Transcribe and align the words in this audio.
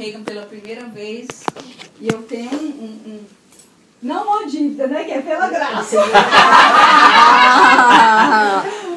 Reagan 0.00 0.22
pela 0.22 0.46
primeira 0.46 0.86
vez 0.86 1.28
e 2.00 2.08
eu 2.08 2.22
tenho 2.22 2.50
um, 2.50 2.84
um, 2.84 3.12
um 3.12 3.20
não 4.02 4.26
uma 4.26 4.46
dívida, 4.46 4.86
né? 4.86 5.04
Que 5.04 5.10
é 5.12 5.20
pela 5.20 5.50
graça. 5.50 5.96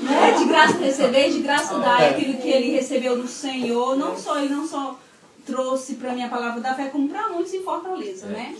né? 0.02 0.32
De 0.38 0.46
graça 0.46 0.78
receber, 0.78 1.30
de 1.30 1.40
graça 1.42 1.78
dar 1.80 2.02
é 2.02 2.12
aquilo 2.12 2.38
que 2.38 2.48
ele 2.48 2.72
recebeu 2.72 3.22
do 3.22 3.28
Senhor. 3.28 3.98
Não 3.98 4.18
só 4.18 4.40
ele 4.40 4.54
não 4.54 4.66
só 4.66 4.98
trouxe 5.46 5.96
para 5.96 6.14
mim 6.14 6.24
a 6.24 6.30
palavra 6.30 6.62
da 6.62 6.74
fé, 6.74 6.88
como 6.88 7.10
para 7.10 7.28
muitos 7.28 7.54
em 7.54 7.62
Fortaleza, 7.62 8.28
né? 8.28 8.56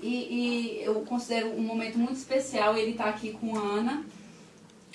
E, 0.00 0.78
e 0.78 0.80
eu 0.84 0.94
considero 1.00 1.50
um 1.58 1.62
momento 1.62 1.98
muito 1.98 2.14
especial 2.14 2.76
ele 2.76 2.92
estar 2.92 3.04
tá 3.04 3.10
aqui 3.10 3.32
com 3.32 3.58
a 3.58 3.60
Ana 3.60 4.04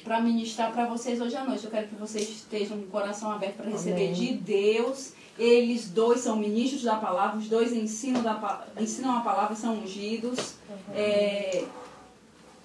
para 0.06 0.22
ministrar 0.22 0.72
para 0.72 0.86
vocês 0.86 1.20
hoje 1.20 1.36
à 1.36 1.44
noite. 1.44 1.66
Eu 1.66 1.72
quero 1.72 1.90
que 1.90 1.96
vocês 1.96 2.30
estejam 2.30 2.78
com 2.78 2.84
o 2.86 2.88
coração 2.88 3.30
aberto 3.30 3.58
para 3.58 3.70
receber 3.70 4.06
Amém. 4.06 4.14
de 4.14 4.34
Deus. 4.34 5.12
Eles 5.38 5.90
dois 5.90 6.22
são 6.22 6.36
ministros 6.36 6.84
da 6.84 6.96
palavra, 6.96 7.40
os 7.40 7.48
dois 7.48 7.72
ensinam, 7.72 8.22
da, 8.22 8.68
ensinam 8.80 9.18
a 9.18 9.22
palavra, 9.22 9.56
são 9.56 9.80
ungidos. 9.80 10.56
Uhum. 10.70 10.94
É, 10.96 11.66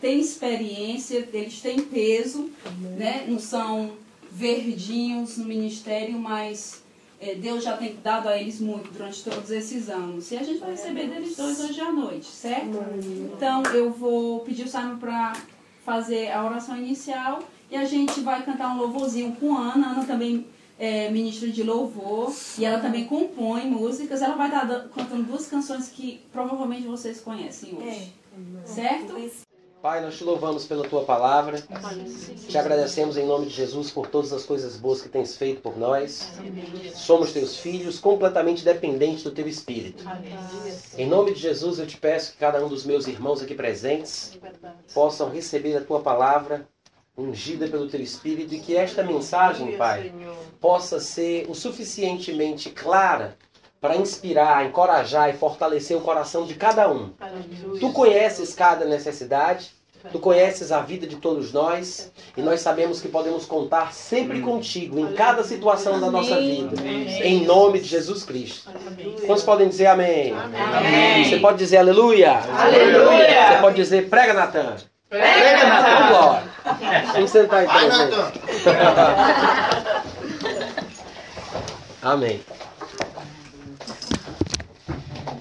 têm 0.00 0.20
experiência, 0.20 1.28
eles 1.32 1.60
têm 1.60 1.80
peso, 1.80 2.50
né? 2.96 3.24
não 3.28 3.38
são 3.38 3.92
verdinhos 4.30 5.38
no 5.38 5.46
ministério, 5.46 6.18
mas 6.18 6.82
é, 7.20 7.34
Deus 7.34 7.64
já 7.64 7.76
tem 7.76 7.96
dado 8.02 8.28
a 8.28 8.38
eles 8.38 8.60
muito 8.60 8.92
durante 8.92 9.24
todos 9.24 9.50
esses 9.50 9.88
anos. 9.88 10.30
E 10.30 10.36
a 10.36 10.42
gente 10.42 10.58
vai 10.58 10.72
receber 10.72 11.08
deles 11.08 11.36
dois 11.36 11.58
hoje 11.60 11.80
à 11.80 11.90
noite, 11.90 12.26
certo? 12.26 12.78
Então 13.34 13.62
eu 13.72 13.90
vou 13.90 14.40
pedir 14.40 14.64
o 14.64 14.68
Simon 14.68 14.98
para 14.98 15.32
fazer 15.84 16.30
a 16.30 16.44
oração 16.44 16.76
inicial 16.76 17.42
e 17.70 17.76
a 17.76 17.84
gente 17.84 18.20
vai 18.20 18.44
cantar 18.44 18.74
um 18.74 18.78
louvorzinho 18.78 19.32
com 19.36 19.56
a 19.56 19.72
Ana. 19.72 19.92
Ana 19.92 20.04
também 20.04 20.46
é 20.78 21.10
ministra 21.10 21.48
de 21.48 21.62
louvor 21.62 22.32
e 22.58 22.64
ela 22.64 22.80
também 22.80 23.06
compõe 23.06 23.66
músicas. 23.66 24.22
Ela 24.22 24.36
vai 24.36 24.48
estar 24.48 24.88
cantando 24.94 25.24
duas 25.24 25.46
canções 25.46 25.88
que 25.88 26.20
provavelmente 26.32 26.86
vocês 26.86 27.20
conhecem 27.20 27.74
hoje. 27.74 28.12
É. 28.64 28.66
Certo? 28.66 29.14
Pai, 29.80 30.02
nós 30.02 30.16
te 30.16 30.24
louvamos 30.24 30.66
pela 30.66 30.88
tua 30.88 31.04
palavra. 31.04 31.62
Te 32.48 32.58
agradecemos 32.58 33.16
em 33.16 33.24
nome 33.26 33.46
de 33.46 33.52
Jesus 33.52 33.90
por 33.90 34.08
todas 34.08 34.32
as 34.32 34.44
coisas 34.44 34.76
boas 34.76 35.00
que 35.00 35.08
tens 35.08 35.36
feito 35.36 35.60
por 35.60 35.78
nós. 35.78 36.32
Somos 36.94 37.32
teus 37.32 37.56
filhos, 37.56 38.00
completamente 38.00 38.64
dependentes 38.64 39.22
do 39.22 39.30
teu 39.30 39.46
espírito. 39.46 40.04
Em 40.98 41.06
nome 41.06 41.32
de 41.34 41.40
Jesus, 41.40 41.78
eu 41.78 41.86
te 41.86 41.96
peço 41.98 42.32
que 42.32 42.38
cada 42.38 42.64
um 42.64 42.68
dos 42.68 42.84
meus 42.84 43.06
irmãos 43.06 43.40
aqui 43.40 43.54
presentes 43.54 44.36
possam 44.92 45.30
receber 45.30 45.76
a 45.76 45.84
tua 45.84 46.00
palavra 46.00 46.66
ungida 47.16 47.66
pelo 47.68 47.88
teu 47.88 48.00
espírito 48.00 48.54
e 48.54 48.60
que 48.60 48.76
esta 48.76 49.02
mensagem, 49.02 49.76
Pai, 49.76 50.12
possa 50.60 51.00
ser 51.00 51.46
o 51.48 51.54
suficientemente 51.54 52.70
clara 52.70 53.36
para 53.80 53.96
inspirar, 53.96 54.66
encorajar 54.66 55.30
e 55.30 55.32
fortalecer 55.36 55.96
o 55.96 56.00
coração 56.00 56.44
de 56.44 56.54
cada 56.54 56.90
um. 56.90 57.12
Tu 57.78 57.92
conheces 57.92 58.54
cada 58.54 58.84
necessidade, 58.84 59.76
Tu 60.12 60.18
conheces 60.18 60.70
a 60.70 60.80
vida 60.80 61.06
de 61.06 61.16
todos 61.16 61.52
nós 61.52 62.12
e 62.36 62.42
nós 62.42 62.60
sabemos 62.60 63.00
que 63.00 63.08
podemos 63.08 63.44
contar 63.44 63.92
sempre 63.92 64.40
contigo 64.40 64.98
em 64.98 65.14
cada 65.14 65.42
situação 65.42 66.00
da 66.00 66.10
nossa 66.10 66.36
vida. 66.36 66.80
Em 67.22 67.44
nome 67.44 67.80
de 67.80 67.88
Jesus 67.88 68.22
Cristo. 68.22 68.70
Quantos 69.26 69.44
podem 69.44 69.68
dizer 69.68 69.86
amém? 69.86 70.32
amém? 70.32 71.24
Você 71.24 71.38
pode 71.38 71.58
dizer 71.58 71.78
aleluia? 71.78 72.38
Aleluia! 72.38 73.52
Você 73.52 73.60
pode 73.60 73.76
dizer 73.76 74.08
prega, 74.08 74.32
Natan. 74.32 74.76
Prega, 75.20 75.66
Natan. 75.66 76.08
Glória. 76.08 76.42
Vamos 77.12 77.30
sentar 77.30 77.64
então, 77.64 78.32
Amém. 82.02 82.42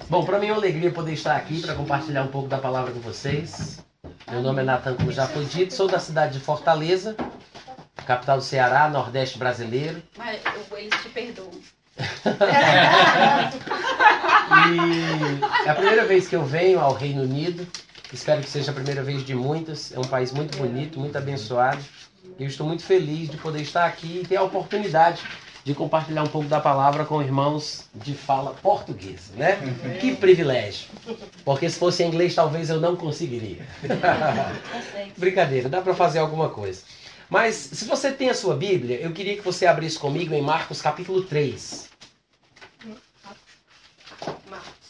Bom, 0.08 0.24
para 0.24 0.38
mim 0.38 0.46
é 0.46 0.52
uma 0.52 0.58
alegria 0.58 0.90
poder 0.90 1.12
estar 1.12 1.36
aqui 1.36 1.60
para 1.60 1.74
compartilhar 1.74 2.22
um 2.22 2.28
pouco 2.28 2.48
da 2.48 2.58
palavra 2.58 2.92
com 2.92 3.00
vocês. 3.00 3.84
Meu 4.30 4.40
nome 4.40 4.62
é 4.62 4.64
Natan, 4.64 4.94
como 4.94 5.12
já 5.12 5.26
foi 5.26 5.44
dito, 5.44 5.74
sou 5.74 5.88
da 5.88 5.98
cidade 5.98 6.34
de 6.34 6.40
Fortaleza, 6.40 7.16
capital 8.06 8.38
do 8.38 8.44
Ceará, 8.44 8.88
Nordeste 8.88 9.38
brasileiro. 9.38 10.02
Mas 10.16 10.40
eles 10.76 11.02
te 11.02 11.08
perdoam. 11.08 11.50
e 14.66 15.66
é 15.66 15.70
a 15.70 15.74
primeira 15.74 16.04
vez 16.04 16.28
que 16.28 16.36
eu 16.36 16.44
venho 16.44 16.78
ao 16.80 16.92
Reino 16.92 17.22
Unido. 17.22 17.66
Espero 18.12 18.40
que 18.40 18.48
seja 18.48 18.70
a 18.70 18.74
primeira 18.74 19.02
vez 19.02 19.24
de 19.24 19.34
muitas. 19.34 19.92
É 19.92 19.98
um 19.98 20.04
país 20.04 20.32
muito 20.32 20.56
bonito, 20.56 20.98
muito 20.98 21.16
abençoado. 21.16 21.82
E 22.38 22.42
eu 22.42 22.48
estou 22.48 22.66
muito 22.66 22.84
feliz 22.84 23.28
de 23.28 23.36
poder 23.36 23.62
estar 23.62 23.86
aqui 23.86 24.20
e 24.22 24.26
ter 24.26 24.36
a 24.36 24.42
oportunidade 24.42 25.22
de 25.64 25.74
compartilhar 25.74 26.22
um 26.22 26.28
pouco 26.28 26.48
da 26.48 26.60
palavra 26.60 27.04
com 27.04 27.20
irmãos 27.20 27.86
de 27.92 28.14
fala 28.14 28.54
portuguesa, 28.54 29.32
né? 29.34 29.58
Que 30.00 30.14
privilégio. 30.14 30.88
Porque 31.44 31.68
se 31.68 31.76
fosse 31.76 32.04
em 32.04 32.06
inglês 32.06 32.36
talvez 32.36 32.70
eu 32.70 32.80
não 32.80 32.94
conseguiria. 32.94 33.66
Brincadeira, 35.16 35.68
dá 35.68 35.82
para 35.82 35.92
fazer 35.92 36.20
alguma 36.20 36.50
coisa. 36.50 36.82
Mas 37.28 37.56
se 37.56 37.84
você 37.84 38.12
tem 38.12 38.30
a 38.30 38.34
sua 38.34 38.54
Bíblia, 38.54 39.00
eu 39.00 39.12
queria 39.12 39.34
que 39.34 39.42
você 39.42 39.66
abrisse 39.66 39.98
comigo 39.98 40.32
em 40.32 40.42
Marcos 40.42 40.80
capítulo 40.80 41.22
3. 41.22 41.88
Marcos 44.48 44.86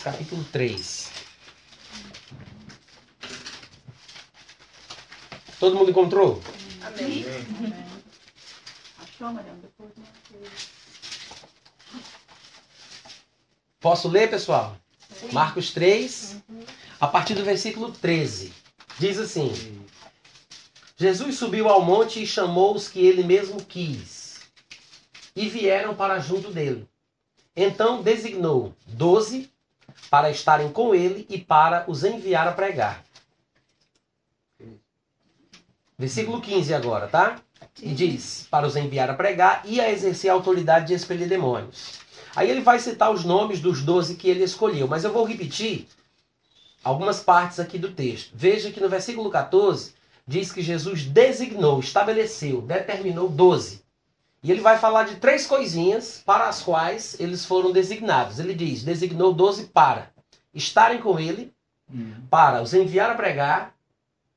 capítulo 0.00 0.44
3. 0.44 1.10
Todo 5.58 5.76
mundo 5.76 5.90
encontrou? 5.90 6.42
Amém. 6.82 7.24
Achou, 8.98 9.32
Depois 9.62 9.90
Posso 13.80 14.08
ler, 14.08 14.28
pessoal? 14.28 14.76
Marcos 15.32 15.70
3, 15.72 16.36
a 17.00 17.06
partir 17.06 17.34
do 17.34 17.44
versículo 17.44 17.92
13. 17.92 18.52
Diz 18.98 19.18
assim: 19.18 19.86
Jesus 20.96 21.36
subiu 21.36 21.66
ao 21.66 21.82
monte 21.82 22.22
e 22.22 22.26
chamou 22.26 22.74
os 22.74 22.88
que 22.88 23.00
ele 23.00 23.22
mesmo 23.22 23.64
quis, 23.64 24.40
e 25.34 25.48
vieram 25.48 25.94
para 25.94 26.18
junto 26.18 26.50
dele. 26.50 26.89
Então 27.54 28.02
designou 28.02 28.74
doze 28.86 29.50
para 30.10 30.30
estarem 30.30 30.70
com 30.72 30.94
ele 30.94 31.26
e 31.28 31.38
para 31.38 31.84
os 31.88 32.04
enviar 32.04 32.46
a 32.46 32.52
pregar 32.52 33.04
Versículo 36.00 36.40
15 36.40 36.72
agora, 36.72 37.08
tá? 37.08 37.36
E 37.82 37.92
diz: 37.92 38.46
para 38.50 38.66
os 38.66 38.74
enviar 38.74 39.10
a 39.10 39.14
pregar 39.14 39.60
e 39.66 39.82
a 39.82 39.92
exercer 39.92 40.30
a 40.30 40.32
autoridade 40.32 40.86
de 40.86 40.94
expelir 40.94 41.28
demônios. 41.28 42.00
Aí 42.34 42.48
ele 42.48 42.62
vai 42.62 42.78
citar 42.78 43.12
os 43.12 43.22
nomes 43.22 43.60
dos 43.60 43.82
doze 43.82 44.14
que 44.14 44.26
ele 44.26 44.42
escolheu, 44.42 44.88
mas 44.88 45.04
eu 45.04 45.12
vou 45.12 45.26
repetir 45.26 45.86
algumas 46.82 47.20
partes 47.22 47.60
aqui 47.60 47.78
do 47.78 47.92
texto. 47.92 48.30
Veja 48.32 48.70
que 48.70 48.80
no 48.80 48.88
versículo 48.88 49.28
14 49.28 49.92
diz 50.26 50.50
que 50.50 50.62
Jesus 50.62 51.04
designou, 51.04 51.80
estabeleceu, 51.80 52.62
determinou 52.62 53.28
doze. 53.28 53.79
E 54.42 54.50
ele 54.50 54.60
vai 54.60 54.78
falar 54.78 55.04
de 55.04 55.16
três 55.16 55.46
coisinhas 55.46 56.22
para 56.24 56.48
as 56.48 56.62
quais 56.62 57.16
eles 57.20 57.44
foram 57.44 57.72
designados. 57.72 58.38
Ele 58.38 58.54
diz: 58.54 58.82
designou 58.82 59.34
doze 59.34 59.64
para 59.64 60.10
estarem 60.54 61.00
com 61.00 61.18
ele, 61.18 61.52
hum. 61.92 62.14
para 62.30 62.62
os 62.62 62.72
enviar 62.72 63.10
a 63.10 63.14
pregar 63.14 63.74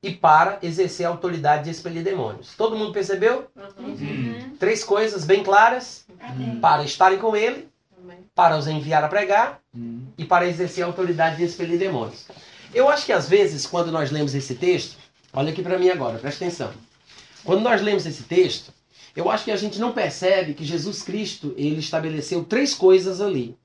e 0.02 0.12
para 0.12 0.58
exercer 0.62 1.06
a 1.06 1.08
autoridade 1.08 1.64
de 1.64 1.70
expelir 1.70 2.04
demônios. 2.04 2.54
Todo 2.54 2.76
mundo 2.76 2.92
percebeu? 2.92 3.50
Uhum. 3.78 4.54
Três 4.58 4.84
coisas 4.84 5.24
bem 5.24 5.42
claras: 5.42 6.04
uhum. 6.36 6.60
para 6.60 6.84
estarem 6.84 7.18
com 7.18 7.34
ele, 7.34 7.68
para 8.34 8.58
os 8.58 8.66
enviar 8.66 9.02
a 9.02 9.08
pregar 9.08 9.60
uhum. 9.74 10.06
e 10.18 10.24
para 10.24 10.46
exercer 10.46 10.84
a 10.84 10.86
autoridade 10.86 11.36
de 11.36 11.44
expelir 11.44 11.78
demônios. 11.78 12.26
Eu 12.74 12.90
acho 12.90 13.06
que 13.06 13.12
às 13.12 13.28
vezes, 13.28 13.66
quando 13.66 13.90
nós 13.90 14.10
lemos 14.10 14.34
esse 14.34 14.54
texto, 14.56 14.98
olha 15.32 15.50
aqui 15.52 15.62
para 15.62 15.78
mim 15.78 15.88
agora, 15.88 16.18
presta 16.18 16.44
atenção. 16.44 16.70
Quando 17.42 17.62
nós 17.62 17.80
lemos 17.80 18.04
esse 18.04 18.24
texto, 18.24 18.72
eu 19.14 19.30
acho 19.30 19.44
que 19.44 19.50
a 19.50 19.56
gente 19.56 19.78
não 19.78 19.92
percebe 19.92 20.54
que 20.54 20.64
Jesus 20.64 21.02
Cristo 21.02 21.54
ele 21.56 21.78
estabeleceu 21.78 22.44
três 22.44 22.74
coisas 22.74 23.20
ali. 23.20 23.56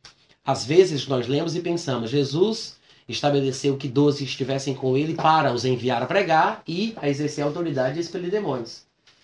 Às 0.45 0.65
vezes 0.65 1.07
nós 1.07 1.27
lemos 1.27 1.55
e 1.55 1.61
pensamos, 1.61 2.09
Jesus 2.09 2.77
estabeleceu 3.07 3.75
que 3.75 3.87
doze 3.87 4.23
estivessem 4.23 4.75
com 4.75 4.95
ele 4.95 5.15
para 5.15 5.51
os 5.51 5.65
enviar 5.65 6.03
a 6.03 6.05
pregar 6.05 6.61
e 6.67 6.93
a 6.97 7.09
exercer 7.09 7.43
a 7.43 7.47
autoridade 7.47 7.95
de 7.95 8.01
expelir 8.01 8.29
demônios. 8.29 8.83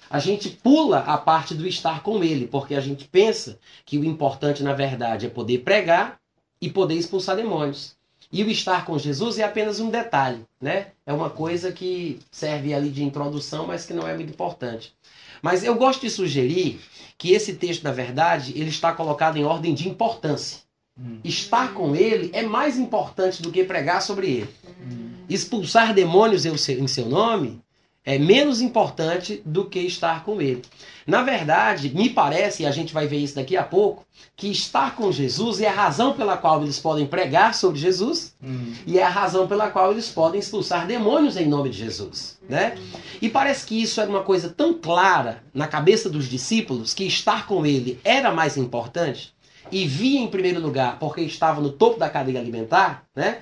A 0.09 0.19
gente 0.19 0.49
pula 0.49 0.99
a 0.99 1.17
parte 1.17 1.53
do 1.53 1.67
estar 1.67 2.01
com 2.01 2.23
ele, 2.23 2.47
porque 2.47 2.75
a 2.75 2.81
gente 2.81 3.05
pensa 3.05 3.59
que 3.85 3.97
o 3.97 4.05
importante, 4.05 4.63
na 4.63 4.73
verdade, 4.73 5.25
é 5.25 5.29
poder 5.29 5.59
pregar 5.59 6.19
e 6.61 6.69
poder 6.69 6.95
expulsar 6.95 7.35
demônios. 7.35 7.94
E 8.35 8.43
o 8.43 8.51
estar 8.51 8.83
com 8.83 8.99
Jesus 8.99 9.39
é 9.39 9.45
apenas 9.45 9.79
um 9.79 9.89
detalhe, 9.89 10.43
né? 10.59 10.87
É 11.05 11.13
uma 11.13 11.29
coisa 11.29 11.71
que 11.71 12.19
serve 12.29 12.73
ali 12.73 12.89
de 12.89 13.01
introdução, 13.01 13.65
mas 13.65 13.85
que 13.85 13.93
não 13.93 14.05
é 14.05 14.13
muito 14.13 14.31
importante. 14.31 14.93
Mas 15.41 15.63
eu 15.63 15.73
gosto 15.75 16.01
de 16.01 16.09
sugerir 16.09 16.81
que 17.17 17.31
esse 17.31 17.55
texto, 17.55 17.83
na 17.83 17.93
verdade, 17.93 18.51
ele 18.53 18.67
está 18.67 18.91
colocado 18.91 19.37
em 19.37 19.45
ordem 19.45 19.73
de 19.73 19.87
importância. 19.87 20.57
Hum. 20.99 21.21
Estar 21.23 21.73
com 21.73 21.95
ele 21.95 22.29
é 22.33 22.43
mais 22.43 22.77
importante 22.77 23.41
do 23.41 23.53
que 23.53 23.63
pregar 23.63 24.01
sobre 24.01 24.27
ele. 24.29 24.49
Hum. 24.81 25.11
Expulsar 25.29 25.93
demônios 25.93 26.45
em 26.45 26.87
seu 26.87 27.05
nome 27.05 27.61
é 28.05 28.19
menos 28.19 28.61
importante 28.61 29.41
do 29.43 29.65
que 29.65 29.79
estar 29.79 30.23
com 30.23 30.39
ele. 30.39 30.61
Na 31.07 31.23
verdade, 31.23 31.89
me 31.89 32.09
parece, 32.09 32.63
e 32.63 32.65
a 32.65 32.71
gente 32.71 32.93
vai 32.93 33.07
ver 33.07 33.17
isso 33.17 33.35
daqui 33.35 33.57
a 33.57 33.63
pouco, 33.63 34.05
que 34.35 34.47
estar 34.49 34.95
com 34.95 35.11
Jesus 35.11 35.59
é 35.59 35.67
a 35.67 35.71
razão 35.71 36.13
pela 36.13 36.37
qual 36.37 36.61
eles 36.61 36.79
podem 36.79 37.07
pregar 37.07 37.53
sobre 37.55 37.79
Jesus 37.79 38.35
Hum. 38.43 38.73
e 38.85 38.99
é 38.99 39.03
a 39.03 39.09
razão 39.09 39.47
pela 39.47 39.69
qual 39.69 39.91
eles 39.91 40.09
podem 40.09 40.39
expulsar 40.39 40.85
demônios 40.85 41.37
em 41.37 41.47
nome 41.47 41.69
de 41.69 41.77
Jesus, 41.77 42.37
né? 42.47 42.77
E 43.21 43.29
parece 43.29 43.65
que 43.65 43.81
isso 43.81 43.99
era 43.99 44.09
uma 44.09 44.23
coisa 44.23 44.49
tão 44.49 44.73
clara 44.73 45.43
na 45.53 45.67
cabeça 45.67 46.09
dos 46.09 46.27
discípulos 46.27 46.93
que 46.93 47.05
estar 47.05 47.47
com 47.47 47.65
ele 47.65 47.99
era 48.03 48.31
mais 48.31 48.57
importante 48.57 49.33
e 49.71 49.87
via 49.87 50.19
em 50.19 50.27
primeiro 50.27 50.59
lugar 50.59 50.99
porque 50.99 51.21
estava 51.21 51.61
no 51.61 51.71
topo 51.71 51.99
da 51.99 52.09
cadeia 52.09 52.39
alimentar, 52.39 53.03
né? 53.15 53.39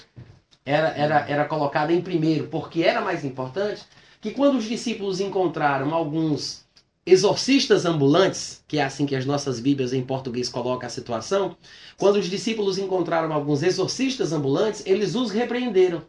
Era, 0.66 0.90
era, 0.90 1.26
era 1.28 1.46
colocada 1.46 1.92
em 1.92 2.02
primeiro 2.02 2.48
porque 2.48 2.84
era 2.84 3.02
mais 3.02 3.26
importante 3.26 3.82
que 4.24 4.32
quando 4.32 4.58
os 4.58 4.64
discípulos 4.64 5.20
encontraram 5.20 5.94
alguns 5.94 6.64
exorcistas 7.06 7.86
ambulantes, 7.86 8.64
que 8.66 8.78
é 8.78 8.84
assim 8.86 9.06
que 9.06 9.18
as 9.18 9.26
nossas 9.26 9.60
Bíblias 9.60 9.92
em 9.92 10.02
português 10.02 10.48
colocam 10.48 10.88
a 10.88 10.90
situação, 10.90 11.58
quando 11.98 12.16
os 12.16 12.30
discípulos 12.30 12.78
encontraram 12.78 13.34
alguns 13.34 13.62
exorcistas 13.62 14.32
ambulantes, 14.32 14.82
eles 14.86 15.14
os 15.14 15.30
repreenderam. 15.30 16.02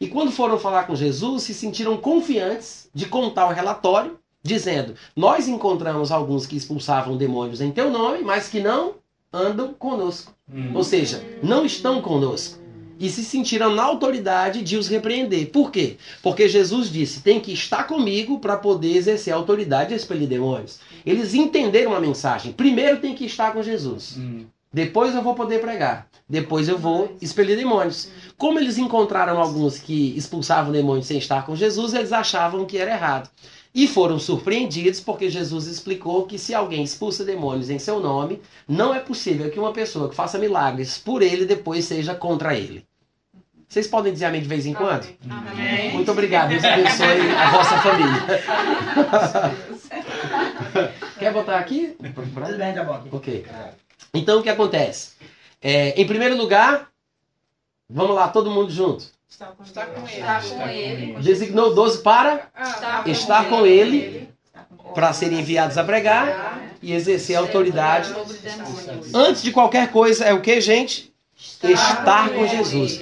E 0.00 0.08
quando 0.08 0.32
foram 0.32 0.58
falar 0.58 0.86
com 0.86 0.96
Jesus, 0.96 1.42
se 1.42 1.52
sentiram 1.52 1.98
confiantes 1.98 2.88
de 2.94 3.04
contar 3.04 3.46
o 3.46 3.52
relatório, 3.52 4.18
dizendo: 4.42 4.94
Nós 5.14 5.46
encontramos 5.46 6.10
alguns 6.10 6.46
que 6.46 6.56
expulsavam 6.56 7.18
demônios 7.18 7.60
em 7.60 7.70
teu 7.70 7.90
nome, 7.90 8.22
mas 8.22 8.48
que 8.48 8.60
não 8.60 8.94
andam 9.30 9.74
conosco. 9.74 10.32
Hum. 10.50 10.72
Ou 10.74 10.82
seja, 10.82 11.22
não 11.42 11.66
estão 11.66 12.00
conosco. 12.00 12.58
E 12.98 13.08
se 13.08 13.22
sentiram 13.22 13.74
na 13.74 13.82
autoridade 13.84 14.62
de 14.62 14.76
os 14.76 14.88
repreender. 14.88 15.50
Por 15.50 15.70
quê? 15.70 15.96
Porque 16.22 16.48
Jesus 16.48 16.90
disse: 16.90 17.20
tem 17.20 17.38
que 17.38 17.52
estar 17.52 17.84
comigo 17.84 18.38
para 18.40 18.56
poder 18.56 18.96
exercer 18.96 19.32
a 19.32 19.36
autoridade 19.36 19.90
de 19.90 19.94
expelir 19.94 20.28
demônios. 20.28 20.80
Eles 21.06 21.34
entenderam 21.34 21.94
a 21.94 22.00
mensagem. 22.00 22.52
Primeiro 22.52 23.00
tem 23.00 23.14
que 23.14 23.24
estar 23.24 23.52
com 23.52 23.62
Jesus. 23.62 24.16
Hum. 24.18 24.44
Depois 24.72 25.14
eu 25.14 25.22
vou 25.22 25.34
poder 25.34 25.60
pregar. 25.60 26.06
Depois 26.28 26.68
eu 26.68 26.76
vou 26.76 27.16
expelir 27.22 27.56
demônios. 27.56 28.10
Como 28.36 28.58
eles 28.58 28.76
encontraram 28.76 29.40
alguns 29.40 29.78
que 29.78 30.14
expulsavam 30.16 30.70
demônios 30.70 31.06
sem 31.06 31.16
estar 31.16 31.46
com 31.46 31.56
Jesus, 31.56 31.94
eles 31.94 32.12
achavam 32.12 32.66
que 32.66 32.76
era 32.76 32.90
errado. 32.90 33.30
E 33.74 33.86
foram 33.86 34.18
surpreendidos 34.18 35.00
porque 35.00 35.30
Jesus 35.30 35.66
explicou 35.66 36.26
que 36.26 36.38
se 36.38 36.54
alguém 36.54 36.82
expulsa 36.82 37.24
demônios 37.24 37.70
em 37.70 37.78
seu 37.78 38.00
nome, 38.00 38.42
não 38.66 38.94
é 38.94 38.98
possível 38.98 39.50
que 39.50 39.58
uma 39.58 39.72
pessoa 39.72 40.08
que 40.08 40.14
faça 40.14 40.38
milagres 40.38 40.98
por 40.98 41.22
ele 41.22 41.46
depois 41.46 41.84
seja 41.84 42.14
contra 42.14 42.54
ele. 42.58 42.84
Vocês 43.68 43.86
podem 43.86 44.12
dizer 44.12 44.24
amém 44.24 44.40
de 44.40 44.48
vez 44.48 44.64
em 44.64 44.72
quando? 44.72 45.06
Amém. 45.28 45.92
Muito 45.92 46.10
obrigado. 46.10 46.48
Deus 46.48 46.64
abençoe 46.64 47.30
a 47.36 47.50
vossa 47.50 47.78
família. 47.78 48.22
Quer 51.18 51.32
botar 51.32 51.58
aqui? 51.58 51.94
Tá. 53.08 53.12
Ok. 53.12 53.46
Então 54.14 54.40
o 54.40 54.42
que 54.42 54.48
acontece? 54.48 55.12
É, 55.60 56.00
em 56.00 56.06
primeiro 56.06 56.34
lugar, 56.36 56.88
vamos 57.90 58.16
lá, 58.16 58.28
todo 58.28 58.50
mundo 58.50 58.70
junto. 58.70 59.04
Está 59.28 59.84
com 59.86 60.08
ele. 60.08 60.16
Está 60.18 60.40
com 60.40 60.68
ele. 60.68 61.12
Designou 61.20 61.74
12 61.74 62.02
para 62.02 62.48
Está 62.58 63.02
com 63.02 63.10
estar 63.10 63.48
com 63.50 63.66
ele, 63.66 64.30
para 64.94 65.12
serem 65.12 65.40
enviados 65.40 65.76
a 65.76 65.84
pregar 65.84 66.62
e 66.80 66.94
exercer 66.94 67.36
a 67.36 67.40
autoridade. 67.40 68.14
Antes 69.14 69.42
de 69.42 69.52
qualquer 69.52 69.90
coisa, 69.90 70.24
é 70.24 70.32
o 70.32 70.40
que, 70.40 70.58
gente? 70.60 71.12
Estar 71.38 72.30
com 72.30 72.46
Jesus. 72.46 73.00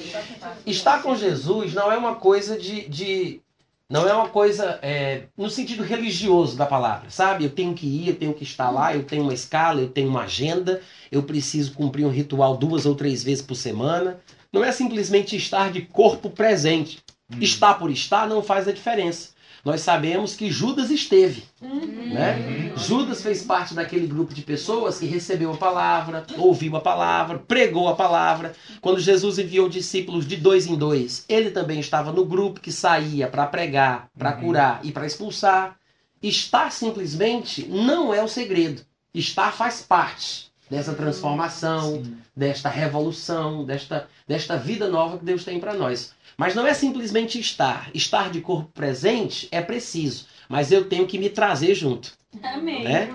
Estar 0.66 1.02
com 1.02 1.16
Jesus 1.16 1.72
não 1.74 1.90
é 1.90 1.96
uma 1.96 2.16
coisa 2.16 2.58
de. 2.58 2.88
de- 2.88 3.40
não 3.88 4.06
é 4.08 4.12
uma 4.12 4.28
coisa 4.28 4.80
é, 4.82 5.22
no 5.38 5.48
sentido 5.48 5.84
religioso 5.84 6.56
da 6.56 6.66
palavra, 6.66 7.08
sabe? 7.08 7.44
Eu 7.44 7.50
tenho 7.50 7.72
que 7.72 7.86
ir, 7.86 8.08
eu 8.08 8.16
tenho 8.16 8.34
que 8.34 8.42
estar 8.42 8.68
lá, 8.68 8.92
eu 8.92 9.04
tenho 9.04 9.22
uma 9.22 9.32
escala, 9.32 9.80
eu 9.80 9.88
tenho 9.88 10.08
uma 10.08 10.22
agenda, 10.22 10.82
eu 11.10 11.22
preciso 11.22 11.72
cumprir 11.72 12.04
um 12.04 12.10
ritual 12.10 12.56
duas 12.56 12.84
ou 12.84 12.96
três 12.96 13.22
vezes 13.22 13.42
por 13.44 13.54
semana. 13.54 14.18
Não 14.52 14.64
é 14.64 14.72
simplesmente 14.72 15.36
estar 15.36 15.70
de 15.70 15.82
corpo 15.82 16.28
presente. 16.28 16.98
Estar 17.40 17.74
por 17.74 17.88
estar 17.90 18.26
não 18.28 18.42
faz 18.42 18.66
a 18.66 18.72
diferença. 18.72 19.30
Nós 19.66 19.80
sabemos 19.80 20.36
que 20.36 20.48
Judas 20.48 20.92
esteve. 20.92 21.42
Né? 21.60 22.72
Judas 22.76 23.20
fez 23.20 23.42
parte 23.42 23.74
daquele 23.74 24.06
grupo 24.06 24.32
de 24.32 24.42
pessoas 24.42 25.00
que 25.00 25.06
recebeu 25.06 25.52
a 25.52 25.56
palavra, 25.56 26.24
ouviu 26.38 26.76
a 26.76 26.80
palavra, 26.80 27.40
pregou 27.40 27.88
a 27.88 27.96
palavra. 27.96 28.54
Quando 28.80 29.00
Jesus 29.00 29.40
enviou 29.40 29.68
discípulos 29.68 30.24
de 30.24 30.36
dois 30.36 30.68
em 30.68 30.76
dois, 30.76 31.24
ele 31.28 31.50
também 31.50 31.80
estava 31.80 32.12
no 32.12 32.24
grupo 32.24 32.60
que 32.60 32.70
saía 32.70 33.26
para 33.26 33.44
pregar, 33.44 34.08
para 34.16 34.36
Uhum. 34.36 34.40
curar 34.40 34.80
e 34.84 34.92
para 34.92 35.04
expulsar. 35.04 35.76
Estar 36.22 36.70
simplesmente 36.70 37.66
não 37.66 38.14
é 38.14 38.22
o 38.22 38.28
segredo. 38.28 38.82
Estar 39.12 39.50
faz 39.52 39.82
parte 39.82 40.46
dessa 40.70 40.94
transformação, 40.94 42.04
desta 42.36 42.68
revolução, 42.68 43.64
desta, 43.64 44.08
desta 44.28 44.56
vida 44.56 44.88
nova 44.88 45.18
que 45.18 45.24
Deus 45.24 45.44
tem 45.44 45.58
para 45.58 45.74
nós. 45.74 46.14
Mas 46.36 46.54
não 46.54 46.66
é 46.66 46.74
simplesmente 46.74 47.38
estar. 47.40 47.90
Estar 47.94 48.30
de 48.30 48.40
corpo 48.40 48.70
presente 48.72 49.48
é 49.50 49.60
preciso, 49.62 50.26
mas 50.48 50.70
eu 50.70 50.88
tenho 50.88 51.06
que 51.06 51.18
me 51.18 51.30
trazer 51.30 51.74
junto. 51.74 52.12
Amém. 52.42 52.84
Né? 52.84 53.08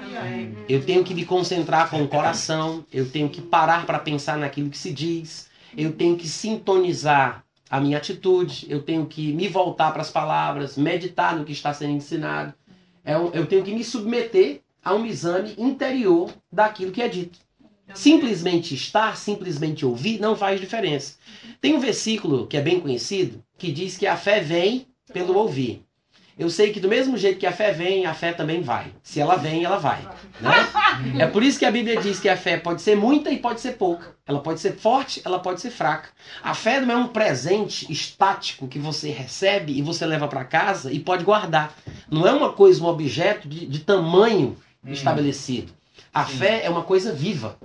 Eu 0.68 0.84
tenho 0.84 1.04
que 1.04 1.14
me 1.14 1.26
concentrar 1.26 1.90
com 1.90 2.02
o 2.02 2.08
coração, 2.08 2.86
eu 2.92 3.10
tenho 3.10 3.30
que 3.30 3.42
parar 3.42 3.86
para 3.86 4.00
pensar 4.00 4.38
naquilo 4.38 4.70
que 4.70 4.78
se 4.78 4.92
diz, 4.92 5.50
eu 5.78 5.94
tenho 5.94 6.18
que 6.18 6.28
sintonizar 6.28 7.44
a 7.70 7.80
minha 7.80 7.98
atitude, 7.98 8.66
eu 8.68 8.82
tenho 8.82 9.06
que 9.06 9.32
me 9.32 9.48
voltar 9.48 9.92
para 9.92 10.02
as 10.02 10.10
palavras, 10.10 10.76
meditar 10.76 11.36
no 11.38 11.46
que 11.46 11.54
está 11.54 11.74
sendo 11.74 11.94
ensinado. 11.94 12.54
Eu, 13.06 13.32
eu 13.34 13.46
tenho 13.46 13.64
que 13.64 13.74
me 13.74 13.84
submeter 13.84 14.62
a 14.84 14.94
um 14.94 15.06
exame 15.06 15.54
interior 15.58 16.32
daquilo 16.52 16.92
que 16.92 17.02
é 17.02 17.08
dito. 17.08 17.40
Simplesmente 17.94 18.74
estar, 18.76 19.18
simplesmente 19.18 19.86
ouvir, 19.86 20.20
não 20.20 20.36
faz 20.36 20.60
diferença. 20.60 21.16
Tem 21.60 21.76
um 21.76 21.80
versículo 21.80 22.48
que 22.48 22.58
é 22.58 22.62
bem 22.62 22.80
conhecido 22.80 23.44
que 23.58 23.72
diz 23.72 23.98
que 23.98 24.08
a 24.08 24.18
fé 24.18 24.40
vem 24.40 24.88
pelo 25.14 25.38
ouvir. 25.38 25.84
Eu 26.42 26.50
sei 26.50 26.72
que 26.72 26.80
do 26.80 26.88
mesmo 26.88 27.18
jeito 27.18 27.40
que 27.40 27.46
a 27.46 27.52
fé 27.52 27.72
vem, 27.72 28.06
a 28.06 28.16
fé 28.16 28.34
também 28.34 28.62
vai. 28.62 28.92
Se 29.04 29.20
ela 29.20 29.36
vem, 29.36 29.64
ela 29.64 29.78
vai. 29.78 30.02
Né? 30.40 30.52
É 31.20 31.28
por 31.28 31.44
isso 31.44 31.60
que 31.60 31.66
a 31.66 31.72
Bíblia 31.72 32.02
diz 32.02 32.20
que 32.20 32.30
a 32.30 32.38
fé 32.38 32.58
pode 32.58 32.82
ser 32.82 32.96
muita 32.96 33.30
e 33.30 33.38
pode 33.38 33.62
ser 33.62 33.74
pouca. 33.74 34.16
Ela 34.26 34.40
pode 34.40 34.60
ser 34.60 34.74
forte, 34.74 35.22
ela 35.24 35.40
pode 35.40 35.62
ser 35.62 35.70
fraca. 35.70 36.10
A 36.42 36.56
fé 36.56 36.82
não 36.82 36.94
é 36.94 36.98
um 36.98 37.10
presente 37.10 37.92
estático 37.92 38.68
que 38.68 38.80
você 38.80 39.12
recebe 39.12 39.78
e 39.78 39.82
você 39.82 40.06
leva 40.06 40.28
para 40.28 40.44
casa 40.44 40.92
e 40.92 41.00
pode 41.00 41.24
guardar. 41.24 41.76
Não 42.10 42.26
é 42.26 42.32
uma 42.32 42.54
coisa, 42.54 42.82
um 42.82 42.88
objeto 42.88 43.48
de, 43.48 43.68
de 43.68 43.80
tamanho 43.80 44.58
estabelecido. 44.84 45.74
A 46.14 46.26
fé 46.26 46.62
é 46.66 46.70
uma 46.70 46.84
coisa 46.84 47.14
viva. 47.14 47.58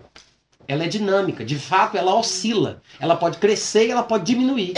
Ela 0.68 0.84
é 0.84 0.88
dinâmica, 0.88 1.44
de 1.44 1.58
fato 1.58 1.96
ela 1.96 2.14
oscila. 2.14 2.80
Ela 3.00 3.16
pode 3.16 3.38
crescer 3.38 3.86
e 3.86 3.90
ela 3.90 4.04
pode 4.04 4.24
diminuir. 4.24 4.74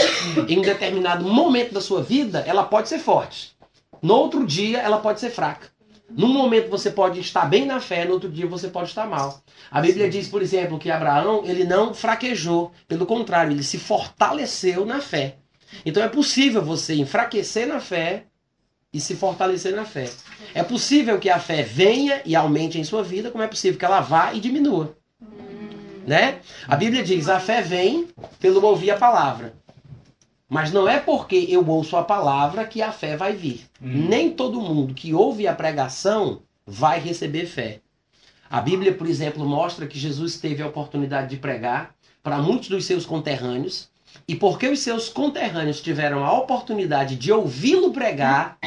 em 0.47 0.57
um 0.57 0.63
determinado 0.63 1.23
momento 1.23 1.73
da 1.73 1.81
sua 1.81 2.01
vida, 2.01 2.43
ela 2.47 2.63
pode 2.63 2.89
ser 2.89 2.97
forte. 2.97 3.55
No 4.01 4.15
outro 4.15 4.45
dia, 4.45 4.79
ela 4.79 4.97
pode 4.97 5.19
ser 5.19 5.29
fraca. 5.29 5.67
Num 6.09 6.29
momento 6.29 6.69
você 6.69 6.89
pode 6.89 7.19
estar 7.19 7.45
bem 7.45 7.65
na 7.65 7.79
fé, 7.79 8.05
no 8.05 8.13
outro 8.13 8.29
dia 8.29 8.47
você 8.47 8.67
pode 8.67 8.89
estar 8.89 9.05
mal. 9.05 9.43
A 9.69 9.79
Bíblia 9.79 10.09
diz, 10.09 10.27
por 10.27 10.41
exemplo, 10.41 10.79
que 10.79 10.89
Abraão, 10.89 11.43
ele 11.45 11.63
não 11.63 11.93
fraquejou, 11.93 12.71
pelo 12.87 13.05
contrário, 13.05 13.51
ele 13.51 13.61
se 13.61 13.77
fortaleceu 13.77 14.85
na 14.85 14.99
fé. 14.99 15.35
Então 15.85 16.01
é 16.01 16.09
possível 16.09 16.63
você 16.63 16.95
enfraquecer 16.95 17.67
na 17.67 17.79
fé 17.79 18.25
e 18.91 18.99
se 18.99 19.15
fortalecer 19.15 19.75
na 19.75 19.85
fé. 19.85 20.09
É 20.53 20.63
possível 20.63 21.19
que 21.19 21.29
a 21.29 21.39
fé 21.39 21.61
venha 21.61 22.21
e 22.25 22.35
aumente 22.35 22.79
em 22.79 22.83
sua 22.83 23.03
vida, 23.03 23.31
como 23.31 23.43
é 23.43 23.47
possível 23.47 23.77
que 23.77 23.85
ela 23.85 24.01
vá 24.01 24.33
e 24.33 24.39
diminua. 24.39 24.97
Né? 26.07 26.39
A 26.67 26.75
Bíblia 26.75 27.03
diz: 27.03 27.29
a 27.29 27.39
fé 27.39 27.61
vem 27.61 28.07
pelo 28.39 28.65
ouvir 28.65 28.91
a 28.91 28.97
palavra. 28.97 29.53
Mas 30.49 30.71
não 30.71 30.89
é 30.89 30.99
porque 30.99 31.45
eu 31.47 31.67
ouço 31.67 31.95
a 31.95 32.03
palavra 32.03 32.65
que 32.65 32.81
a 32.81 32.91
fé 32.91 33.15
vai 33.15 33.33
vir. 33.35 33.69
Nem 33.79 34.31
todo 34.31 34.59
mundo 34.59 34.95
que 34.95 35.13
ouve 35.13 35.47
a 35.47 35.53
pregação 35.53 36.41
vai 36.65 36.99
receber 36.99 37.45
fé. 37.45 37.81
A 38.49 38.59
Bíblia, 38.59 38.95
por 38.95 39.05
exemplo, 39.05 39.45
mostra 39.45 39.85
que 39.85 39.99
Jesus 39.99 40.37
teve 40.37 40.63
a 40.63 40.67
oportunidade 40.67 41.29
de 41.29 41.37
pregar 41.37 41.93
para 42.23 42.39
muitos 42.39 42.69
dos 42.69 42.85
seus 42.85 43.05
conterrâneos. 43.05 43.88
E 44.27 44.35
porque 44.35 44.67
os 44.67 44.79
seus 44.79 45.09
conterrâneos 45.09 45.81
tiveram 45.81 46.23
a 46.23 46.33
oportunidade 46.33 47.15
de 47.15 47.31
ouvi-lo 47.31 47.91
pregar, 47.91 48.57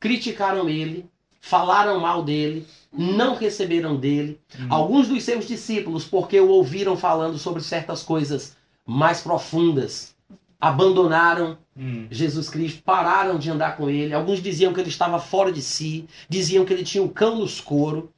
criticaram 0.00 0.68
ele, 0.68 1.08
falaram 1.40 2.00
mal 2.00 2.22
dele, 2.22 2.66
não 2.92 3.34
receberam 3.34 3.96
dele. 3.96 4.40
Alguns 4.68 5.08
dos 5.08 5.22
seus 5.22 5.46
discípulos, 5.46 6.04
porque 6.04 6.40
o 6.40 6.48
ouviram 6.48 6.96
falando 6.96 7.38
sobre 7.38 7.62
certas 7.62 8.02
coisas 8.02 8.56
mais 8.84 9.20
profundas, 9.20 10.14
abandonaram 10.60 11.58
Hum. 11.78 12.08
Jesus 12.10 12.50
Cristo, 12.50 12.82
pararam 12.82 13.38
de 13.38 13.48
andar 13.48 13.76
com 13.76 13.88
ele. 13.88 14.12
Alguns 14.12 14.42
diziam 14.42 14.72
que 14.72 14.80
ele 14.80 14.88
estava 14.88 15.20
fora 15.20 15.52
de 15.52 15.62
si, 15.62 16.06
diziam 16.28 16.64
que 16.64 16.72
ele 16.72 16.82
tinha 16.82 17.02
um 17.02 17.08
cão 17.08 17.36
nos 17.36 17.60
couro, 17.60 18.12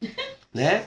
né? 0.52 0.87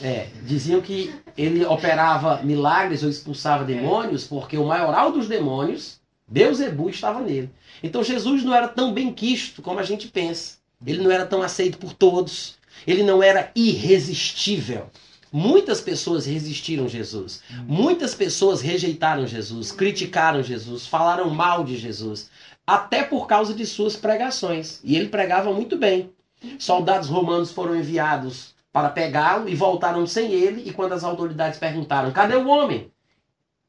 É, 0.00 0.28
diziam 0.44 0.80
que 0.80 1.14
ele 1.36 1.64
operava 1.64 2.42
milagres 2.42 3.02
ou 3.02 3.08
expulsava 3.08 3.64
demônios, 3.64 4.24
porque 4.24 4.56
o 4.56 4.66
maioral 4.66 5.12
dos 5.12 5.28
demônios 5.28 6.00
Beuzebu 6.26 6.88
estava 6.88 7.20
nele. 7.20 7.50
Então 7.82 8.02
Jesus 8.02 8.42
não 8.42 8.54
era 8.54 8.68
tão 8.68 8.92
bem 8.92 9.12
quisto 9.12 9.60
como 9.60 9.78
a 9.78 9.82
gente 9.82 10.08
pensa. 10.08 10.56
Ele 10.84 11.02
não 11.02 11.10
era 11.10 11.26
tão 11.26 11.42
aceito 11.42 11.78
por 11.78 11.92
todos. 11.92 12.56
Ele 12.86 13.02
não 13.02 13.22
era 13.22 13.50
irresistível. 13.54 14.90
Muitas 15.30 15.80
pessoas 15.80 16.26
resistiram 16.26 16.88
Jesus. 16.88 17.42
Muitas 17.66 18.14
pessoas 18.14 18.60
rejeitaram 18.60 19.26
Jesus, 19.26 19.72
criticaram 19.72 20.42
Jesus, 20.42 20.86
falaram 20.86 21.30
mal 21.30 21.64
de 21.64 21.76
Jesus, 21.76 22.30
até 22.66 23.02
por 23.02 23.26
causa 23.26 23.54
de 23.54 23.64
suas 23.64 23.96
pregações. 23.96 24.80
E 24.84 24.96
ele 24.96 25.08
pregava 25.08 25.52
muito 25.52 25.76
bem. 25.76 26.10
Soldados 26.58 27.08
romanos 27.08 27.50
foram 27.50 27.76
enviados 27.76 28.51
para 28.72 28.88
pegá-lo 28.88 29.48
e 29.48 29.54
voltaram 29.54 30.06
sem 30.06 30.32
ele. 30.32 30.68
E 30.68 30.72
quando 30.72 30.92
as 30.92 31.04
autoridades 31.04 31.58
perguntaram: 31.58 32.10
cadê 32.10 32.36
o 32.36 32.48
homem? 32.48 32.90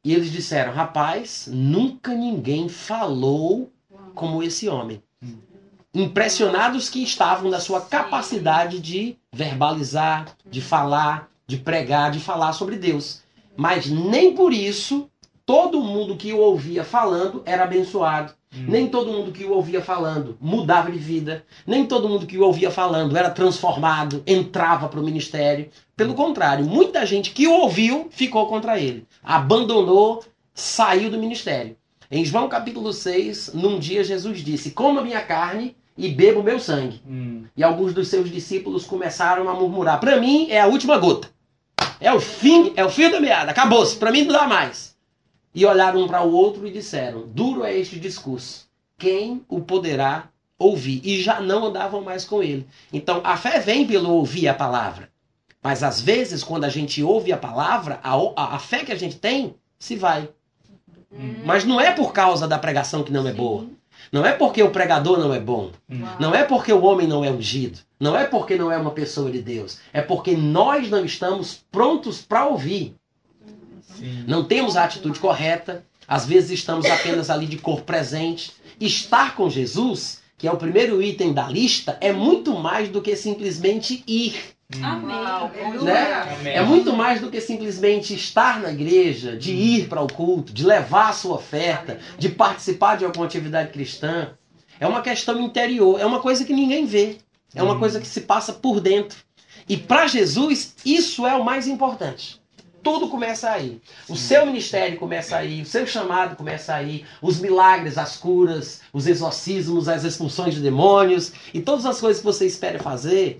E 0.03 0.13
eles 0.13 0.31
disseram: 0.31 0.73
rapaz, 0.73 1.47
nunca 1.51 2.13
ninguém 2.13 2.69
falou 2.69 3.71
como 4.15 4.41
esse 4.41 4.69
homem. 4.69 5.01
Impressionados 5.93 6.89
que 6.89 7.03
estavam 7.03 7.51
da 7.51 7.59
sua 7.59 7.81
capacidade 7.81 8.79
de 8.79 9.15
verbalizar, 9.31 10.35
de 10.49 10.59
falar, 10.59 11.29
de 11.45 11.57
pregar, 11.57 12.09
de 12.09 12.19
falar 12.19 12.53
sobre 12.53 12.77
Deus. 12.77 13.21
Mas 13.55 13.87
nem 13.87 14.33
por 14.33 14.51
isso 14.51 15.09
todo 15.45 15.81
mundo 15.81 16.15
que 16.15 16.33
o 16.33 16.39
ouvia 16.39 16.83
falando 16.83 17.41
era 17.45 17.63
abençoado. 17.63 18.33
Nem 18.55 18.87
todo 18.87 19.11
mundo 19.11 19.31
que 19.31 19.43
o 19.45 19.51
ouvia 19.51 19.81
falando 19.81 20.37
mudava 20.39 20.91
de 20.91 20.97
vida. 20.99 21.43
Nem 21.65 21.85
todo 21.85 22.07
mundo 22.07 22.27
que 22.27 22.37
o 22.37 22.43
ouvia 22.43 22.69
falando 22.69 23.17
era 23.17 23.31
transformado, 23.31 24.21
entrava 24.27 24.87
para 24.87 24.99
o 24.99 25.03
ministério. 25.03 25.69
Pelo 25.95 26.13
contrário, 26.13 26.63
muita 26.63 27.05
gente 27.05 27.31
que 27.31 27.47
o 27.47 27.53
ouviu 27.53 28.07
ficou 28.11 28.47
contra 28.47 28.79
ele. 28.79 29.07
Abandonou, 29.23 30.23
saiu 30.53 31.09
do 31.09 31.17
ministério. 31.17 31.75
Em 32.11 32.23
João 32.23 32.47
capítulo 32.47 32.93
6, 32.93 33.53
num 33.55 33.79
dia 33.79 34.03
Jesus 34.03 34.43
disse: 34.43 34.69
Coma 34.69 35.01
minha 35.01 35.21
carne 35.21 35.75
e 35.97 36.09
beba 36.09 36.39
o 36.39 36.43
meu 36.43 36.59
sangue. 36.59 37.01
Hum. 37.07 37.45
E 37.57 37.63
alguns 37.63 37.91
dos 37.91 38.07
seus 38.07 38.29
discípulos 38.29 38.85
começaram 38.85 39.49
a 39.49 39.53
murmurar: 39.55 39.99
Para 39.99 40.19
mim 40.19 40.47
é 40.51 40.61
a 40.61 40.67
última 40.67 40.97
gota. 40.99 41.27
É 41.99 42.13
o 42.13 42.19
fim, 42.19 42.71
é 42.75 42.85
o 42.85 42.89
fim 42.89 43.09
da 43.09 43.19
meada. 43.19 43.49
Acabou-se. 43.49 43.95
Para 43.95 44.11
mim 44.11 44.25
não 44.25 44.33
dá 44.33 44.47
mais. 44.47 44.92
E 45.53 45.65
olharam 45.65 46.01
um 46.01 46.07
para 46.07 46.23
o 46.23 46.33
outro 46.33 46.67
e 46.67 46.71
disseram: 46.71 47.27
Duro 47.27 47.63
é 47.63 47.77
este 47.77 47.99
discurso. 47.99 48.67
Quem 48.97 49.43
o 49.47 49.61
poderá 49.61 50.29
ouvir? 50.57 51.01
E 51.03 51.21
já 51.21 51.39
não 51.39 51.65
andavam 51.65 52.01
mais 52.01 52.25
com 52.25 52.41
ele. 52.41 52.67
Então 52.91 53.21
a 53.23 53.37
fé 53.37 53.59
vem 53.59 53.85
pelo 53.85 54.11
ouvir 54.11 54.47
a 54.47 54.53
palavra. 54.53 55.09
Mas 55.61 55.81
às 55.81 56.01
vezes, 56.01 56.43
quando 56.43 56.65
a 56.65 56.69
gente 56.69 57.01
ouve 57.01 57.31
a 57.31 57.37
palavra, 57.37 57.99
a, 58.03 58.13
a, 58.35 58.55
a 58.55 58.59
fé 58.59 58.83
que 58.83 58.91
a 58.91 58.97
gente 58.97 59.17
tem 59.17 59.55
se 59.79 59.95
vai. 59.95 60.29
Mas 61.45 61.63
não 61.63 61.79
é 61.79 61.91
por 61.91 62.11
causa 62.11 62.47
da 62.47 62.57
pregação 62.57 63.03
que 63.03 63.11
não 63.11 63.27
é 63.27 63.33
boa. 63.33 63.67
Não 64.11 64.25
é 64.25 64.33
porque 64.33 64.61
o 64.61 64.71
pregador 64.71 65.17
não 65.17 65.33
é 65.33 65.39
bom. 65.39 65.71
Não 66.19 66.35
é 66.35 66.43
porque 66.43 66.73
o 66.73 66.83
homem 66.83 67.07
não 67.07 67.23
é 67.23 67.31
ungido. 67.31 67.79
Não 67.99 68.17
é 68.17 68.25
porque 68.25 68.55
não 68.55 68.71
é 68.71 68.77
uma 68.77 68.91
pessoa 68.91 69.31
de 69.31 69.41
Deus. 69.41 69.79
É 69.93 70.01
porque 70.01 70.35
nós 70.35 70.89
não 70.89 71.05
estamos 71.05 71.63
prontos 71.71 72.21
para 72.21 72.45
ouvir. 72.45 72.95
Sim. 73.97 74.23
Não 74.27 74.43
temos 74.43 74.75
a 74.75 74.83
atitude 74.83 75.19
correta. 75.19 75.83
Às 76.07 76.25
vezes 76.25 76.51
estamos 76.51 76.85
apenas 76.85 77.29
ali 77.29 77.45
de 77.45 77.57
corpo 77.57 77.83
presente. 77.83 78.51
Estar 78.79 79.35
com 79.35 79.49
Jesus, 79.49 80.21
que 80.37 80.47
é 80.47 80.51
o 80.51 80.57
primeiro 80.57 81.01
item 81.01 81.31
da 81.33 81.47
lista, 81.47 81.97
é 82.01 82.11
muito 82.11 82.53
mais 82.53 82.89
do 82.89 83.01
que 83.01 83.15
simplesmente 83.15 84.03
ir. 84.07 84.35
Amém. 84.81 85.83
Né? 85.83 86.35
Amém. 86.39 86.53
É 86.53 86.61
muito 86.61 86.93
mais 86.93 87.21
do 87.21 87.29
que 87.29 87.39
simplesmente 87.39 88.13
estar 88.15 88.59
na 88.59 88.71
igreja, 88.71 89.37
de 89.37 89.51
ir 89.51 89.87
para 89.87 90.01
o 90.01 90.07
culto, 90.11 90.51
de 90.51 90.65
levar 90.65 91.09
a 91.09 91.13
sua 91.13 91.35
oferta, 91.35 91.99
de 92.17 92.29
participar 92.29 92.97
de 92.97 93.05
alguma 93.05 93.25
atividade 93.25 93.71
cristã. 93.71 94.31
É 94.79 94.87
uma 94.87 95.01
questão 95.01 95.39
interior, 95.39 95.99
é 95.99 96.05
uma 96.05 96.19
coisa 96.19 96.43
que 96.43 96.53
ninguém 96.53 96.85
vê. 96.85 97.17
É 97.55 97.61
uma 97.61 97.75
Hum. 97.75 97.79
coisa 97.79 97.99
que 98.01 98.07
se 98.07 98.21
passa 98.21 98.51
por 98.51 98.79
dentro. 98.81 99.17
E 99.69 99.77
para 99.77 100.07
Jesus, 100.07 100.75
isso 100.83 101.25
é 101.27 101.35
o 101.35 101.45
mais 101.45 101.67
importante. 101.67 102.41
Tudo 102.83 103.07
começa 103.07 103.49
aí. 103.49 103.81
O 104.09 104.15
seu 104.15 104.45
ministério 104.45 104.99
começa 104.99 105.37
aí, 105.37 105.61
o 105.61 105.65
seu 105.65 105.87
chamado 105.87 106.35
começa 106.35 106.75
aí, 106.75 107.05
os 107.21 107.39
milagres, 107.39 107.97
as 107.97 108.17
curas, 108.17 108.81
os 108.91 109.07
exorcismos, 109.07 109.87
as 109.87 110.03
expulsões 110.03 110.53
de 110.53 110.59
demônios 110.61 111.31
e 111.53 111.61
todas 111.61 111.85
as 111.85 111.99
coisas 111.99 112.19
que 112.19 112.25
você 112.25 112.45
espera 112.45 112.79
fazer, 112.79 113.39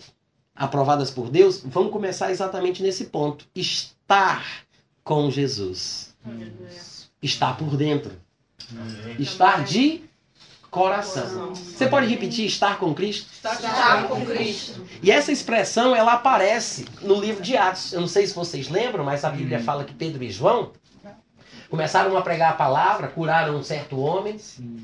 aprovadas 0.55 1.11
por 1.11 1.29
Deus, 1.29 1.61
vão 1.63 1.89
começar 1.89 2.31
exatamente 2.31 2.81
nesse 2.81 3.05
ponto. 3.05 3.45
Estar 3.53 4.65
com 5.03 5.29
Jesus. 5.29 6.15
Estar 7.21 7.57
por 7.57 7.75
dentro. 7.75 8.13
Estar 9.19 9.63
de 9.63 10.03
coração. 10.73 11.53
Você 11.53 11.85
pode 11.85 12.07
repetir 12.07 12.45
estar 12.47 12.79
com 12.79 12.93
Cristo? 12.95 13.27
Está 13.31 14.03
com 14.07 14.25
Cristo. 14.25 14.83
E 15.03 15.11
essa 15.11 15.31
expressão 15.31 15.95
ela 15.95 16.13
aparece 16.13 16.85
no 17.01 17.13
livro 17.21 17.43
de 17.43 17.55
Atos. 17.55 17.93
Eu 17.93 18.01
não 18.01 18.07
sei 18.07 18.25
se 18.25 18.33
vocês 18.33 18.69
lembram, 18.69 19.03
mas 19.03 19.23
a 19.23 19.29
Bíblia 19.29 19.59
fala 19.59 19.83
que 19.83 19.93
Pedro 19.93 20.23
e 20.23 20.31
João 20.31 20.71
começaram 21.69 22.17
a 22.17 22.21
pregar 22.21 22.51
a 22.51 22.55
palavra, 22.55 23.07
curaram 23.07 23.55
um 23.55 23.63
certo 23.63 23.99
homem, 23.99 24.37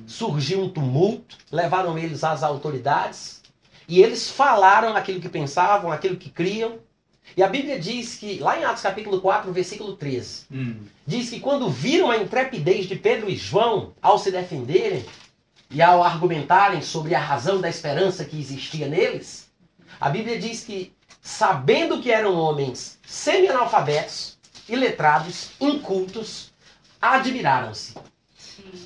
surgiu 0.08 0.62
um 0.62 0.70
tumulto, 0.70 1.36
levaram 1.52 1.98
eles 1.98 2.24
às 2.24 2.44
autoridades 2.44 3.42
e 3.88 4.02
eles 4.02 4.30
falaram 4.30 4.96
aquilo 4.96 5.20
que 5.20 5.30
pensavam, 5.30 5.92
aquilo 5.92 6.16
que 6.18 6.30
criam. 6.30 6.78
E 7.38 7.44
a 7.44 7.48
Bíblia 7.48 7.80
diz 7.80 8.16
que, 8.16 8.40
lá 8.40 8.60
em 8.60 8.64
Atos 8.64 8.82
capítulo 8.82 9.22
4, 9.22 9.52
versículo 9.52 9.96
13, 9.96 10.46
Hum. 10.52 10.78
diz 11.06 11.30
que 11.30 11.40
quando 11.40 11.70
viram 11.70 12.10
a 12.10 12.18
intrepidez 12.18 12.88
de 12.88 12.96
Pedro 12.96 13.30
e 13.30 13.36
João 13.36 13.94
ao 14.02 14.18
se 14.18 14.32
defenderem 14.32 15.06
e 15.70 15.82
ao 15.82 16.04
argumentarem 16.04 16.82
sobre 16.82 17.14
a 17.14 17.20
razão 17.20 17.62
da 17.62 17.70
esperança 17.70 18.26
que 18.26 18.40
existia 18.40 18.88
neles, 18.88 19.50
a 20.00 20.10
Bíblia 20.10 20.40
diz 20.40 20.64
que, 20.64 20.94
sabendo 21.22 22.02
que 22.02 22.12
eram 22.12 22.36
homens 22.36 22.98
semi-analfabetos, 23.06 24.38
iletrados, 24.68 25.52
incultos, 25.60 26.52
admiraram-se. 27.02 27.94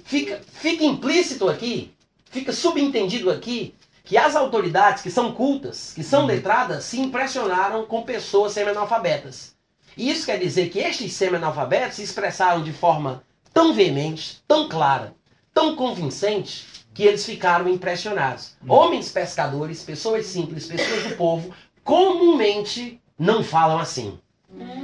Fica, 0.04 0.42
fica 0.46 0.84
implícito 0.84 1.48
aqui, 1.50 1.94
fica 2.26 2.52
subentendido 2.52 3.32
aqui, 3.32 3.76
que 4.04 4.18
as 4.18 4.36
autoridades 4.36 5.02
que 5.02 5.10
são 5.10 5.32
cultas, 5.32 5.94
que 5.94 6.04
são 6.04 6.26
letradas, 6.26 6.84
se 6.84 7.00
impressionaram 7.00 7.86
com 7.86 8.04
pessoas 8.04 8.52
semi-analfabetas. 8.52 9.56
E 9.96 10.12
isso 10.12 10.26
quer 10.26 10.38
dizer 10.38 10.70
que 10.70 10.80
estes 10.80 11.14
semi-analfabetos 11.14 11.96
se 11.96 12.04
expressaram 12.04 12.62
de 12.62 12.74
forma 12.74 13.24
tão 13.54 13.74
veemente, 13.74 14.44
tão 14.48 14.68
clara, 14.68 15.16
tão 15.54 15.76
convincente, 15.76 16.66
que 16.94 17.04
eles 17.04 17.26
ficaram 17.26 17.68
impressionados. 17.68 18.56
Homens 18.68 19.10
pescadores, 19.10 19.84
pessoas 19.84 20.26
simples, 20.28 20.68
pessoas 20.68 21.04
do 21.04 21.16
povo, 21.16 21.54
comumente 21.84 23.02
não 23.18 23.44
falam 23.44 23.80
assim. 23.80 24.20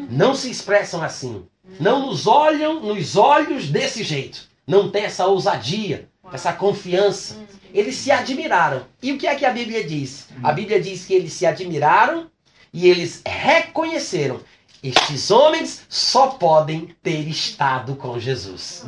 Não 0.10 0.34
se 0.34 0.50
expressam 0.50 1.04
assim. 1.04 1.46
Não 1.80 2.08
nos 2.08 2.26
olham 2.26 2.80
nos 2.80 3.16
olhos 3.16 3.70
desse 3.70 4.04
jeito. 4.04 4.50
Não 4.66 4.90
tem 4.90 5.04
essa 5.04 5.28
ousadia, 5.28 6.10
essa 6.34 6.52
confiança. 6.52 7.38
Eles 7.74 7.96
se 7.96 8.12
admiraram. 8.12 8.86
E 9.02 9.12
o 9.12 9.18
que 9.18 9.28
é 9.28 9.36
que 9.36 9.46
a 9.46 9.54
Bíblia 9.54 9.84
diz? 9.84 10.28
A 10.42 10.52
Bíblia 10.52 10.82
diz 10.82 11.06
que 11.06 11.14
eles 11.14 11.34
se 11.34 11.46
admiraram 11.46 12.30
e 12.74 12.90
eles 12.90 13.22
reconheceram. 13.26 14.40
Estes 14.82 15.30
homens 15.30 15.86
só 15.90 16.28
podem 16.28 16.96
ter 17.04 17.28
estado 17.28 17.96
com 17.96 18.20
Jesus. 18.20 18.86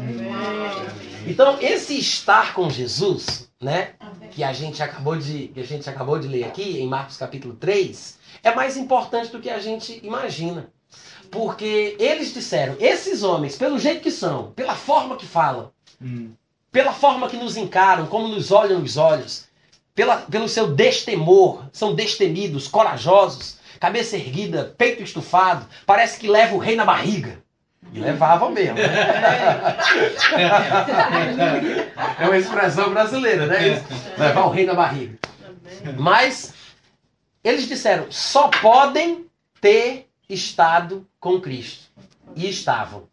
Então, 1.28 1.58
esse 1.62 1.98
estar 2.00 2.54
com 2.54 2.70
Jesus, 2.70 3.50
né, 3.62 3.92
que 4.32 4.44
a 4.44 4.54
gente 4.54 4.82
acabou 4.82 5.18
de 5.18 5.50
que 5.50 5.60
a 5.60 5.66
gente 5.66 5.90
acabou 5.90 6.18
de 6.18 6.28
ler 6.28 6.46
aqui 6.46 6.80
em 6.80 6.88
Marcos 6.88 7.18
capítulo 7.18 7.56
3, 7.56 8.18
é 8.42 8.56
mais 8.56 8.78
importante 8.78 9.32
do 9.32 9.40
que 9.40 9.50
a 9.50 9.60
gente 9.60 10.00
imagina. 10.04 10.70
Porque 11.30 11.96
eles 12.00 12.34
disseram, 12.34 12.76
esses 12.80 13.24
homens, 13.24 13.56
pelo 13.58 13.80
jeito 13.80 14.02
que 14.02 14.12
são, 14.12 14.52
pela 14.52 14.76
forma 14.76 15.16
que 15.16 15.26
falam, 15.26 15.72
Hum. 16.02 16.32
pela 16.72 16.94
forma 16.94 17.30
que 17.30 17.38
nos 17.38 17.56
encaram, 17.56 18.08
como 18.08 18.28
nos 18.28 18.50
olham 18.52 18.80
nos 18.80 18.98
olhos, 18.98 19.46
pela, 19.94 20.18
pelo 20.18 20.50
seu 20.50 20.74
destemor, 20.74 21.66
são 21.72 21.94
destemidos, 21.94 22.68
corajosos, 22.68 23.58
cabeça 23.82 24.16
erguida, 24.16 24.76
peito 24.78 25.02
estufado, 25.02 25.68
parece 25.88 26.20
que 26.20 26.28
leva 26.28 26.54
o 26.54 26.60
rei 26.60 26.76
na 26.76 26.86
barriga. 26.86 27.42
E 27.92 28.00
levavam 28.00 28.52
mesmo. 28.52 28.76
né? 28.76 28.86
é 32.20 32.26
uma 32.26 32.38
expressão 32.38 32.92
brasileira, 32.92 33.48
né? 33.48 33.84
Levar 34.20 34.46
o 34.46 34.52
rei 34.52 34.68
na 34.68 34.76
barriga. 34.76 35.18
Mas 35.98 36.54
eles 37.44 37.68
disseram, 37.68 38.06
só 38.12 38.50
podem 38.50 39.26
ter 39.60 40.08
estado 40.30 41.08
com 41.20 41.42
Cristo. 41.42 41.90
E 42.36 42.48
estavam. 42.48 43.10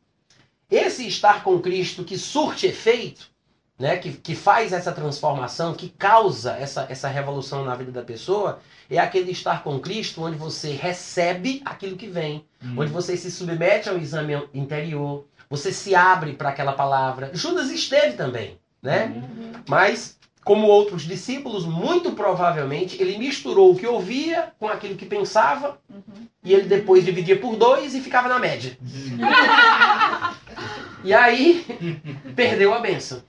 Esse 0.71 1.09
estar 1.09 1.43
com 1.43 1.59
Cristo 1.61 2.05
que 2.05 2.19
surte 2.19 2.67
efeito 2.67 3.31
né, 3.79 3.97
que, 3.97 4.13
que 4.13 4.35
faz 4.35 4.73
essa 4.73 4.91
transformação, 4.93 5.73
que 5.73 5.89
causa 5.89 6.57
essa, 6.59 6.87
essa 6.91 7.09
revolução 7.09 7.65
na 7.65 7.75
vida 7.75 7.93
da 7.93 8.03
pessoa, 8.03 8.59
é 8.91 8.99
aquele 8.99 9.31
estar 9.31 9.63
com 9.63 9.79
Cristo, 9.79 10.23
onde 10.25 10.37
você 10.37 10.73
recebe 10.73 11.63
aquilo 11.65 11.97
que 11.97 12.07
vem, 12.09 12.45
Hum. 12.61 12.75
onde 12.79 12.91
você 12.91 13.17
se 13.17 13.31
submete 13.31 13.89
ao 13.89 13.97
exame 13.97 14.35
interior, 14.53 15.25
você 15.49 15.73
se 15.73 15.95
abre 15.95 16.33
para 16.33 16.49
aquela 16.49 16.73
palavra. 16.73 17.31
Judas 17.33 17.71
esteve 17.71 18.15
também, 18.17 18.59
né? 18.83 19.23
Mas, 19.69 20.19
como 20.45 20.67
outros 20.67 21.03
discípulos, 21.03 21.65
muito 21.65 22.13
provavelmente 22.13 23.01
ele 23.01 23.17
misturou 23.17 23.71
o 23.71 23.77
que 23.77 23.87
ouvia 23.87 24.53
com 24.59 24.67
aquilo 24.67 24.97
que 24.97 25.07
pensava, 25.07 25.79
e 26.43 26.53
ele 26.53 26.65
depois 26.69 27.05
dividia 27.05 27.39
por 27.39 27.55
dois 27.55 27.95
e 27.95 28.01
ficava 28.01 28.29
na 28.29 28.41
média. 28.41 28.77
E 31.05 31.15
aí, 31.15 31.65
perdeu 32.35 32.75
a 32.75 32.81
benção. 32.81 33.23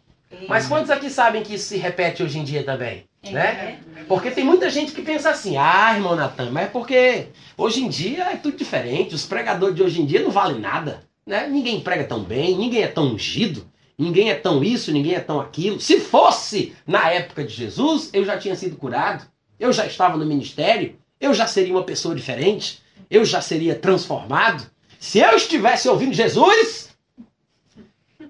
Mas 0.47 0.67
quantos 0.67 0.91
aqui 0.91 1.09
sabem 1.09 1.43
que 1.43 1.55
isso 1.55 1.69
se 1.69 1.77
repete 1.77 2.21
hoje 2.21 2.39
em 2.39 2.43
dia 2.43 2.63
também? 2.63 3.05
Né? 3.23 3.79
Porque 4.07 4.31
tem 4.31 4.45
muita 4.45 4.69
gente 4.69 4.91
que 4.91 5.01
pensa 5.01 5.29
assim, 5.29 5.57
ah, 5.57 5.93
irmão 5.93 6.15
Natan, 6.15 6.51
mas 6.51 6.65
é 6.65 6.67
porque 6.67 7.27
hoje 7.57 7.83
em 7.83 7.89
dia 7.89 8.25
é 8.31 8.37
tudo 8.37 8.55
diferente, 8.55 9.15
os 9.15 9.25
pregadores 9.25 9.75
de 9.75 9.83
hoje 9.83 10.01
em 10.01 10.05
dia 10.05 10.21
não 10.21 10.31
valem 10.31 10.59
nada. 10.59 11.03
Né? 11.25 11.47
Ninguém 11.47 11.81
prega 11.81 12.03
tão 12.05 12.23
bem, 12.23 12.57
ninguém 12.57 12.81
é 12.81 12.87
tão 12.87 13.13
ungido, 13.13 13.67
ninguém 13.97 14.29
é 14.29 14.35
tão 14.35 14.63
isso, 14.63 14.91
ninguém 14.91 15.15
é 15.15 15.19
tão 15.19 15.39
aquilo. 15.39 15.79
Se 15.79 15.99
fosse 15.99 16.73
na 16.87 17.11
época 17.11 17.43
de 17.43 17.53
Jesus, 17.53 18.09
eu 18.13 18.23
já 18.23 18.37
tinha 18.37 18.55
sido 18.55 18.77
curado, 18.77 19.25
eu 19.59 19.73
já 19.73 19.85
estava 19.85 20.17
no 20.17 20.25
ministério, 20.25 20.95
eu 21.19 21.33
já 21.33 21.45
seria 21.45 21.73
uma 21.73 21.83
pessoa 21.83 22.15
diferente, 22.15 22.81
eu 23.09 23.25
já 23.25 23.41
seria 23.41 23.75
transformado. 23.75 24.63
Se 24.99 25.19
eu 25.19 25.35
estivesse 25.35 25.89
ouvindo 25.89 26.13
Jesus, 26.13 26.88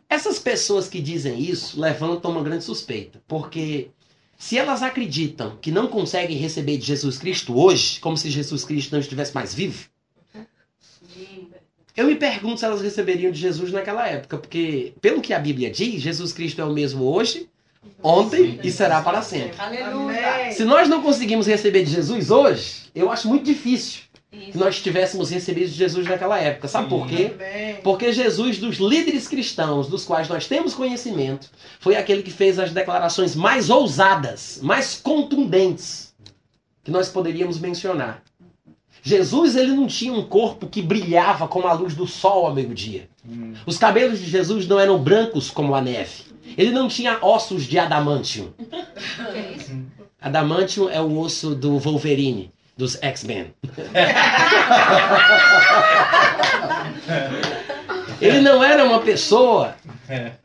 essas 0.09 0.39
pessoas 0.39 0.87
que 0.87 0.99
dizem 0.99 1.39
isso 1.39 1.79
levantam 1.79 2.31
uma 2.31 2.41
grande 2.41 2.63
suspeita, 2.63 3.21
porque 3.27 3.89
se 4.37 4.57
elas 4.57 4.81
acreditam 4.81 5.57
que 5.61 5.71
não 5.71 5.87
conseguem 5.87 6.35
receber 6.35 6.77
de 6.77 6.85
Jesus 6.85 7.19
Cristo 7.19 7.57
hoje, 7.57 7.99
como 7.99 8.17
se 8.17 8.29
Jesus 8.29 8.63
Cristo 8.63 8.91
não 8.91 8.99
estivesse 8.99 9.35
mais 9.35 9.53
vivo, 9.53 9.87
eu 11.95 12.07
me 12.07 12.15
pergunto 12.15 12.59
se 12.59 12.65
elas 12.65 12.81
receberiam 12.81 13.31
de 13.31 13.39
Jesus 13.39 13.71
naquela 13.71 14.07
época, 14.07 14.37
porque 14.37 14.93
pelo 14.99 15.21
que 15.21 15.33
a 15.33 15.39
Bíblia 15.39 15.69
diz, 15.69 16.01
Jesus 16.01 16.33
Cristo 16.33 16.59
é 16.59 16.65
o 16.65 16.73
mesmo 16.73 17.03
hoje, 17.03 17.47
ontem 18.01 18.59
e 18.63 18.71
será 18.71 19.01
para 19.01 19.21
sempre. 19.21 19.59
Aleluia. 19.59 20.51
Se 20.53 20.63
nós 20.63 20.89
não 20.89 21.03
conseguimos 21.03 21.45
receber 21.45 21.83
de 21.83 21.91
Jesus 21.91 22.31
hoje, 22.31 22.89
eu 22.95 23.11
acho 23.11 23.27
muito 23.27 23.43
difícil 23.43 24.08
Isso. 24.31 24.59
nós 24.59 24.79
tivéssemos 24.79 25.31
recebido 25.31 25.71
Jesus 25.71 26.07
naquela 26.07 26.39
época. 26.39 26.67
Sabe 26.67 26.87
por 26.87 27.07
quê? 27.07 27.31
Porque 27.83 28.13
Jesus, 28.13 28.59
dos 28.59 28.77
líderes 28.77 29.27
cristãos, 29.27 29.87
dos 29.87 30.05
quais 30.05 30.29
nós 30.29 30.47
temos 30.47 30.75
conhecimento, 30.75 31.49
foi 31.79 31.95
aquele 31.95 32.21
que 32.21 32.31
fez 32.31 32.59
as 32.59 32.71
declarações 32.71 33.35
mais 33.35 33.69
ousadas, 33.69 34.59
mais 34.61 34.95
contundentes 34.95 36.13
que 36.83 36.91
nós 36.91 37.09
poderíamos 37.09 37.59
mencionar. 37.59 38.23
Jesus, 39.01 39.55
ele 39.55 39.71
não 39.71 39.87
tinha 39.87 40.13
um 40.13 40.23
corpo 40.23 40.67
que 40.67 40.81
brilhava 40.81 41.47
como 41.47 41.67
a 41.67 41.73
luz 41.73 41.95
do 41.95 42.05
sol 42.05 42.45
ao 42.45 42.53
meio-dia. 42.53 43.09
Hum. 43.27 43.53
Os 43.65 43.77
cabelos 43.77 44.19
de 44.19 44.29
Jesus 44.29 44.67
não 44.67 44.79
eram 44.79 45.01
brancos 45.01 45.49
como 45.49 45.73
a 45.73 45.81
neve. 45.81 46.23
Ele 46.57 46.71
não 46.71 46.87
tinha 46.87 47.17
ossos 47.21 47.63
de 47.63 47.79
adamantium. 47.79 48.49
É 49.33 49.53
isso? 49.55 49.71
Adamantium 50.21 50.89
é 50.89 51.01
o 51.01 51.17
osso 51.17 51.55
do 51.55 51.79
Wolverine, 51.79 52.51
dos 52.79 52.97
X-Men. 53.01 53.53
Ele 58.21 58.39
não 58.41 58.63
era 58.63 58.83
uma 58.85 58.99
pessoa 59.01 59.75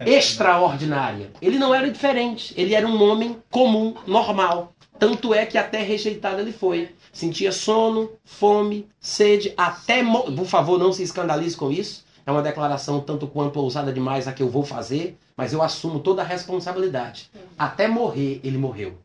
extraordinária. 0.04 1.30
Ele 1.40 1.58
não 1.58 1.74
era 1.74 1.90
diferente. 1.90 2.52
Ele 2.56 2.74
era 2.74 2.86
um 2.86 3.02
homem 3.02 3.36
comum, 3.50 3.94
normal. 4.06 4.72
Tanto 4.98 5.32
é 5.34 5.44
que 5.46 5.58
até 5.58 5.82
rejeitado 5.82 6.40
ele 6.40 6.52
foi. 6.52 6.90
Sentia 7.12 7.52
sono, 7.52 8.10
fome, 8.24 8.86
sede, 9.00 9.52
até. 9.56 10.02
mo- 10.02 10.24
Por 10.32 10.46
favor, 10.46 10.78
não 10.78 10.92
se 10.92 11.02
escandalize 11.02 11.56
com 11.56 11.70
isso. 11.70 12.04
É 12.26 12.30
uma 12.32 12.42
declaração 12.42 13.00
tanto 13.00 13.26
quanto 13.26 13.60
ousada 13.60 13.92
demais 13.92 14.26
a 14.26 14.32
que 14.32 14.42
eu 14.42 14.48
vou 14.48 14.64
fazer, 14.64 15.16
mas 15.36 15.52
eu 15.52 15.62
assumo 15.62 16.00
toda 16.00 16.22
a 16.22 16.24
responsabilidade. 16.24 17.30
Até 17.58 17.86
morrer, 17.86 18.40
ele 18.42 18.56
morreu. 18.58 18.98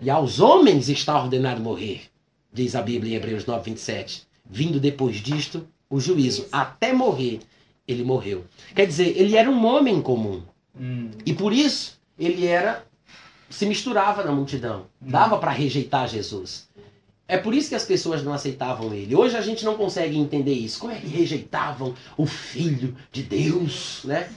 E 0.00 0.08
aos 0.10 0.40
homens 0.40 0.88
está 0.88 1.20
ordenado 1.20 1.60
morrer, 1.60 2.02
diz 2.52 2.74
a 2.74 2.82
Bíblia 2.82 3.12
em 3.14 3.16
Hebreus 3.16 3.44
9, 3.46 3.70
27. 3.70 4.22
Vindo 4.48 4.80
depois 4.80 5.16
disto, 5.16 5.66
o 5.88 6.00
juízo. 6.00 6.46
Até 6.50 6.92
morrer, 6.92 7.40
ele 7.86 8.02
morreu. 8.04 8.44
Quer 8.74 8.86
dizer, 8.86 9.16
ele 9.16 9.36
era 9.36 9.50
um 9.50 9.64
homem 9.66 10.00
comum. 10.00 10.42
Hum. 10.78 11.10
E 11.26 11.32
por 11.32 11.52
isso, 11.52 12.00
ele 12.18 12.46
era. 12.46 12.84
se 13.48 13.66
misturava 13.66 14.22
na 14.24 14.32
multidão. 14.32 14.86
Dava 15.00 15.38
para 15.38 15.50
rejeitar 15.50 16.08
Jesus. 16.08 16.68
É 17.28 17.36
por 17.38 17.54
isso 17.54 17.68
que 17.68 17.76
as 17.76 17.84
pessoas 17.84 18.24
não 18.24 18.32
aceitavam 18.32 18.92
ele. 18.92 19.14
Hoje 19.14 19.36
a 19.36 19.40
gente 19.40 19.64
não 19.64 19.76
consegue 19.76 20.16
entender 20.18 20.52
isso. 20.54 20.80
Como 20.80 20.92
é 20.92 20.96
que 20.96 21.06
rejeitavam 21.06 21.94
o 22.16 22.26
Filho 22.26 22.96
de 23.12 23.22
Deus, 23.22 24.00
né? 24.04 24.28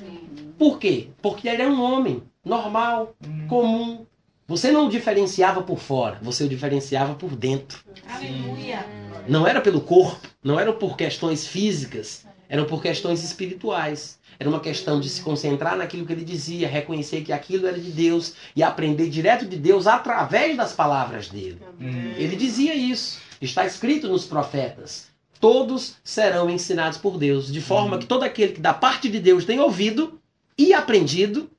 Por 0.60 0.78
quê? 0.78 1.08
Porque 1.22 1.48
ele 1.50 1.62
era 1.63 1.72
um 1.72 1.82
homem 1.82 2.22
normal, 2.46 3.15
Hum. 3.28 3.48
comum. 3.48 4.06
Você 4.47 4.71
não 4.71 4.88
o 4.88 4.89
diferenciava 4.89 5.62
por 5.62 5.79
fora, 5.79 6.19
você 6.21 6.43
o 6.43 6.49
diferenciava 6.49 7.15
por 7.15 7.36
dentro. 7.36 7.79
Aleluia. 8.08 8.86
Não 9.27 9.47
era 9.47 9.62
pelo 9.62 9.79
corpo, 9.79 10.27
não 10.43 10.60
era 10.60 10.73
por 10.73 10.97
questões 10.97 11.47
físicas, 11.47 12.25
eram 12.49 12.65
por 12.65 12.82
questões 12.82 13.23
espirituais. 13.23 14.19
Era 14.38 14.49
uma 14.49 14.60
questão 14.60 14.99
de 14.99 15.08
se 15.08 15.21
concentrar 15.21 15.77
naquilo 15.77 16.06
que 16.06 16.12
ele 16.12 16.25
dizia, 16.25 16.67
reconhecer 16.67 17.21
que 17.21 17.32
aquilo 17.32 17.67
era 17.67 17.79
de 17.79 17.91
Deus 17.91 18.34
e 18.56 18.63
aprender 18.63 19.08
direto 19.10 19.45
de 19.45 19.56
Deus 19.56 19.88
através 19.88 20.58
das 20.58 20.73
palavras 20.73 21.29
dele. 21.29 21.62
Hum. 21.79 22.13
Ele 22.17 22.36
dizia 22.36 22.75
isso. 22.75 23.21
Está 23.39 23.65
escrito 23.65 24.10
nos 24.10 24.25
profetas: 24.25 25.08
todos 25.39 25.95
serão 26.03 26.49
ensinados 26.49 26.97
por 26.97 27.17
Deus, 27.17 27.51
de 27.51 27.62
forma 27.62 27.97
que 27.97 28.06
todo 28.06 28.23
aquele 28.23 28.53
que 28.53 28.62
da 28.62 28.73
parte 28.73 29.08
de 29.08 29.19
Deus 29.19 29.45
tem 29.45 29.60
ouvido 29.60 30.19
e 30.58 30.73
aprendido, 30.73 31.49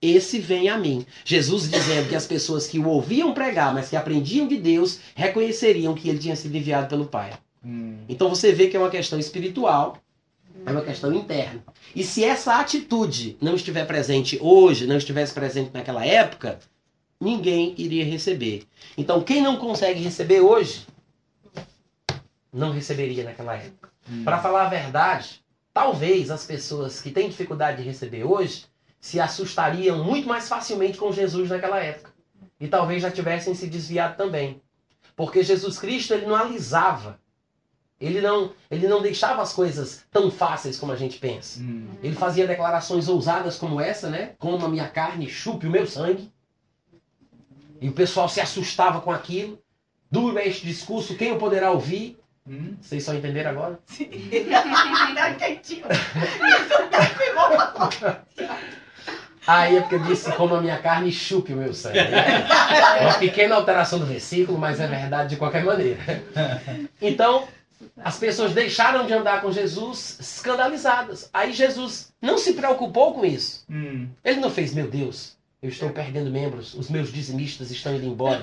esse 0.00 0.38
vem 0.38 0.68
a 0.68 0.76
mim. 0.76 1.06
Jesus 1.24 1.70
dizendo 1.70 2.08
que 2.08 2.14
as 2.14 2.26
pessoas 2.26 2.66
que 2.66 2.78
o 2.78 2.88
ouviam 2.88 3.32
pregar, 3.32 3.72
mas 3.72 3.88
que 3.88 3.96
aprendiam 3.96 4.46
de 4.46 4.56
Deus, 4.56 5.00
reconheceriam 5.14 5.94
que 5.94 6.08
ele 6.08 6.18
tinha 6.18 6.36
sido 6.36 6.56
enviado 6.56 6.88
pelo 6.88 7.06
Pai. 7.06 7.32
Hum. 7.64 7.98
Então 8.08 8.28
você 8.28 8.52
vê 8.52 8.68
que 8.68 8.76
é 8.76 8.80
uma 8.80 8.90
questão 8.90 9.18
espiritual, 9.18 9.98
é 10.66 10.70
uma 10.70 10.82
questão 10.82 11.12
interna. 11.12 11.62
E 11.94 12.04
se 12.04 12.22
essa 12.22 12.58
atitude 12.58 13.36
não 13.40 13.54
estiver 13.54 13.86
presente 13.86 14.38
hoje, 14.40 14.86
não 14.86 14.96
estivesse 14.96 15.32
presente 15.32 15.70
naquela 15.72 16.04
época, 16.04 16.58
ninguém 17.20 17.74
iria 17.78 18.04
receber. 18.04 18.64
Então 18.96 19.22
quem 19.22 19.40
não 19.40 19.56
consegue 19.56 20.00
receber 20.00 20.40
hoje, 20.40 20.86
não 22.52 22.70
receberia 22.70 23.24
naquela 23.24 23.56
época. 23.56 23.90
Hum. 24.10 24.22
Para 24.22 24.40
falar 24.40 24.66
a 24.66 24.68
verdade, 24.68 25.42
talvez 25.72 26.30
as 26.30 26.44
pessoas 26.44 27.00
que 27.00 27.10
têm 27.10 27.28
dificuldade 27.28 27.82
de 27.82 27.88
receber 27.88 28.24
hoje 28.24 28.66
se 29.04 29.20
assustariam 29.20 30.02
muito 30.02 30.26
mais 30.26 30.48
facilmente 30.48 30.96
com 30.96 31.12
Jesus 31.12 31.50
naquela 31.50 31.78
época. 31.78 32.10
E 32.58 32.66
talvez 32.66 33.02
já 33.02 33.10
tivessem 33.10 33.54
se 33.54 33.66
desviado 33.66 34.16
também. 34.16 34.62
Porque 35.14 35.42
Jesus 35.42 35.78
Cristo 35.78 36.14
ele 36.14 36.24
não 36.24 36.34
alisava. 36.34 37.20
Ele 38.00 38.22
não, 38.22 38.54
ele 38.70 38.88
não 38.88 39.02
deixava 39.02 39.42
as 39.42 39.52
coisas 39.52 40.06
tão 40.10 40.30
fáceis 40.30 40.78
como 40.78 40.90
a 40.90 40.96
gente 40.96 41.18
pensa. 41.18 41.60
Hum. 41.60 41.86
Ele 42.02 42.16
fazia 42.16 42.46
declarações 42.46 43.06
ousadas 43.06 43.58
como 43.58 43.78
essa, 43.78 44.08
né? 44.08 44.32
Coma 44.38 44.70
minha 44.70 44.88
carne, 44.88 45.28
chupe 45.28 45.66
o 45.66 45.70
meu 45.70 45.86
sangue. 45.86 46.32
E 47.82 47.90
o 47.90 47.92
pessoal 47.92 48.26
se 48.26 48.40
assustava 48.40 49.02
com 49.02 49.12
aquilo. 49.12 49.62
Duro 50.10 50.38
é 50.38 50.48
este 50.48 50.64
discurso, 50.64 51.14
quem 51.14 51.30
o 51.30 51.38
poderá 51.38 51.70
ouvir? 51.70 52.18
Hum. 52.48 52.74
Vocês 52.80 53.04
só 53.04 53.12
entenderam 53.12 53.50
agora? 53.50 53.78
Aí 59.46 59.76
é 59.76 59.80
porque 59.80 59.96
eu 59.96 60.02
disse, 60.02 60.30
coma 60.32 60.58
a 60.58 60.60
minha 60.60 60.78
carne 60.78 61.08
e 61.08 61.12
chupe 61.12 61.52
o 61.52 61.56
meu 61.56 61.74
sangue. 61.74 61.98
né? 61.98 62.46
É 62.98 63.06
uma 63.06 63.14
pequena 63.18 63.56
alteração 63.56 63.98
do 63.98 64.06
versículo, 64.06 64.56
mas 64.58 64.80
é 64.80 64.86
verdade 64.86 65.30
de 65.30 65.36
qualquer 65.36 65.64
maneira. 65.64 65.98
Então, 67.02 67.46
as 68.02 68.16
pessoas 68.16 68.52
deixaram 68.52 69.06
de 69.06 69.12
andar 69.12 69.40
com 69.42 69.52
Jesus 69.52 70.16
escandalizadas. 70.20 71.28
Aí 71.32 71.52
Jesus 71.52 72.12
não 72.22 72.38
se 72.38 72.54
preocupou 72.54 73.14
com 73.14 73.24
isso. 73.24 73.64
Hum. 73.70 74.08
Ele 74.24 74.40
não 74.40 74.50
fez, 74.50 74.72
meu 74.72 74.88
Deus, 74.88 75.36
eu 75.62 75.68
estou 75.68 75.90
perdendo 75.90 76.30
membros, 76.30 76.74
os 76.74 76.88
meus 76.88 77.12
dizimistas 77.12 77.70
estão 77.70 77.94
indo 77.94 78.06
embora. 78.06 78.40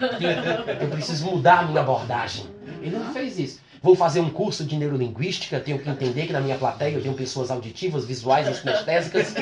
Eu 0.80 0.90
preciso 0.90 1.26
mudar 1.26 1.60
a 1.60 1.64
minha 1.64 1.82
abordagem. 1.82 2.46
Ele 2.82 2.98
não 2.98 3.14
fez 3.14 3.40
isso. 3.40 3.60
Vou 3.82 3.96
fazer 3.96 4.20
um 4.20 4.30
curso 4.30 4.64
de 4.64 4.76
neurolinguística, 4.78 5.60
tenho 5.60 5.80
que 5.80 5.90
entender 5.90 6.28
que 6.28 6.34
na 6.34 6.42
minha 6.42 6.58
plateia 6.58 6.96
eu 6.96 7.02
tenho 7.02 7.16
pessoas 7.16 7.50
auditivas, 7.50 8.06
visuais 8.06 8.48
e 8.48 8.62
kinestésicas. 8.62 9.34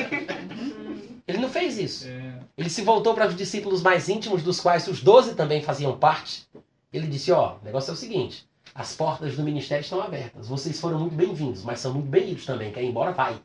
Ele 1.30 1.38
não 1.38 1.48
fez 1.48 1.78
isso. 1.78 2.08
É. 2.08 2.34
Ele 2.58 2.68
se 2.68 2.82
voltou 2.82 3.14
para 3.14 3.28
os 3.28 3.36
discípulos 3.36 3.82
mais 3.82 4.08
íntimos, 4.08 4.42
dos 4.42 4.60
quais 4.60 4.86
os 4.88 5.00
doze 5.00 5.34
também 5.34 5.62
faziam 5.62 5.96
parte. 5.96 6.46
Ele 6.92 7.06
disse: 7.06 7.30
Ó, 7.32 7.56
o 7.56 7.64
negócio 7.64 7.90
é 7.90 7.94
o 7.94 7.96
seguinte: 7.96 8.46
as 8.74 8.94
portas 8.94 9.36
do 9.36 9.42
ministério 9.42 9.82
estão 9.82 10.00
abertas. 10.02 10.48
Vocês 10.48 10.80
foram 10.80 10.98
muito 10.98 11.14
bem-vindos, 11.14 11.62
mas 11.62 11.80
são 11.80 11.94
muito 11.94 12.08
bem-vindos 12.08 12.44
também. 12.44 12.72
Quer 12.72 12.82
ir 12.82 12.88
embora? 12.88 13.12
Vai. 13.12 13.36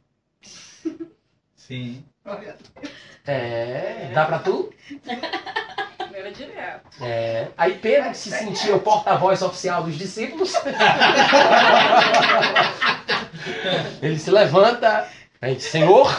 Sim. 1.56 2.04
É, 3.26 4.12
dá 4.14 4.26
pra 4.26 4.40
tu? 4.40 4.74
Era 6.14 6.32
direto. 6.32 7.04
É. 7.04 7.50
Aí 7.58 7.78
Pedro, 7.78 8.10
que 8.12 8.18
se 8.18 8.32
sentia 8.32 8.76
o 8.76 8.80
porta-voz 8.80 9.42
oficial 9.42 9.84
dos 9.84 9.96
discípulos, 9.96 10.54
ele 14.02 14.18
se 14.18 14.32
levanta 14.32 15.08
diz, 15.54 15.66
Senhor, 15.66 16.10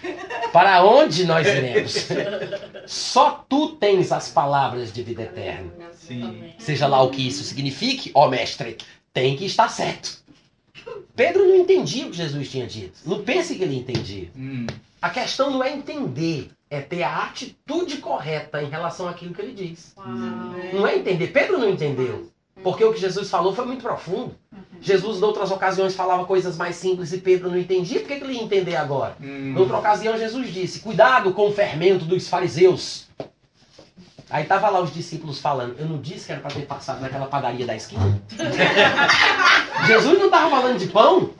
para 0.52 0.82
onde 0.84 1.24
nós 1.24 1.46
iremos? 1.46 2.08
Só 2.86 3.44
tu 3.48 3.76
tens 3.76 4.10
as 4.10 4.28
palavras 4.28 4.92
de 4.92 5.02
vida 5.02 5.22
eterna. 5.22 5.70
Sim. 5.92 6.52
Seja 6.58 6.86
lá 6.86 7.02
o 7.02 7.10
que 7.10 7.26
isso 7.26 7.44
signifique, 7.44 8.10
ó 8.14 8.28
mestre, 8.28 8.78
tem 9.12 9.36
que 9.36 9.44
estar 9.44 9.68
certo. 9.68 10.20
Pedro 11.14 11.46
não 11.46 11.56
entendia 11.56 12.06
o 12.06 12.10
que 12.10 12.16
Jesus 12.16 12.50
tinha 12.50 12.66
dito. 12.66 13.00
Não 13.04 13.22
pense 13.22 13.54
que 13.54 13.62
ele 13.62 13.76
entendia. 13.76 14.30
Hum. 14.36 14.66
A 15.02 15.10
questão 15.10 15.50
não 15.50 15.62
é 15.62 15.72
entender, 15.72 16.50
é 16.68 16.80
ter 16.80 17.02
a 17.02 17.24
atitude 17.24 17.98
correta 17.98 18.62
em 18.62 18.68
relação 18.68 19.08
àquilo 19.08 19.34
que 19.34 19.40
ele 19.40 19.52
diz. 19.52 19.94
Não 20.72 20.86
é 20.86 20.96
entender. 20.96 21.28
Pedro 21.28 21.58
não 21.58 21.68
entendeu. 21.68 22.30
Porque 22.62 22.84
o 22.84 22.92
que 22.92 23.00
Jesus 23.00 23.30
falou 23.30 23.54
foi 23.54 23.64
muito 23.64 23.82
profundo. 23.82 24.34
Jesus, 24.80 25.18
em 25.18 25.24
outras 25.24 25.50
ocasiões, 25.50 25.94
falava 25.94 26.24
coisas 26.24 26.56
mais 26.56 26.76
simples 26.76 27.12
e 27.12 27.18
Pedro 27.18 27.50
não 27.50 27.58
entendia. 27.58 28.00
Por 28.00 28.08
que 28.08 28.16
que 28.16 28.24
ele 28.24 28.34
ia 28.34 28.42
entender 28.42 28.76
agora? 28.76 29.16
Hum. 29.20 29.52
Noutra 29.54 29.78
ocasião, 29.78 30.16
Jesus 30.16 30.52
disse: 30.52 30.80
Cuidado 30.80 31.32
com 31.32 31.48
o 31.48 31.52
fermento 31.52 32.04
dos 32.04 32.28
fariseus. 32.28 33.06
Aí 34.30 34.44
tava 34.44 34.70
lá 34.70 34.80
os 34.80 34.94
discípulos 34.94 35.40
falando: 35.40 35.76
Eu 35.78 35.86
não 35.86 35.98
disse 35.98 36.26
que 36.26 36.32
era 36.32 36.40
para 36.40 36.52
ter 36.52 36.66
passado 36.66 37.00
naquela 37.00 37.26
padaria 37.26 37.66
da 37.66 37.74
esquina? 37.74 38.22
Jesus 39.86 40.18
não 40.18 40.26
estava 40.26 40.48
falando 40.48 40.78
de 40.78 40.86
pão. 40.86 41.30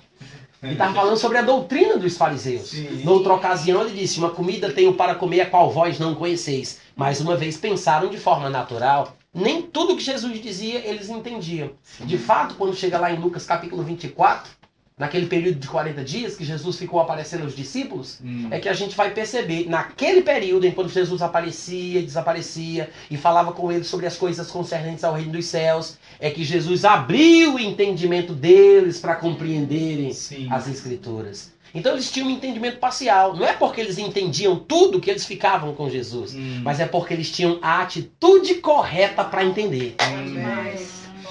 Ele 0.62 0.72
estava 0.72 0.92
falando 0.92 1.16
sobre 1.16 1.38
a 1.38 1.42
doutrina 1.42 1.96
dos 1.96 2.18
fariseus. 2.18 2.68
Sim. 2.68 3.02
Noutra 3.02 3.33
ocasião, 3.33 3.83
ele 3.83 3.98
disse: 3.98 4.18
Uma 4.18 4.30
comida 4.30 4.70
tenho 4.70 4.92
para 4.92 5.14
comer 5.14 5.42
a 5.42 5.46
qual 5.46 5.70
vós 5.70 5.98
não 5.98 6.14
conheceis. 6.14 6.80
Mais 6.94 7.20
uma 7.20 7.37
vez 7.37 7.56
pensaram 7.56 8.11
de 8.11 8.18
forma 8.18 8.50
natural. 8.50 9.16
Nem 9.33 9.62
tudo 9.62 9.97
que 9.97 10.03
Jesus 10.03 10.43
dizia 10.43 10.79
eles 10.87 11.09
entendiam. 11.09 11.71
De 12.01 12.19
fato, 12.19 12.55
quando 12.57 12.75
chega 12.75 12.99
lá 12.99 13.12
em 13.12 13.19
Lucas 13.19 13.45
capítulo 13.47 13.83
24, 13.83 14.51
naquele 14.99 15.27
período 15.27 15.59
de 15.59 15.66
40 15.69 16.05
dias 16.05 16.37
que 16.37 16.45
Jesus 16.45 16.77
ficou 16.77 17.01
aparecendo 17.01 17.45
aos 17.45 17.57
discípulos, 17.57 18.19
Hum. 18.23 18.49
é 18.51 18.59
que 18.59 18.69
a 18.69 18.75
gente 18.75 18.95
vai 18.95 19.11
perceber, 19.12 19.66
naquele 19.69 20.21
período 20.21 20.66
em 20.66 20.73
quando 20.73 20.90
Jesus 20.90 21.23
aparecia 21.23 22.01
e 22.01 22.05
desaparecia 22.05 22.90
e 23.11 23.16
falava 23.16 23.53
com 23.53 23.71
eles 23.73 23.87
sobre 23.87 24.05
as 24.07 24.16
coisas 24.16 24.51
concernentes 24.51 25.05
ao 25.05 25.14
reino 25.14 25.33
dos 25.33 25.47
céus, 25.47 25.97
é 26.19 26.29
que 26.29 26.45
Jesus 26.45 26.85
abriu 26.85 27.55
o 27.55 27.59
entendimento 27.59 28.35
deles 28.35 28.99
para 28.99 29.14
compreenderem 29.14 30.12
Sim. 30.12 30.49
as 30.51 30.69
escrituras. 30.69 31.51
Então 31.74 31.92
eles 31.92 32.11
tinham 32.11 32.28
um 32.28 32.30
entendimento 32.33 32.78
parcial. 32.78 33.37
Não 33.37 33.46
é 33.46 33.52
porque 33.52 33.80
eles 33.80 33.98
entendiam 33.98 34.56
tudo 34.56 35.00
que 35.00 35.11
eles 35.11 35.24
ficavam 35.24 35.74
com 35.74 35.88
Jesus, 35.88 36.35
Hum. 36.35 36.61
mas 36.64 36.80
é 36.80 36.87
porque 36.87 37.14
eles 37.14 37.30
tinham 37.30 37.59
a 37.62 37.80
atitude 37.83 38.54
correta 38.56 39.22
para 39.24 39.44
entender. 39.44 39.94
Hum. 40.02 40.35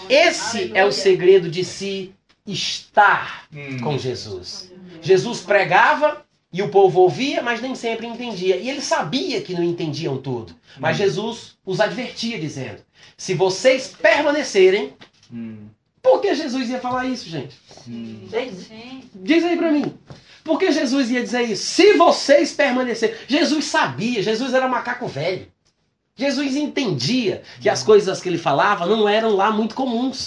Esse 0.10 0.72
é 0.74 0.84
o 0.86 0.92
segredo 0.92 1.50
de 1.50 1.64
se 1.64 2.14
estar 2.46 3.46
Hum. 3.54 3.78
com 3.82 3.98
Jesus. 3.98 4.72
Jesus 5.02 5.42
pregava 5.42 6.26
e 6.52 6.62
o 6.64 6.70
povo 6.70 7.02
ouvia, 7.02 7.42
mas 7.44 7.62
nem 7.62 7.76
sempre 7.76 8.08
entendia. 8.08 8.56
E 8.58 8.70
ele 8.70 8.82
sabia 8.82 9.40
que 9.42 9.54
não 9.54 9.64
entendiam 9.64 10.18
tudo. 10.18 10.56
Mas 10.80 10.96
Hum. 10.96 11.00
Jesus 11.04 11.58
os 11.66 11.80
advertia, 11.80 12.40
dizendo: 12.40 12.80
Se 13.18 13.34
vocês 13.34 13.88
permanecerem. 14.02 14.94
Hum. 15.32 15.68
Por 16.02 16.22
que 16.22 16.34
Jesus 16.34 16.70
ia 16.70 16.80
falar 16.80 17.06
isso, 17.06 17.30
gente? 17.30 17.56
Hum. 17.88 18.22
Diz 19.16 19.44
aí 19.44 19.58
pra 19.58 19.70
mim. 19.72 19.94
Por 20.44 20.58
que 20.58 20.72
Jesus 20.72 21.10
ia 21.10 21.22
dizer 21.22 21.44
isso? 21.44 21.64
Se 21.64 21.94
vocês 21.94 22.52
permanecerem. 22.52 23.16
Jesus 23.28 23.66
sabia, 23.66 24.24
Jesus 24.24 24.54
era 24.54 24.68
macaco 24.68 25.08
velho. 25.08 25.48
Jesus 26.16 26.56
entendia 26.56 27.44
que 27.62 27.70
as 27.70 27.82
coisas 27.82 28.22
que 28.22 28.28
ele 28.28 28.38
falava 28.38 28.86
não 28.86 29.08
eram 29.08 29.36
lá 29.36 29.52
muito 29.52 29.74
comuns. 29.74 30.26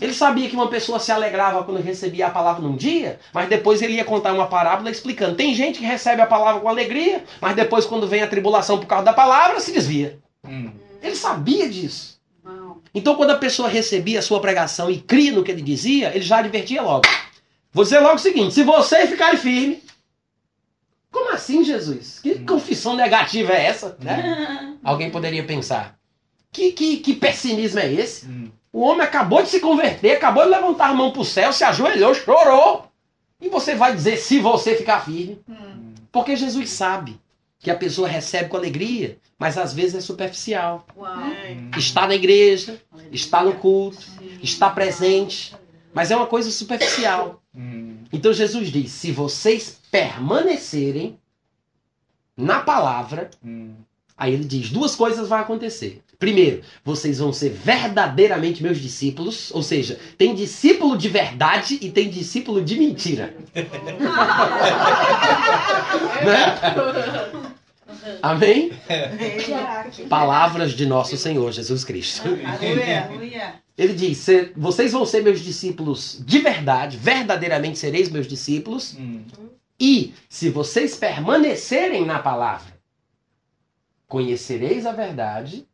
Ele 0.00 0.14
sabia 0.14 0.48
que 0.48 0.54
uma 0.54 0.68
pessoa 0.68 0.98
se 0.98 1.10
alegrava 1.10 1.62
quando 1.64 1.82
recebia 1.82 2.28
a 2.28 2.30
palavra 2.30 2.62
num 2.62 2.76
dia, 2.76 3.18
mas 3.32 3.48
depois 3.48 3.82
ele 3.82 3.94
ia 3.94 4.04
contar 4.04 4.32
uma 4.32 4.46
parábola 4.46 4.90
explicando. 4.90 5.34
Tem 5.34 5.54
gente 5.54 5.80
que 5.80 5.84
recebe 5.84 6.22
a 6.22 6.26
palavra 6.26 6.60
com 6.60 6.68
alegria, 6.68 7.24
mas 7.40 7.56
depois, 7.56 7.84
quando 7.84 8.06
vem 8.06 8.22
a 8.22 8.28
tribulação 8.28 8.78
por 8.78 8.86
causa 8.86 9.04
da 9.04 9.12
palavra, 9.12 9.60
se 9.60 9.72
desvia. 9.72 10.18
Hum. 10.46 10.70
Ele 11.02 11.16
sabia 11.16 11.68
disso. 11.68 12.18
Então, 12.94 13.14
quando 13.16 13.30
a 13.30 13.36
pessoa 13.36 13.68
recebia 13.68 14.20
a 14.20 14.22
sua 14.22 14.40
pregação 14.40 14.90
e 14.90 14.98
cria 14.98 15.32
no 15.32 15.42
que 15.42 15.50
ele 15.50 15.62
dizia, 15.62 16.10
ele 16.14 16.24
já 16.24 16.38
advertia 16.38 16.80
logo. 16.80 17.06
Vou 17.72 17.84
dizer 17.84 18.00
logo 18.00 18.16
o 18.16 18.18
seguinte: 18.18 18.54
se 18.54 18.62
vocês 18.62 19.10
ficarem 19.10 19.38
firmes. 19.38 19.88
Como 21.10 21.32
assim, 21.32 21.64
Jesus? 21.64 22.20
Que 22.22 22.40
confissão 22.40 22.94
negativa 22.94 23.52
é 23.52 23.64
essa? 23.64 23.96
Né? 23.98 24.76
Alguém 24.84 25.10
poderia 25.10 25.42
pensar. 25.42 25.98
Que, 26.52 26.72
que, 26.72 26.98
que 26.98 27.14
pessimismo 27.14 27.80
é 27.80 27.90
esse? 27.90 28.26
Hum. 28.26 28.50
O 28.72 28.80
homem 28.80 29.06
acabou 29.06 29.42
de 29.42 29.48
se 29.48 29.60
converter, 29.60 30.12
acabou 30.12 30.44
de 30.44 30.50
levantar 30.50 30.90
a 30.90 30.94
mão 30.94 31.10
para 31.10 31.22
o 31.22 31.24
céu, 31.24 31.52
se 31.52 31.64
ajoelhou, 31.64 32.14
chorou. 32.14 32.86
E 33.40 33.48
você 33.48 33.74
vai 33.74 33.94
dizer 33.94 34.18
se 34.18 34.38
você 34.38 34.76
ficar 34.76 35.04
firme. 35.04 35.40
Porque 36.12 36.36
Jesus 36.36 36.70
sabe 36.70 37.18
que 37.58 37.70
a 37.70 37.76
pessoa 37.76 38.08
recebe 38.08 38.48
com 38.48 38.56
alegria, 38.56 39.18
mas 39.38 39.56
às 39.56 39.72
vezes 39.72 39.94
é 39.96 40.00
superficial. 40.00 40.86
Hum. 40.96 41.70
Está 41.76 42.06
na 42.06 42.14
igreja, 42.14 42.80
está 43.10 43.42
no 43.42 43.54
culto, 43.54 44.06
está 44.42 44.70
presente, 44.70 45.54
mas 45.94 46.10
é 46.10 46.16
uma 46.16 46.26
coisa 46.26 46.50
superficial. 46.50 47.42
Hum. 47.54 47.98
Então 48.12 48.32
Jesus 48.32 48.70
diz: 48.70 48.90
se 48.92 49.10
vocês 49.12 49.78
permanecerem 49.90 51.18
na 52.36 52.60
palavra, 52.60 53.30
Hum. 53.44 53.74
aí 54.16 54.32
ele 54.34 54.44
diz: 54.44 54.70
duas 54.70 54.94
coisas 54.94 55.28
vão 55.28 55.38
acontecer. 55.38 56.02
Primeiro, 56.18 56.62
vocês 56.84 57.18
vão 57.20 57.32
ser 57.32 57.50
verdadeiramente 57.50 58.60
meus 58.60 58.78
discípulos, 58.78 59.52
ou 59.52 59.62
seja, 59.62 60.00
tem 60.18 60.34
discípulo 60.34 60.98
de 60.98 61.08
verdade 61.08 61.78
e 61.80 61.92
tem 61.92 62.10
discípulo 62.10 62.60
de 62.60 62.76
mentira. 62.76 63.36
né? 66.24 66.58
Amém? 68.20 68.72
Palavras 70.08 70.72
de 70.72 70.86
nosso 70.86 71.16
Senhor 71.16 71.52
Jesus 71.52 71.84
Cristo. 71.84 72.28
Ele 73.78 73.94
diz: 73.94 74.18
"Se- 74.18 74.52
vocês 74.56 74.90
vão 74.92 75.06
ser 75.06 75.22
meus 75.22 75.40
discípulos 75.40 76.20
de 76.26 76.40
verdade, 76.40 76.96
verdadeiramente 76.96 77.78
sereis 77.78 78.08
meus 78.10 78.26
discípulos, 78.26 78.94
Hum. 78.98 79.22
e 79.78 80.12
se 80.28 80.50
vocês 80.50 80.96
permanecerem 80.96 82.04
na 82.04 82.18
palavra, 82.18 82.76
conhecereis 84.08 84.84
a 84.84 84.92
verdade, 84.92 85.66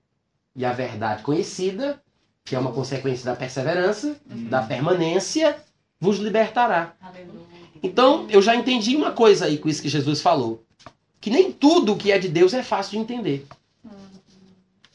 e 0.54 0.64
a 0.64 0.72
verdade 0.72 1.22
conhecida, 1.22 2.00
que 2.44 2.54
é 2.54 2.58
uma 2.58 2.72
consequência 2.72 3.24
da 3.24 3.34
perseverança, 3.34 4.16
da 4.26 4.62
permanência, 4.62 5.56
vos 5.98 6.18
libertará. 6.18 6.94
Então, 7.82 8.26
eu 8.30 8.40
já 8.42 8.54
entendi 8.54 8.94
uma 8.96 9.12
coisa 9.12 9.46
aí 9.46 9.58
com 9.58 9.68
isso 9.68 9.80
que 9.82 9.88
Jesus 9.88 10.20
falou. 10.20 10.62
Que 11.20 11.30
nem 11.30 11.50
tudo 11.50 11.96
que 11.96 12.12
é 12.12 12.18
de 12.18 12.28
Deus 12.28 12.52
é 12.52 12.62
fácil 12.62 12.92
de 12.92 12.98
entender. 12.98 13.46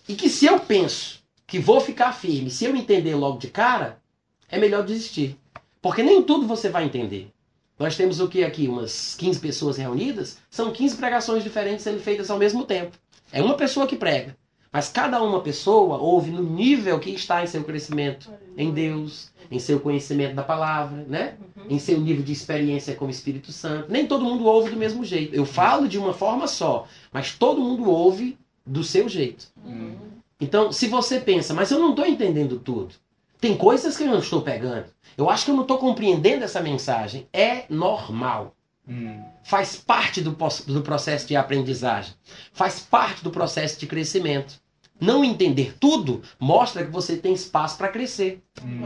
E 0.07 0.13
que 0.15 0.29
se 0.29 0.45
eu 0.45 0.59
penso 0.59 1.18
que 1.49 1.59
vou 1.59 1.81
ficar 1.81 2.13
firme, 2.13 2.51
se 2.51 2.63
eu 2.63 2.75
entender 2.75 3.15
logo 3.15 3.39
de 3.39 3.47
cara, 3.47 3.99
é 4.47 4.59
melhor 4.59 4.85
desistir. 4.85 5.35
Porque 5.81 6.03
nem 6.03 6.21
tudo 6.21 6.45
você 6.45 6.69
vai 6.69 6.85
entender. 6.85 7.31
Nós 7.77 7.95
temos 7.95 8.19
o 8.19 8.27
que 8.27 8.43
aqui? 8.43 8.67
Umas 8.67 9.15
15 9.15 9.39
pessoas 9.39 9.77
reunidas? 9.77 10.37
São 10.49 10.71
15 10.71 10.97
pregações 10.97 11.43
diferentes 11.43 11.83
sendo 11.83 11.99
feitas 11.99 12.29
ao 12.29 12.37
mesmo 12.37 12.65
tempo. 12.65 12.95
É 13.31 13.41
uma 13.41 13.55
pessoa 13.55 13.87
que 13.87 13.95
prega. 13.95 14.37
Mas 14.71 14.89
cada 14.89 15.23
uma 15.23 15.41
pessoa 15.41 15.97
ouve 15.97 16.29
no 16.29 16.43
nível 16.43 16.99
que 16.99 17.09
está 17.09 17.43
em 17.43 17.47
seu 17.47 17.63
crescimento 17.63 18.29
em 18.55 18.71
Deus, 18.71 19.31
em 19.49 19.57
seu 19.57 19.79
conhecimento 19.79 20.35
da 20.35 20.43
palavra, 20.43 21.03
né? 21.07 21.35
Em 21.67 21.79
seu 21.79 21.99
nível 21.99 22.23
de 22.23 22.31
experiência 22.31 22.93
com 22.93 23.05
o 23.05 23.09
Espírito 23.09 23.51
Santo. 23.51 23.91
Nem 23.91 24.05
todo 24.05 24.23
mundo 24.23 24.45
ouve 24.45 24.69
do 24.69 24.77
mesmo 24.77 25.03
jeito. 25.03 25.33
Eu 25.33 25.45
falo 25.45 25.87
de 25.87 25.97
uma 25.97 26.13
forma 26.13 26.45
só, 26.45 26.85
mas 27.11 27.35
todo 27.35 27.61
mundo 27.61 27.89
ouve 27.89 28.37
do 28.63 28.83
seu 28.83 29.09
jeito. 29.09 29.47
Hum. 29.65 29.95
Então, 30.39 30.71
se 30.71 30.87
você 30.87 31.19
pensa, 31.19 31.53
mas 31.53 31.69
eu 31.71 31.79
não 31.79 31.89
estou 31.91 32.05
entendendo 32.05 32.59
tudo, 32.59 32.95
tem 33.41 33.55
coisas 33.57 33.97
que 33.97 34.03
eu 34.03 34.07
não 34.07 34.19
estou 34.19 34.41
pegando, 34.41 34.85
eu 35.17 35.29
acho 35.29 35.45
que 35.45 35.51
eu 35.51 35.55
não 35.55 35.63
estou 35.63 35.77
compreendendo 35.77 36.43
essa 36.43 36.61
mensagem, 36.61 37.27
é 37.33 37.63
normal. 37.69 38.55
Hum. 38.87 39.21
Faz 39.43 39.75
parte 39.75 40.21
do, 40.21 40.31
do 40.67 40.81
processo 40.81 41.27
de 41.27 41.35
aprendizagem, 41.35 42.13
faz 42.53 42.79
parte 42.79 43.23
do 43.23 43.29
processo 43.31 43.79
de 43.79 43.85
crescimento. 43.87 44.59
Não 45.01 45.23
entender 45.23 45.75
tudo 45.79 46.21
mostra 46.37 46.83
que 46.83 46.91
você 46.91 47.15
tem 47.15 47.31
espaço 47.33 47.77
para 47.77 47.87
crescer, 47.87 48.41
Hum. 48.61 48.81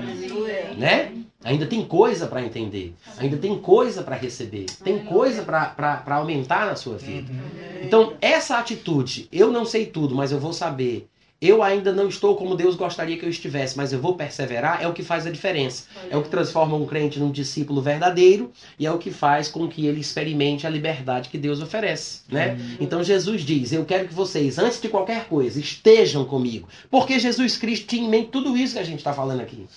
né? 0.78 1.12
Ainda 1.44 1.66
tem 1.66 1.84
coisa 1.84 2.28
para 2.28 2.44
entender, 2.44 2.94
ainda 3.18 3.36
tem 3.38 3.58
coisa 3.60 4.04
para 4.04 4.16
receber, 4.16 4.66
tem 4.84 5.00
coisa 5.04 5.42
para 5.42 6.04
aumentar 6.16 6.68
na 6.68 6.76
sua 6.76 6.98
vida. 6.98 7.32
Uhum. 7.32 7.40
Então, 7.84 8.14
essa 8.22 8.58
atitude, 8.60 9.28
eu 9.32 9.52
não 9.52 9.66
sei 9.66 9.88
tudo, 9.88 10.14
mas 10.16 10.32
eu 10.32 10.40
vou 10.40 10.54
saber. 10.54 11.10
Eu 11.48 11.62
ainda 11.62 11.92
não 11.92 12.08
estou 12.08 12.36
como 12.36 12.56
Deus 12.56 12.76
gostaria 12.76 13.18
que 13.18 13.26
eu 13.26 13.30
estivesse, 13.30 13.76
mas 13.76 13.92
eu 13.92 14.00
vou 14.00 14.16
perseverar, 14.16 14.82
é 14.82 14.88
o 14.88 14.94
que 14.94 15.04
faz 15.04 15.26
a 15.28 15.30
diferença. 15.30 15.86
É 16.10 16.16
o 16.16 16.24
que 16.24 16.30
transforma 16.30 16.76
um 16.78 16.86
crente 16.86 17.20
num 17.20 17.32
discípulo 17.32 17.82
verdadeiro 17.82 18.52
e 18.80 18.86
é 18.86 18.92
o 18.92 18.98
que 18.98 19.12
faz 19.12 19.48
com 19.48 19.68
que 19.68 19.86
ele 19.86 20.00
experimente 20.00 20.66
a 20.66 20.70
liberdade 20.70 21.30
que 21.30 21.38
Deus 21.38 21.62
oferece, 21.62 22.22
né? 22.30 22.58
Então 22.80 23.04
Jesus 23.04 23.42
diz: 23.42 23.72
"Eu 23.72 23.86
quero 23.86 24.08
que 24.08 24.14
vocês, 24.14 24.58
antes 24.58 24.80
de 24.80 24.88
qualquer 24.90 25.26
coisa, 25.26 25.60
estejam 25.60 26.24
comigo". 26.26 26.68
Porque 26.90 27.20
Jesus 27.20 27.58
Cristo 27.58 27.88
tinha 27.88 28.06
em 28.06 28.10
mente 28.10 28.30
tudo 28.30 28.56
isso 28.56 28.74
que 28.74 28.80
a 28.80 28.84
gente 28.84 29.00
está 29.00 29.14
falando 29.14 29.42
aqui. 29.42 29.68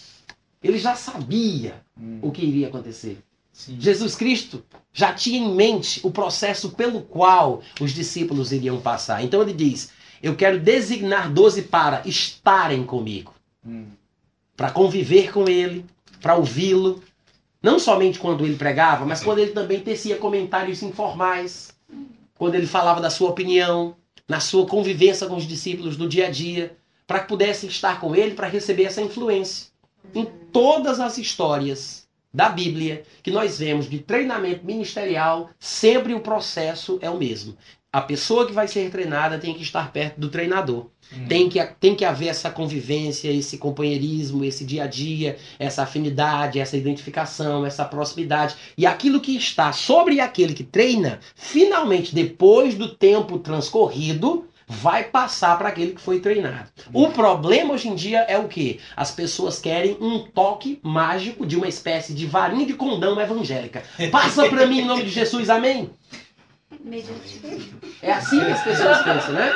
Ele 0.63 0.79
já 0.79 0.95
sabia 0.95 1.75
o 2.23 2.31
que 2.31 2.45
iria 2.45 2.69
acontecer. 2.69 3.19
Sim. 3.53 3.77
Jesus 3.81 4.15
Cristo 4.15 4.63
já 4.93 5.15
tinha 5.15 5.39
em 5.39 5.55
mente 5.55 6.01
o 6.03 6.11
processo 6.11 6.71
pelo 6.71 7.01
qual 7.01 7.63
os 7.81 7.93
discípulos 7.93 8.53
iriam 8.53 8.81
passar. 8.81 9.25
Então 9.25 9.41
ele 9.41 9.55
diz: 9.55 9.91
Eu 10.27 10.35
quero 10.35 10.59
designar 10.59 11.33
doze 11.33 11.63
para 11.63 12.03
estarem 12.05 12.83
comigo, 12.83 13.33
Hum. 13.65 13.87
para 14.57 14.73
conviver 14.73 15.33
com 15.33 15.49
ele, 15.49 15.87
para 16.21 16.35
ouvi-lo. 16.35 17.01
Não 17.63 17.79
somente 17.79 18.19
quando 18.19 18.45
ele 18.45 18.57
pregava, 18.57 19.07
mas 19.07 19.23
quando 19.23 19.39
ele 19.39 19.53
também 19.53 19.79
tecia 19.79 20.17
comentários 20.17 20.83
informais, 20.83 21.73
quando 22.37 22.57
ele 22.57 22.67
falava 22.67 23.01
da 23.01 23.09
sua 23.09 23.31
opinião, 23.31 23.95
na 24.27 24.41
sua 24.41 24.67
convivência 24.67 25.29
com 25.29 25.37
os 25.37 25.47
discípulos 25.47 25.97
do 25.97 26.09
dia 26.09 26.27
a 26.27 26.31
dia, 26.31 26.77
para 27.07 27.21
que 27.21 27.29
pudessem 27.29 27.69
estar 27.71 28.01
com 28.01 28.13
ele, 28.13 28.35
para 28.35 28.49
receber 28.49 28.83
essa 28.83 29.01
influência. 29.01 29.69
Em 30.13 30.25
todas 30.51 30.99
as 30.99 31.19
histórias 31.19 32.09
da 32.35 32.49
Bíblia 32.49 33.05
que 33.23 33.31
nós 33.31 33.61
vemos 33.61 33.89
de 33.89 34.01
treinamento 34.01 34.67
ministerial, 34.67 35.51
sempre 35.57 36.15
o 36.15 36.21
processo 36.21 36.99
é 37.01 37.09
o 37.09 37.17
mesmo. 37.17 37.57
A 37.97 38.03
pessoa 38.03 38.45
que 38.45 38.53
vai 38.53 38.69
ser 38.69 38.91
treinada 38.91 39.39
tem 39.39 39.55
que 39.55 39.63
estar 39.63 39.91
perto 39.91 40.21
do 40.21 40.29
treinador. 40.29 40.89
Hum. 41.11 41.25
Tem 41.27 41.49
que, 41.49 41.65
tem 41.81 41.95
que 41.95 42.05
haver 42.05 42.29
essa 42.29 42.51
convivência, 42.51 43.31
esse 43.31 43.57
companheirismo, 43.57 44.45
esse 44.45 44.67
dia 44.67 44.85
a 44.85 44.87
dia, 44.87 45.39
essa 45.59 45.83
afinidade, 45.83 46.61
essa 46.61 46.77
identificação, 46.77 47.65
essa 47.65 47.87
proximidade. 47.87 48.55
E 48.77 48.85
aquilo 48.85 49.19
que 49.19 49.35
está 49.35 49.73
sobre 49.73 50.21
aquele 50.21 50.53
que 50.53 50.63
treina, 50.63 51.21
finalmente, 51.35 52.15
depois 52.15 52.75
do 52.75 52.95
tempo 52.95 53.39
transcorrido, 53.39 54.47
vai 54.69 55.05
passar 55.05 55.57
para 55.57 55.71
aquele 55.71 55.93
que 55.93 56.01
foi 56.03 56.21
treinado. 56.21 56.69
O 56.93 57.09
problema 57.09 57.73
hoje 57.73 57.89
em 57.89 57.95
dia 57.95 58.27
é 58.29 58.37
o 58.37 58.47
quê? 58.47 58.79
As 58.95 59.11
pessoas 59.11 59.59
querem 59.59 59.97
um 60.03 60.19
toque 60.19 60.79
mágico 60.83 61.47
de 61.47 61.57
uma 61.57 61.67
espécie 61.67 62.13
de 62.13 62.27
varinha 62.27 62.67
de 62.67 62.75
condão 62.75 63.19
evangélica. 63.19 63.83
Passa 64.13 64.51
para 64.51 64.67
mim 64.67 64.81
em 64.81 64.85
nome 64.85 65.05
de 65.05 65.11
Jesus, 65.11 65.49
amém? 65.49 65.89
É 68.03 68.13
assim 68.13 68.45
que 68.45 68.53
as 68.53 68.63
pessoas 68.63 69.03
pensam, 69.03 69.33
né? 69.35 69.53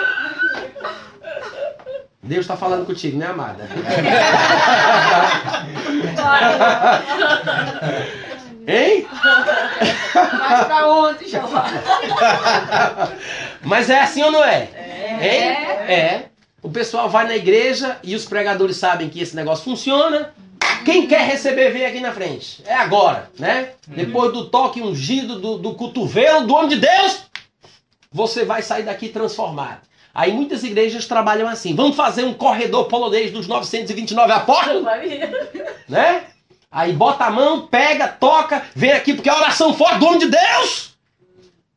Deus 2.22 2.40
está 2.40 2.56
falando 2.56 2.84
contigo, 2.84 3.16
né, 3.18 3.26
amada? 3.26 3.68
Hein? 8.66 9.06
Vai 10.12 10.64
pra 10.64 10.88
onde, 10.88 11.28
Jeová? 11.28 11.66
Mas 13.62 13.88
é 13.90 14.00
assim 14.00 14.22
ou 14.22 14.32
não 14.32 14.44
é? 14.44 14.68
Hein? 15.20 15.50
É. 15.88 16.24
O 16.62 16.68
pessoal 16.68 17.08
vai 17.08 17.26
na 17.26 17.36
igreja 17.36 17.96
e 18.02 18.14
os 18.14 18.26
pregadores 18.26 18.76
sabem 18.76 19.08
que 19.08 19.20
esse 19.20 19.34
negócio 19.34 19.64
funciona. 19.64 20.32
Quem 20.84 21.06
quer 21.06 21.26
receber, 21.26 21.70
vem 21.70 21.84
aqui 21.84 22.00
na 22.00 22.12
frente. 22.12 22.62
É 22.66 22.74
agora, 22.74 23.30
né? 23.38 23.70
Depois 23.86 24.32
do 24.32 24.48
toque 24.48 24.80
ungido 24.82 25.38
do, 25.38 25.58
do 25.58 25.74
cotovelo 25.74 26.46
do 26.46 26.54
homem 26.54 26.70
de 26.70 26.76
Deus, 26.76 27.24
você 28.10 28.44
vai 28.44 28.62
sair 28.62 28.84
daqui 28.84 29.08
transformado. 29.08 29.80
Aí 30.12 30.32
muitas 30.32 30.64
igrejas 30.64 31.06
trabalham 31.06 31.48
assim. 31.48 31.74
Vamos 31.74 31.96
fazer 31.96 32.24
um 32.24 32.34
corredor 32.34 32.86
polonês 32.86 33.30
dos 33.30 33.46
929 33.46 34.32
apóstolos, 34.32 34.84
né? 35.88 36.24
Aí 36.70 36.92
bota 36.92 37.24
a 37.24 37.30
mão, 37.30 37.66
pega, 37.66 38.08
toca, 38.08 38.64
vem 38.74 38.92
aqui 38.92 39.14
porque 39.14 39.28
é 39.28 39.32
a 39.32 39.38
oração 39.38 39.74
forte 39.74 39.98
do 39.98 40.06
homem 40.06 40.20
de 40.20 40.28
Deus. 40.28 40.94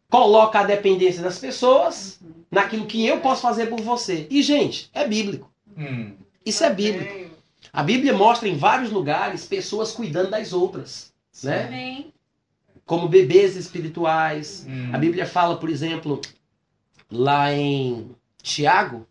Coloca 0.10 0.60
a 0.60 0.64
dependência 0.64 1.24
das 1.24 1.40
pessoas 1.40 2.20
naquilo 2.52 2.86
que 2.86 3.06
eu 3.06 3.20
posso 3.20 3.42
fazer 3.42 3.68
por 3.68 3.82
você. 3.82 4.28
E, 4.30 4.44
gente, 4.44 4.90
é 4.94 5.08
bíblico. 5.08 5.50
Hum. 5.76 6.14
Isso 6.46 6.64
é 6.64 6.70
bíblico. 6.72 7.23
A 7.74 7.82
Bíblia 7.82 8.14
mostra 8.14 8.48
em 8.48 8.56
vários 8.56 8.92
lugares 8.92 9.46
pessoas 9.48 9.92
cuidando 9.92 10.30
das 10.30 10.54
outras, 10.54 11.12
né? 11.44 11.66
Amém. 11.66 12.14
Como 12.86 13.08
bebês 13.10 13.56
espirituais. 13.56 14.64
Hum. 14.70 14.92
A 14.94 14.98
Bíblia 15.00 15.26
fala, 15.26 15.58
por 15.58 15.70
exemplo, 15.70 16.22
lá 17.12 17.52
em 17.52 18.12
Tiago, 18.44 19.08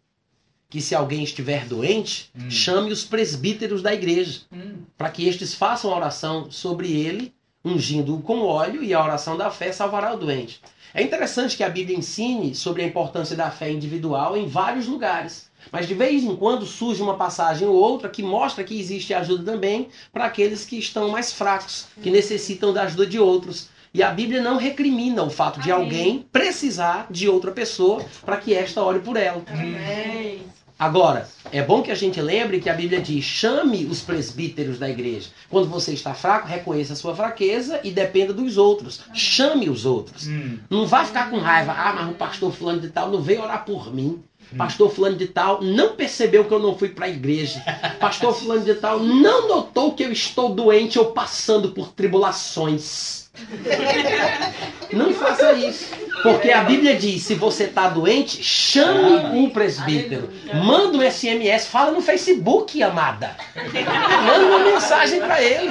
que 0.71 0.81
se 0.81 0.95
alguém 0.95 1.25
estiver 1.25 1.67
doente, 1.67 2.31
Hum. 2.39 2.49
chame 2.51 2.93
os 2.93 3.05
presbíteros 3.05 3.83
da 3.83 3.93
igreja, 3.93 4.43
Hum. 4.53 4.77
para 4.97 5.11
que 5.11 5.27
estes 5.27 5.55
façam 5.55 5.93
a 5.93 5.97
oração 5.97 6.51
sobre 6.51 6.93
ele, 6.93 7.35
ungindo-o 7.65 8.23
com 8.23 8.41
óleo, 8.43 8.83
e 8.83 8.95
a 8.95 9.03
oração 9.03 9.37
da 9.37 9.51
fé 9.51 9.73
salvará 9.73 10.15
o 10.15 10.19
doente. 10.19 10.61
É 10.95 11.03
interessante 11.03 11.57
que 11.57 11.65
a 11.65 11.69
Bíblia 11.69 11.97
ensine 11.97 12.55
sobre 12.55 12.83
a 12.83 12.87
importância 12.87 13.35
da 13.35 13.51
fé 13.51 13.71
individual 13.71 14.37
em 14.37 14.47
vários 14.47 14.87
lugares. 14.87 15.51
Mas 15.71 15.89
de 15.89 15.95
vez 15.95 16.23
em 16.23 16.37
quando 16.37 16.67
surge 16.67 17.03
uma 17.03 17.17
passagem 17.17 17.67
ou 17.67 17.75
outra 17.75 18.09
que 18.09 18.23
mostra 18.23 18.65
que 18.65 18.79
existe 18.79 19.15
ajuda 19.15 19.53
também 19.53 19.89
para 20.13 20.27
aqueles 20.27 20.65
que 20.65 20.79
estão 20.79 21.09
mais 21.09 21.33
fracos, 21.33 21.87
que 22.03 22.11
necessitam 22.11 22.73
da 22.73 22.83
ajuda 22.83 23.07
de 23.07 23.19
outros. 23.19 23.69
E 23.95 24.03
a 24.03 24.11
Bíblia 24.11 24.43
não 24.43 24.57
recrimina 24.57 25.23
o 25.23 25.31
fato 25.31 25.61
de 25.61 25.71
Amém. 25.71 25.85
alguém 25.85 26.27
precisar 26.33 27.07
de 27.11 27.29
outra 27.29 27.53
pessoa 27.53 28.05
para 28.25 28.39
que 28.39 28.55
esta 28.55 28.83
ore 28.83 29.01
por 29.01 29.17
ela. 29.17 29.43
Amém. 29.47 30.43
Agora, 30.83 31.29
é 31.53 31.63
bom 31.63 31.81
que 31.81 31.93
a 31.93 31.95
gente 31.95 32.21
lembre 32.21 32.59
que 32.59 32.69
a 32.69 32.75
Bíblia 32.75 33.01
diz: 33.01 33.25
chame 33.25 33.85
os 33.85 34.01
presbíteros 34.01 34.81
da 34.81 34.91
igreja. 34.91 35.29
Quando 35.49 35.69
você 35.69 35.93
está 35.93 36.13
fraco, 36.13 36.49
reconheça 36.49 36.95
a 36.95 36.97
sua 36.97 37.15
fraqueza 37.15 37.79
e 37.85 37.93
dependa 37.93 38.33
dos 38.33 38.57
outros. 38.59 39.01
Chame 39.15 39.71
os 39.71 39.87
outros. 39.87 40.27
Hum. 40.27 40.59
Não 40.69 40.85
vá 40.85 41.05
ficar 41.05 41.31
com 41.31 41.39
raiva. 41.39 41.71
Ah, 41.71 41.93
mas 41.93 42.11
o 42.11 42.15
pastor 42.15 42.53
fulano 42.53 42.81
de 42.81 42.89
tal 42.89 43.13
não 43.13 43.23
veio 43.23 43.43
orar 43.43 43.65
por 43.65 43.95
mim. 43.95 44.25
Pastor 44.59 44.91
fulano 44.91 45.15
de 45.15 45.29
tal 45.29 45.63
não 45.63 45.95
percebeu 45.95 46.45
que 46.47 46.53
eu 46.53 46.59
não 46.59 46.77
fui 46.77 46.89
para 46.89 47.07
a 47.07 47.11
igreja. 47.11 47.63
Pastor 48.01 48.35
fulano 48.35 48.65
de 48.65 48.75
tal 48.75 48.99
não 48.99 49.47
notou 49.47 49.95
que 49.95 50.03
eu 50.03 50.11
estou 50.11 50.53
doente 50.53 50.99
ou 50.99 51.13
passando 51.13 51.71
por 51.71 51.93
tribulações. 51.93 53.22
Não 54.93 55.13
faça 55.15 55.53
isso. 55.53 55.89
Porque 56.23 56.51
a 56.51 56.63
Bíblia 56.65 56.97
diz: 56.97 57.23
se 57.23 57.35
você 57.35 57.65
está 57.65 57.89
doente, 57.89 58.43
chame 58.43 59.39
um 59.39 59.51
presbítero. 59.51 60.31
Manda 60.55 60.99
um 60.99 61.11
SMS, 61.11 61.67
fala 61.67 61.91
no 61.93 62.03
Facebook, 62.03 62.83
amada. 62.83 63.37
Manda 63.57 64.47
uma 64.47 64.59
mensagem 64.59 65.21
para 65.21 65.43
ele. 65.43 65.71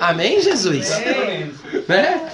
Amém, 0.00 0.40
Jesus? 0.40 0.90
Né? 1.88 2.28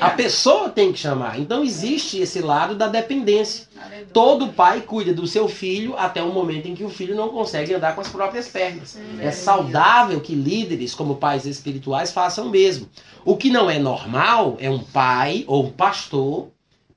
A 0.00 0.10
pessoa 0.10 0.68
tem 0.68 0.92
que 0.92 0.98
chamar. 0.98 1.38
Então 1.38 1.62
existe 1.62 2.20
esse 2.20 2.40
lado 2.40 2.74
da 2.74 2.88
dependência. 2.88 3.66
Todo 4.12 4.52
pai 4.52 4.80
cuida 4.80 5.12
do 5.12 5.26
seu 5.26 5.46
filho 5.48 5.94
até 5.96 6.22
o 6.22 6.32
momento 6.32 6.66
em 6.66 6.74
que 6.74 6.84
o 6.84 6.88
filho 6.88 7.14
não 7.14 7.28
consegue 7.28 7.74
andar 7.74 7.94
com 7.94 8.00
as 8.00 8.08
próprias 8.08 8.48
pernas. 8.48 8.98
É 9.20 9.30
saudável 9.30 10.20
que 10.20 10.34
líderes, 10.34 10.94
como 10.94 11.16
pais 11.16 11.44
espirituais, 11.44 12.12
façam 12.12 12.46
o 12.46 12.50
mesmo. 12.50 12.88
O 13.24 13.36
que 13.36 13.50
não 13.50 13.68
é 13.68 13.78
normal 13.78 14.56
é 14.58 14.70
um 14.70 14.82
pai 14.82 15.44
ou 15.46 15.66
um 15.66 15.70
pastor 15.70 16.48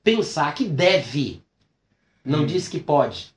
pensar 0.03 0.53
que 0.55 0.63
deve. 0.65 1.41
Não 2.23 2.43
Hum. 2.43 2.45
diz 2.45 2.67
que 2.67 2.79
pode. 2.79 3.33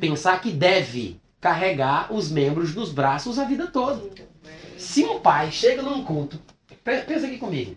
Pensar 0.00 0.40
que 0.40 0.50
deve 0.50 1.18
carregar 1.40 2.12
os 2.12 2.30
membros 2.30 2.74
nos 2.74 2.90
braços 2.90 3.38
a 3.38 3.44
vida 3.44 3.66
toda. 3.66 4.02
Se 4.76 5.04
um 5.04 5.18
pai 5.20 5.50
chega 5.52 5.82
num 5.82 6.02
culto, 6.04 6.38
pe- 6.82 7.02
pensa 7.02 7.26
aqui 7.26 7.38
comigo. 7.38 7.76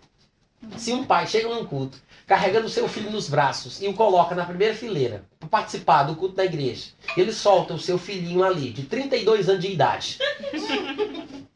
Se 0.76 0.92
um 0.92 1.04
pai 1.04 1.26
chega 1.26 1.48
num 1.48 1.64
culto, 1.64 1.98
carregando 2.28 2.68
seu 2.68 2.86
filho 2.86 3.10
nos 3.10 3.26
braços 3.26 3.80
e 3.80 3.88
o 3.88 3.94
coloca 3.94 4.34
na 4.34 4.44
primeira 4.44 4.74
fileira 4.74 5.24
para 5.40 5.48
participar 5.48 6.02
do 6.02 6.14
culto 6.14 6.36
da 6.36 6.44
igreja, 6.44 6.90
ele 7.16 7.32
solta 7.32 7.72
o 7.72 7.78
seu 7.78 7.96
filhinho 7.96 8.44
ali, 8.44 8.70
de 8.70 8.82
32 8.82 9.48
anos 9.48 9.62
de 9.64 9.72
idade. 9.72 10.18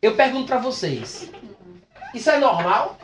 Eu 0.00 0.16
pergunto 0.16 0.46
para 0.46 0.58
vocês: 0.58 1.30
isso 2.14 2.30
é 2.30 2.38
normal? 2.38 2.98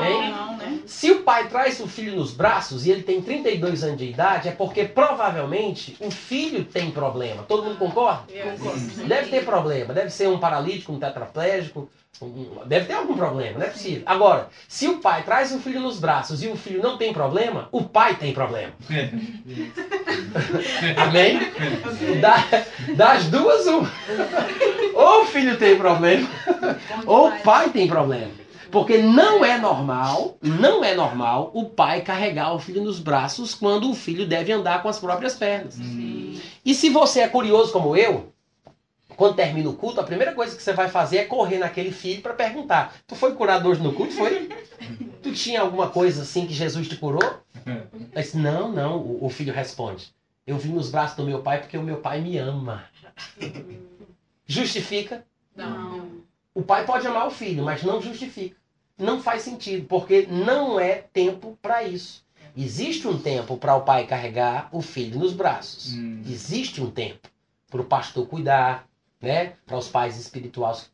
Hein? 0.00 0.30
Não, 0.30 0.56
né? 0.56 0.78
Se 0.86 1.10
o 1.10 1.22
pai 1.22 1.48
traz 1.48 1.80
o 1.80 1.88
filho 1.88 2.16
nos 2.16 2.32
braços 2.32 2.86
e 2.86 2.90
ele 2.90 3.02
tem 3.02 3.20
32 3.20 3.82
anos 3.82 3.98
de 3.98 4.04
idade, 4.04 4.48
é 4.48 4.52
porque 4.52 4.84
provavelmente 4.84 5.96
o 6.00 6.10
filho 6.10 6.64
tem 6.64 6.90
problema. 6.90 7.42
Todo 7.42 7.64
mundo 7.64 7.76
concorda? 7.76 8.24
Eu 8.32 8.52
concordo. 8.52 8.80
Deve 9.06 9.30
ter 9.30 9.44
problema, 9.44 9.92
deve 9.92 10.10
ser 10.10 10.28
um 10.28 10.38
paralítico, 10.38 10.92
um 10.92 10.98
tetraplégico, 10.98 11.88
deve 12.64 12.86
ter 12.86 12.94
algum 12.94 13.16
problema, 13.16 13.58
não 13.58 13.66
é 13.66 13.70
possível. 13.70 14.02
Agora, 14.06 14.48
se 14.68 14.88
o 14.88 14.98
pai 14.98 15.22
traz 15.22 15.52
o 15.52 15.58
filho 15.58 15.80
nos 15.80 15.98
braços 15.98 16.42
e 16.42 16.48
o 16.48 16.56
filho 16.56 16.82
não 16.82 16.96
tem 16.96 17.12
problema, 17.12 17.68
o 17.72 17.82
pai 17.84 18.16
tem 18.16 18.32
problema. 18.32 18.72
Amém? 20.96 21.38
Da- 22.20 22.44
das 22.94 23.24
duas, 23.26 23.66
um. 23.66 23.86
Ou 24.94 25.22
o 25.22 25.26
filho 25.26 25.56
tem 25.58 25.76
problema, 25.76 26.28
ou 27.06 27.28
o 27.28 27.40
pai 27.40 27.70
tem 27.70 27.86
problema. 27.86 28.30
Porque 28.70 28.98
não 28.98 29.44
é 29.44 29.58
normal, 29.58 30.36
não 30.42 30.84
é 30.84 30.94
normal 30.94 31.50
o 31.54 31.66
pai 31.66 32.00
carregar 32.00 32.52
o 32.52 32.58
filho 32.58 32.82
nos 32.82 32.98
braços 32.98 33.54
quando 33.54 33.90
o 33.90 33.94
filho 33.94 34.26
deve 34.26 34.52
andar 34.52 34.82
com 34.82 34.88
as 34.88 34.98
próprias 34.98 35.34
pernas. 35.34 35.78
Hum. 35.78 36.38
E 36.64 36.74
se 36.74 36.90
você 36.90 37.20
é 37.20 37.28
curioso 37.28 37.72
como 37.72 37.96
eu, 37.96 38.32
quando 39.16 39.36
termina 39.36 39.68
o 39.70 39.74
culto, 39.74 40.00
a 40.00 40.04
primeira 40.04 40.32
coisa 40.32 40.54
que 40.56 40.62
você 40.62 40.72
vai 40.72 40.88
fazer 40.88 41.18
é 41.18 41.24
correr 41.24 41.58
naquele 41.58 41.92
filho 41.92 42.20
para 42.20 42.34
perguntar: 42.34 42.92
Tu 43.06 43.14
foi 43.14 43.32
curado 43.34 43.68
hoje 43.68 43.80
no 43.80 43.92
culto? 43.92 44.12
Foi? 44.14 44.48
Tu 45.22 45.32
tinha 45.32 45.60
alguma 45.60 45.88
coisa 45.88 46.22
assim 46.22 46.46
que 46.46 46.54
Jesus 46.54 46.86
te 46.86 46.96
curou? 46.96 47.40
Aí 48.14 48.22
disse, 48.22 48.36
não, 48.36 48.70
não. 48.70 48.98
O, 48.98 49.26
o 49.26 49.28
filho 49.28 49.52
responde: 49.52 50.14
Eu 50.46 50.56
vim 50.56 50.72
nos 50.72 50.90
braços 50.90 51.16
do 51.16 51.24
meu 51.24 51.42
pai 51.42 51.60
porque 51.60 51.76
o 51.76 51.82
meu 51.82 51.98
pai 51.98 52.20
me 52.20 52.38
ama. 52.38 52.84
Justifica? 54.46 55.26
Não. 55.54 56.20
O 56.54 56.62
pai 56.62 56.86
pode 56.86 57.06
amar 57.06 57.26
o 57.26 57.30
filho, 57.30 57.64
mas 57.64 57.82
não 57.82 58.00
justifica. 58.00 58.56
Não 58.96 59.20
faz 59.20 59.42
sentido, 59.42 59.86
porque 59.86 60.26
não 60.26 60.80
é 60.80 60.94
tempo 60.94 61.58
para 61.60 61.82
isso. 61.82 62.24
Existe 62.56 63.06
um 63.06 63.18
tempo 63.18 63.58
para 63.58 63.74
o 63.74 63.82
pai 63.82 64.06
carregar 64.06 64.70
o 64.72 64.80
filho 64.80 65.18
nos 65.18 65.34
braços. 65.34 65.92
Hum. 65.92 66.22
Existe 66.26 66.80
um 66.80 66.90
tempo 66.90 67.28
para 67.68 67.82
o 67.82 67.84
pastor 67.84 68.26
cuidar, 68.26 68.88
né? 69.20 69.52
Para 69.66 69.76
os 69.76 69.88
pais 69.88 70.18
espirituais 70.18 70.90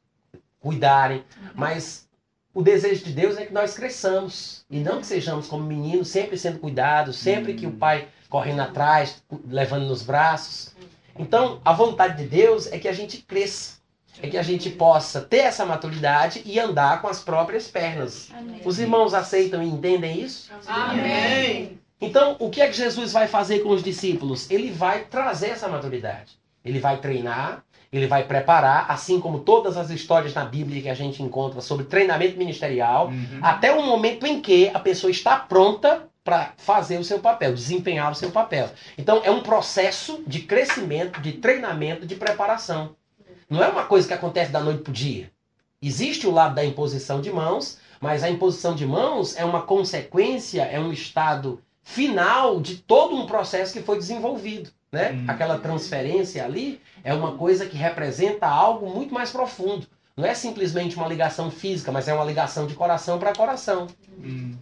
cuidarem. 0.58 1.24
Mas 1.54 2.08
o 2.54 2.62
desejo 2.62 3.04
de 3.04 3.12
Deus 3.12 3.36
é 3.36 3.46
que 3.46 3.52
nós 3.52 3.74
cresçamos 3.74 4.64
e 4.70 4.78
não 4.78 5.00
que 5.00 5.06
sejamos 5.06 5.46
como 5.46 5.64
meninos, 5.64 6.08
sempre 6.08 6.36
sendo 6.36 6.58
cuidados, 6.58 7.16
sempre 7.16 7.54
que 7.54 7.66
o 7.66 7.72
pai 7.72 8.08
correndo 8.28 8.60
atrás, 8.60 9.22
levando 9.46 9.86
nos 9.86 10.02
braços. 10.02 10.74
Então, 11.18 11.60
a 11.64 11.72
vontade 11.72 12.22
de 12.22 12.28
Deus 12.28 12.70
é 12.72 12.78
que 12.78 12.88
a 12.88 12.92
gente 12.92 13.18
cresça, 13.18 13.78
é 14.22 14.28
que 14.28 14.36
a 14.36 14.42
gente 14.42 14.70
possa 14.70 15.20
ter 15.20 15.38
essa 15.38 15.64
maturidade 15.64 16.42
e 16.44 16.58
andar 16.58 17.00
com 17.00 17.08
as 17.08 17.20
próprias 17.20 17.68
pernas. 17.68 18.30
Os 18.64 18.78
irmãos 18.78 19.14
aceitam 19.14 19.62
e 19.62 19.68
entendem 19.68 20.20
isso? 20.20 20.50
Amém. 20.66 21.78
Então, 22.00 22.36
o 22.38 22.50
que 22.50 22.60
é 22.60 22.66
que 22.66 22.76
Jesus 22.76 23.12
vai 23.12 23.28
fazer 23.28 23.60
com 23.60 23.70
os 23.70 23.82
discípulos? 23.82 24.50
Ele 24.50 24.70
vai 24.70 25.04
trazer 25.04 25.50
essa 25.50 25.68
maturidade. 25.68 26.36
Ele 26.64 26.78
vai 26.78 26.98
treinar, 26.98 27.64
ele 27.92 28.06
vai 28.06 28.24
preparar, 28.24 28.86
assim 28.88 29.20
como 29.20 29.40
todas 29.40 29.76
as 29.76 29.90
histórias 29.90 30.32
na 30.32 30.44
Bíblia 30.44 30.80
que 30.80 30.88
a 30.88 30.94
gente 30.94 31.22
encontra 31.22 31.60
sobre 31.60 31.84
treinamento 31.84 32.38
ministerial, 32.38 33.08
Uhum. 33.08 33.40
até 33.42 33.70
o 33.72 33.82
momento 33.82 34.26
em 34.26 34.40
que 34.40 34.70
a 34.72 34.80
pessoa 34.80 35.10
está 35.10 35.36
pronta 35.36 36.08
para 36.24 36.52
fazer 36.56 36.98
o 36.98 37.04
seu 37.04 37.18
papel, 37.18 37.52
desempenhar 37.52 38.10
o 38.10 38.14
seu 38.14 38.30
papel. 38.30 38.70
Então, 38.96 39.20
é 39.24 39.30
um 39.30 39.42
processo 39.42 40.22
de 40.26 40.40
crescimento, 40.40 41.20
de 41.20 41.32
treinamento, 41.32 42.06
de 42.06 42.14
preparação. 42.14 42.96
Não 43.50 43.62
é 43.62 43.68
uma 43.68 43.84
coisa 43.84 44.08
que 44.08 44.14
acontece 44.14 44.50
da 44.50 44.60
noite 44.60 44.82
para 44.82 44.90
o 44.90 44.94
dia. 44.94 45.30
Existe 45.82 46.26
o 46.26 46.30
lado 46.30 46.54
da 46.54 46.64
imposição 46.64 47.20
de 47.20 47.30
mãos, 47.30 47.78
mas 48.00 48.22
a 48.22 48.30
imposição 48.30 48.74
de 48.74 48.86
mãos 48.86 49.36
é 49.36 49.44
uma 49.44 49.62
consequência, 49.62 50.62
é 50.62 50.78
um 50.78 50.92
estado 50.92 51.60
final 51.82 52.60
de 52.60 52.76
todo 52.76 53.16
um 53.16 53.26
processo 53.26 53.72
que 53.72 53.82
foi 53.82 53.98
desenvolvido. 53.98 54.70
Né? 54.92 55.12
Hum. 55.12 55.24
Aquela 55.26 55.58
transferência 55.58 56.44
ali 56.44 56.78
é 57.02 57.14
uma 57.14 57.32
coisa 57.38 57.64
que 57.64 57.76
representa 57.76 58.46
algo 58.46 58.90
muito 58.90 59.14
mais 59.14 59.30
profundo. 59.30 59.86
Não 60.14 60.26
é 60.26 60.34
simplesmente 60.34 60.96
uma 60.96 61.08
ligação 61.08 61.50
física, 61.50 61.90
mas 61.90 62.06
é 62.06 62.12
uma 62.12 62.24
ligação 62.24 62.66
de 62.66 62.74
coração 62.74 63.18
para 63.18 63.34
coração. 63.34 63.86
Hum. 64.22 64.54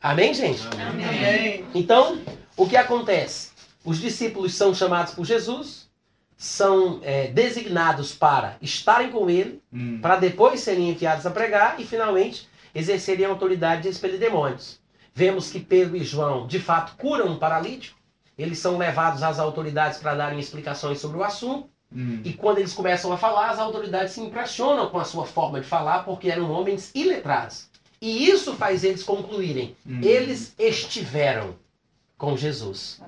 Amém, 0.00 0.32
gente? 0.32 0.62
Amém. 0.66 1.64
Então, 1.74 2.18
o 2.56 2.66
que 2.66 2.76
acontece? 2.76 3.50
Os 3.84 3.98
discípulos 3.98 4.54
são 4.54 4.74
chamados 4.74 5.12
por 5.12 5.26
Jesus, 5.26 5.90
são 6.36 7.00
é, 7.02 7.28
designados 7.28 8.14
para 8.14 8.56
estarem 8.62 9.10
com 9.10 9.28
ele, 9.28 9.62
Hum. 9.72 9.98
para 10.00 10.16
depois 10.16 10.60
serem 10.60 10.88
enviados 10.90 11.26
a 11.26 11.30
pregar 11.30 11.78
e 11.78 11.84
finalmente 11.84 12.48
exercerem 12.74 13.26
a 13.26 13.28
autoridade 13.28 13.82
de 13.82 13.88
expelir 13.88 14.18
demônios. 14.18 14.80
Vemos 15.14 15.50
que 15.50 15.60
Pedro 15.60 15.96
e 15.96 16.02
João 16.02 16.46
de 16.46 16.58
fato 16.58 16.96
curam 16.96 17.28
um 17.28 17.38
paralítico, 17.38 17.98
eles 18.38 18.58
são 18.58 18.76
levados 18.78 19.22
às 19.22 19.38
autoridades 19.38 19.98
para 19.98 20.14
darem 20.14 20.38
explicações 20.38 20.98
sobre 21.00 21.18
o 21.18 21.24
assunto, 21.24 21.68
Hum. 21.94 22.20
e 22.24 22.32
quando 22.32 22.58
eles 22.58 22.72
começam 22.72 23.12
a 23.12 23.16
falar, 23.16 23.50
as 23.50 23.58
autoridades 23.60 24.14
se 24.14 24.20
impressionam 24.20 24.88
com 24.88 24.98
a 24.98 25.04
sua 25.04 25.24
forma 25.24 25.60
de 25.60 25.66
falar, 25.66 26.04
porque 26.04 26.28
eram 26.28 26.50
homens 26.50 26.90
iletrados. 26.94 27.66
E 28.00 28.28
isso 28.28 28.54
faz 28.54 28.82
eles 28.82 29.02
concluírem: 29.04 29.76
Hum. 29.86 30.00
eles 30.02 30.54
estiveram 30.58 31.54
com 32.18 32.36
Jesus. 32.36 33.00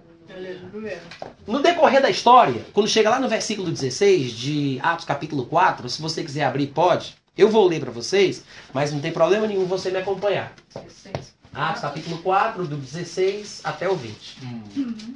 No 1.46 1.62
decorrer 1.62 2.00
da 2.02 2.10
história, 2.10 2.64
quando 2.72 2.88
chega 2.88 3.10
lá 3.10 3.18
no 3.18 3.28
versículo 3.28 3.70
16 3.70 4.32
de 4.32 4.78
Atos 4.82 5.04
capítulo 5.04 5.46
4, 5.46 5.88
se 5.88 6.00
você 6.02 6.22
quiser 6.22 6.44
abrir, 6.44 6.68
pode. 6.68 7.16
Eu 7.36 7.48
vou 7.48 7.66
ler 7.66 7.80
para 7.80 7.90
vocês, 7.90 8.44
mas 8.72 8.92
não 8.92 9.00
tem 9.00 9.12
problema 9.12 9.46
nenhum 9.46 9.66
você 9.66 9.90
me 9.90 9.98
acompanhar. 9.98 10.52
Atos 11.56 11.80
capítulo 11.80 12.18
4, 12.18 12.66
do 12.66 12.76
16 12.76 13.62
até 13.64 13.88
o 13.88 13.96
20. 13.96 14.38
Hum. 14.44 15.14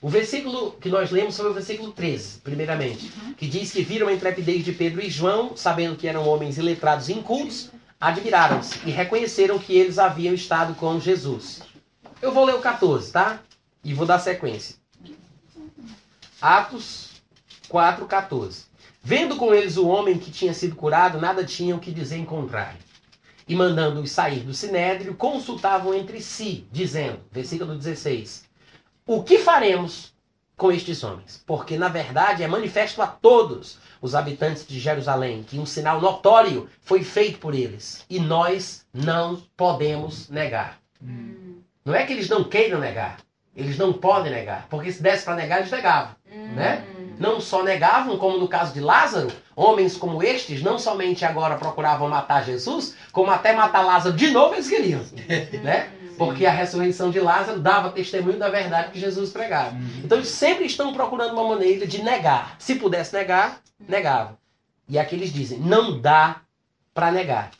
O 0.00 0.08
versículo 0.08 0.70
que 0.80 0.88
nós 0.88 1.10
lemos 1.10 1.36
foi 1.36 1.50
o 1.50 1.52
versículo 1.52 1.90
13, 1.90 2.38
primeiramente, 2.38 3.12
que 3.36 3.48
diz 3.48 3.72
que 3.72 3.82
viram 3.82 4.06
a 4.06 4.12
intrepidez 4.12 4.64
de 4.64 4.72
Pedro 4.72 5.02
e 5.02 5.10
João, 5.10 5.56
sabendo 5.56 5.96
que 5.96 6.06
eram 6.06 6.28
homens 6.28 6.58
iletrados 6.58 7.08
e 7.08 7.12
incultos, 7.12 7.72
admiraram-se 8.00 8.78
e 8.86 8.92
reconheceram 8.92 9.58
que 9.58 9.76
eles 9.76 9.98
haviam 9.98 10.32
estado 10.32 10.76
com 10.76 11.00
Jesus. 11.00 11.62
Eu 12.22 12.30
vou 12.30 12.44
ler 12.44 12.54
o 12.54 12.60
14, 12.60 13.10
tá? 13.10 13.40
E 13.82 13.92
vou 13.92 14.06
dar 14.06 14.20
sequência. 14.20 14.76
Atos 16.40 17.20
4, 17.68 18.06
14. 18.06 18.62
Vendo 19.02 19.34
com 19.34 19.52
eles 19.52 19.76
o 19.76 19.88
homem 19.88 20.18
que 20.18 20.30
tinha 20.30 20.54
sido 20.54 20.76
curado, 20.76 21.20
nada 21.20 21.44
tinham 21.44 21.80
que 21.80 21.90
dizer 21.90 22.16
em 22.16 22.24
contrário. 22.24 22.89
E 23.50 23.54
mandando-os 23.56 24.12
sair 24.12 24.44
do 24.44 24.54
sinédrio, 24.54 25.16
consultavam 25.16 25.92
entre 25.92 26.20
si, 26.20 26.68
dizendo, 26.70 27.18
versículo 27.32 27.74
16: 27.74 28.44
O 29.04 29.24
que 29.24 29.38
faremos 29.38 30.14
com 30.56 30.70
estes 30.70 31.02
homens? 31.02 31.42
Porque, 31.44 31.76
na 31.76 31.88
verdade, 31.88 32.44
é 32.44 32.46
manifesto 32.46 33.02
a 33.02 33.08
todos 33.08 33.78
os 34.00 34.14
habitantes 34.14 34.64
de 34.64 34.78
Jerusalém 34.78 35.42
que 35.42 35.58
um 35.58 35.66
sinal 35.66 36.00
notório 36.00 36.68
foi 36.80 37.02
feito 37.02 37.40
por 37.40 37.52
eles. 37.52 38.06
E 38.08 38.20
nós 38.20 38.86
não 38.94 39.42
podemos 39.56 40.28
negar. 40.28 40.78
Hum. 41.02 41.58
Não 41.84 41.92
é 41.92 42.06
que 42.06 42.12
eles 42.12 42.28
não 42.28 42.44
queiram 42.44 42.78
negar. 42.78 43.16
Eles 43.56 43.76
não 43.76 43.92
podem 43.92 44.30
negar. 44.30 44.68
Porque 44.70 44.92
se 44.92 45.02
desse 45.02 45.24
para 45.24 45.34
negar, 45.34 45.58
eles 45.58 45.72
negavam. 45.72 46.14
Né? 46.54 46.86
Não 47.20 47.38
só 47.38 47.62
negavam, 47.62 48.16
como 48.16 48.38
no 48.38 48.48
caso 48.48 48.72
de 48.72 48.80
Lázaro, 48.80 49.30
homens 49.54 49.94
como 49.94 50.22
estes 50.22 50.62
não 50.62 50.78
somente 50.78 51.22
agora 51.22 51.58
procuravam 51.58 52.08
matar 52.08 52.46
Jesus, 52.46 52.96
como 53.12 53.30
até 53.30 53.52
matar 53.52 53.82
Lázaro 53.82 54.16
de 54.16 54.30
novo 54.30 54.54
eles 54.54 54.70
queriam. 54.70 55.02
né? 55.62 55.90
Porque 56.16 56.46
a 56.46 56.50
ressurreição 56.50 57.10
de 57.10 57.20
Lázaro 57.20 57.60
dava 57.60 57.92
testemunho 57.92 58.38
da 58.38 58.48
verdade 58.48 58.90
que 58.90 58.98
Jesus 58.98 59.28
pregava. 59.28 59.76
Hum. 59.76 60.00
Então 60.02 60.16
eles 60.16 60.30
sempre 60.30 60.64
estão 60.64 60.94
procurando 60.94 61.34
uma 61.34 61.46
maneira 61.46 61.86
de 61.86 62.02
negar. 62.02 62.56
Se 62.58 62.76
pudesse 62.76 63.14
negar, 63.14 63.60
negavam. 63.86 64.38
E 64.88 64.98
aqui 64.98 65.14
eles 65.14 65.30
dizem: 65.30 65.58
não 65.58 66.00
dá 66.00 66.40
para 66.94 67.12
negar. 67.12 67.50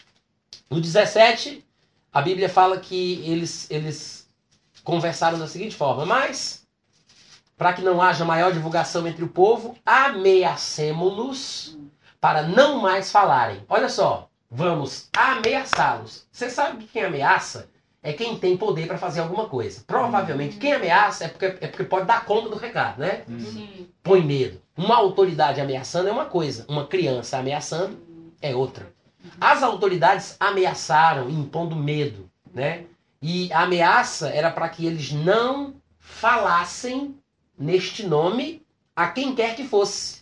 No 0.71 0.81
17, 0.81 1.63
a 2.11 2.23
Bíblia 2.23 2.49
fala 2.49 2.81
que 2.81 3.23
eles, 3.31 3.71
eles 3.71 4.27
conversaram 4.83 5.39
da 5.39 5.47
seguinte 5.47 5.77
forma: 5.77 6.07
Mas, 6.07 6.60
para 7.61 7.75
que 7.75 7.83
não 7.83 8.01
haja 8.01 8.25
maior 8.25 8.51
divulgação 8.55 9.07
entre 9.07 9.23
o 9.23 9.29
povo, 9.29 9.77
ameacemos-nos 9.85 11.77
para 12.19 12.43
não 12.43 12.81
mais 12.81 13.13
falarem. 13.13 13.63
Olha 13.69 13.91
só, 13.91 14.31
vamos 14.51 15.11
ameaçá-los. 15.15 16.27
Você 16.33 16.49
sabe 16.49 16.79
que 16.79 16.91
quem 16.91 17.05
ameaça 17.05 17.69
é 18.03 18.15
quem 18.15 18.39
tem 18.39 18.57
poder 18.57 18.87
para 18.87 18.97
fazer 18.97 19.21
alguma 19.21 19.47
coisa. 19.47 19.85
Provavelmente 19.87 20.57
quem 20.57 20.73
ameaça 20.73 21.27
é 21.27 21.29
porque, 21.29 21.45
é 21.45 21.67
porque 21.67 21.85
pode 21.85 22.07
dar 22.07 22.25
conta 22.25 22.49
do 22.49 22.57
recado, 22.57 23.01
né? 23.01 23.25
Hum. 23.29 23.41
Sim. 23.41 23.89
Põe 24.03 24.23
medo. 24.23 24.59
Uma 24.75 24.97
autoridade 24.97 25.61
ameaçando 25.61 26.09
é 26.09 26.13
uma 26.13 26.25
coisa, 26.25 26.65
uma 26.67 26.87
criança 26.87 27.37
ameaçando 27.37 27.99
é 28.41 28.57
outra. 28.57 28.91
As 29.39 29.63
autoridades 29.63 30.35
ameaçaram, 30.41 31.29
impondo 31.29 31.77
medo, 31.77 32.27
né? 32.55 32.85
E 33.21 33.53
a 33.53 33.65
ameaça 33.65 34.31
era 34.31 34.51
para 34.51 34.67
que 34.71 34.87
eles 34.87 35.13
não 35.13 35.75
falassem 35.99 37.20
neste 37.61 38.07
nome 38.07 38.63
a 38.97 39.09
quem 39.09 39.35
quer 39.35 39.55
que 39.55 39.65
fosse. 39.65 40.21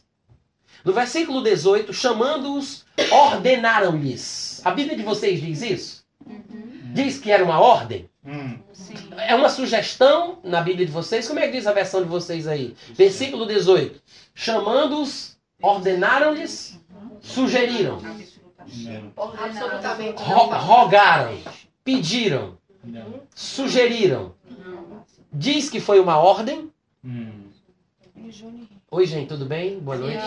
No 0.84 0.92
versículo 0.92 1.42
18, 1.42 1.92
chamando-os, 1.92 2.84
ordenaram-lhes. 3.10 4.60
A 4.64 4.70
Bíblia 4.72 4.96
de 4.96 5.02
vocês 5.02 5.40
diz 5.40 5.62
isso? 5.62 6.06
Diz 6.92 7.18
que 7.18 7.30
era 7.30 7.44
uma 7.44 7.60
ordem? 7.60 8.08
Hum. 8.24 8.58
Sim. 8.72 8.94
É 9.16 9.34
uma 9.34 9.48
sugestão 9.48 10.38
na 10.42 10.60
Bíblia 10.60 10.84
de 10.86 10.92
vocês? 10.92 11.26
Como 11.26 11.38
é 11.40 11.46
que 11.46 11.52
diz 11.56 11.66
a 11.66 11.72
versão 11.72 12.02
de 12.02 12.08
vocês 12.08 12.46
aí? 12.46 12.74
Versículo 12.92 13.46
18. 13.46 14.00
Chamando-os, 14.34 15.38
ordenaram-lhes, 15.62 16.78
sugeriram. 17.20 18.00
Absolutamente. 19.38 20.22
ro- 20.22 20.46
rogaram, 20.58 21.38
pediram, 21.84 22.58
Não. 22.84 23.20
sugeriram. 23.34 24.34
Diz 25.32 25.68
que 25.70 25.80
foi 25.80 26.00
uma 26.00 26.18
ordem. 26.18 26.70
Oi, 28.90 29.06
gente, 29.06 29.28
tudo 29.28 29.46
bem? 29.46 29.80
Boa 29.80 29.96
noite. 29.96 30.18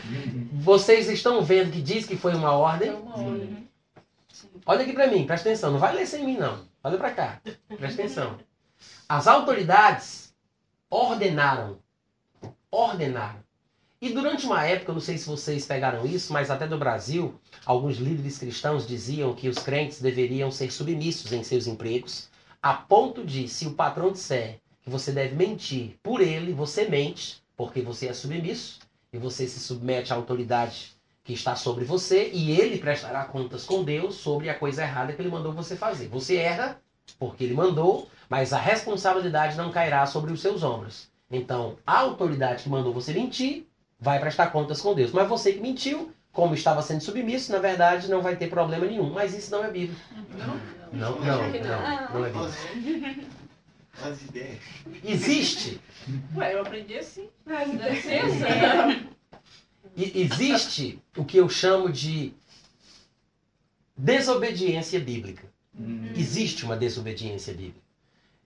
Vocês 0.54 1.06
estão 1.10 1.42
vendo 1.42 1.70
que 1.70 1.82
diz 1.82 2.06
que 2.06 2.16
foi 2.16 2.34
uma 2.34 2.52
ordem? 2.52 2.90
Foi 2.90 3.00
uma 3.02 3.18
ordem. 3.18 3.68
Olha 4.64 4.80
aqui 4.80 4.94
pra 4.94 5.06
mim, 5.06 5.26
presta 5.26 5.50
atenção. 5.50 5.70
Não 5.70 5.78
vai 5.78 5.94
ler 5.94 6.06
sem 6.06 6.24
mim, 6.24 6.38
não. 6.38 6.64
Olha 6.82 6.96
pra 6.96 7.10
cá. 7.10 7.42
Presta 7.76 8.00
atenção. 8.00 8.38
As 9.06 9.26
autoridades 9.26 10.34
ordenaram. 10.88 11.78
Ordenaram. 12.70 13.44
E 14.00 14.08
durante 14.14 14.46
uma 14.46 14.64
época, 14.64 14.94
não 14.94 15.00
sei 15.00 15.18
se 15.18 15.28
vocês 15.28 15.66
pegaram 15.66 16.06
isso, 16.06 16.32
mas 16.32 16.50
até 16.50 16.66
do 16.66 16.78
Brasil, 16.78 17.38
alguns 17.66 17.98
líderes 17.98 18.38
cristãos 18.38 18.86
diziam 18.86 19.34
que 19.34 19.50
os 19.50 19.58
crentes 19.58 20.00
deveriam 20.00 20.50
ser 20.50 20.70
submissos 20.70 21.30
em 21.32 21.42
seus 21.42 21.66
empregos, 21.66 22.30
a 22.62 22.72
ponto 22.72 23.22
de, 23.22 23.46
se 23.46 23.66
o 23.66 23.74
patrão 23.74 24.10
disser 24.10 24.58
você 24.90 25.10
deve 25.10 25.34
mentir 25.34 25.96
por 26.02 26.20
ele, 26.20 26.52
você 26.52 26.88
mente, 26.88 27.42
porque 27.56 27.82
você 27.82 28.06
é 28.06 28.12
submisso, 28.12 28.78
e 29.12 29.18
você 29.18 29.46
se 29.48 29.58
submete 29.58 30.12
à 30.12 30.16
autoridade 30.16 30.94
que 31.24 31.32
está 31.32 31.56
sobre 31.56 31.84
você, 31.84 32.30
e 32.32 32.52
ele 32.52 32.78
prestará 32.78 33.24
contas 33.24 33.64
com 33.64 33.82
Deus 33.82 34.14
sobre 34.14 34.48
a 34.48 34.54
coisa 34.54 34.82
errada 34.82 35.12
que 35.12 35.20
ele 35.20 35.30
mandou 35.30 35.52
você 35.52 35.74
fazer. 35.74 36.06
Você 36.08 36.36
erra, 36.36 36.80
porque 37.18 37.42
ele 37.42 37.54
mandou, 37.54 38.08
mas 38.28 38.52
a 38.52 38.58
responsabilidade 38.58 39.56
não 39.56 39.72
cairá 39.72 40.06
sobre 40.06 40.32
os 40.32 40.40
seus 40.40 40.62
ombros. 40.62 41.08
Então, 41.28 41.76
a 41.84 41.98
autoridade 41.98 42.62
que 42.62 42.68
mandou 42.68 42.92
você 42.92 43.12
mentir 43.12 43.66
vai 43.98 44.20
prestar 44.20 44.48
contas 44.48 44.80
com 44.80 44.94
Deus. 44.94 45.10
Mas 45.10 45.28
você 45.28 45.52
que 45.52 45.60
mentiu, 45.60 46.12
como 46.32 46.54
estava 46.54 46.82
sendo 46.82 47.00
submisso, 47.00 47.50
na 47.50 47.58
verdade 47.58 48.08
não 48.08 48.22
vai 48.22 48.36
ter 48.36 48.48
problema 48.48 48.86
nenhum. 48.86 49.10
Mas 49.10 49.36
isso 49.36 49.50
não 49.50 49.64
é 49.64 49.70
Bíblia. 49.70 49.98
Não, 50.38 50.56
não, 50.92 51.18
não, 51.18 51.36
não 51.38 51.44
é 51.44 52.30
Bíblia. 52.30 53.26
As 54.04 54.22
ideias. 54.22 54.58
Existe, 55.04 55.80
Ué, 56.36 56.54
eu 56.54 56.60
aprendi 56.60 56.98
assim. 56.98 57.28
Ser 58.02 58.18
assim. 58.20 59.06
e- 59.96 60.20
existe 60.22 61.00
o 61.16 61.24
que 61.24 61.36
eu 61.38 61.48
chamo 61.48 61.90
de 61.90 62.32
desobediência 63.96 65.00
bíblica. 65.00 65.44
Existe 66.14 66.64
uma 66.64 66.76
desobediência 66.76 67.52
bíblica. 67.52 67.84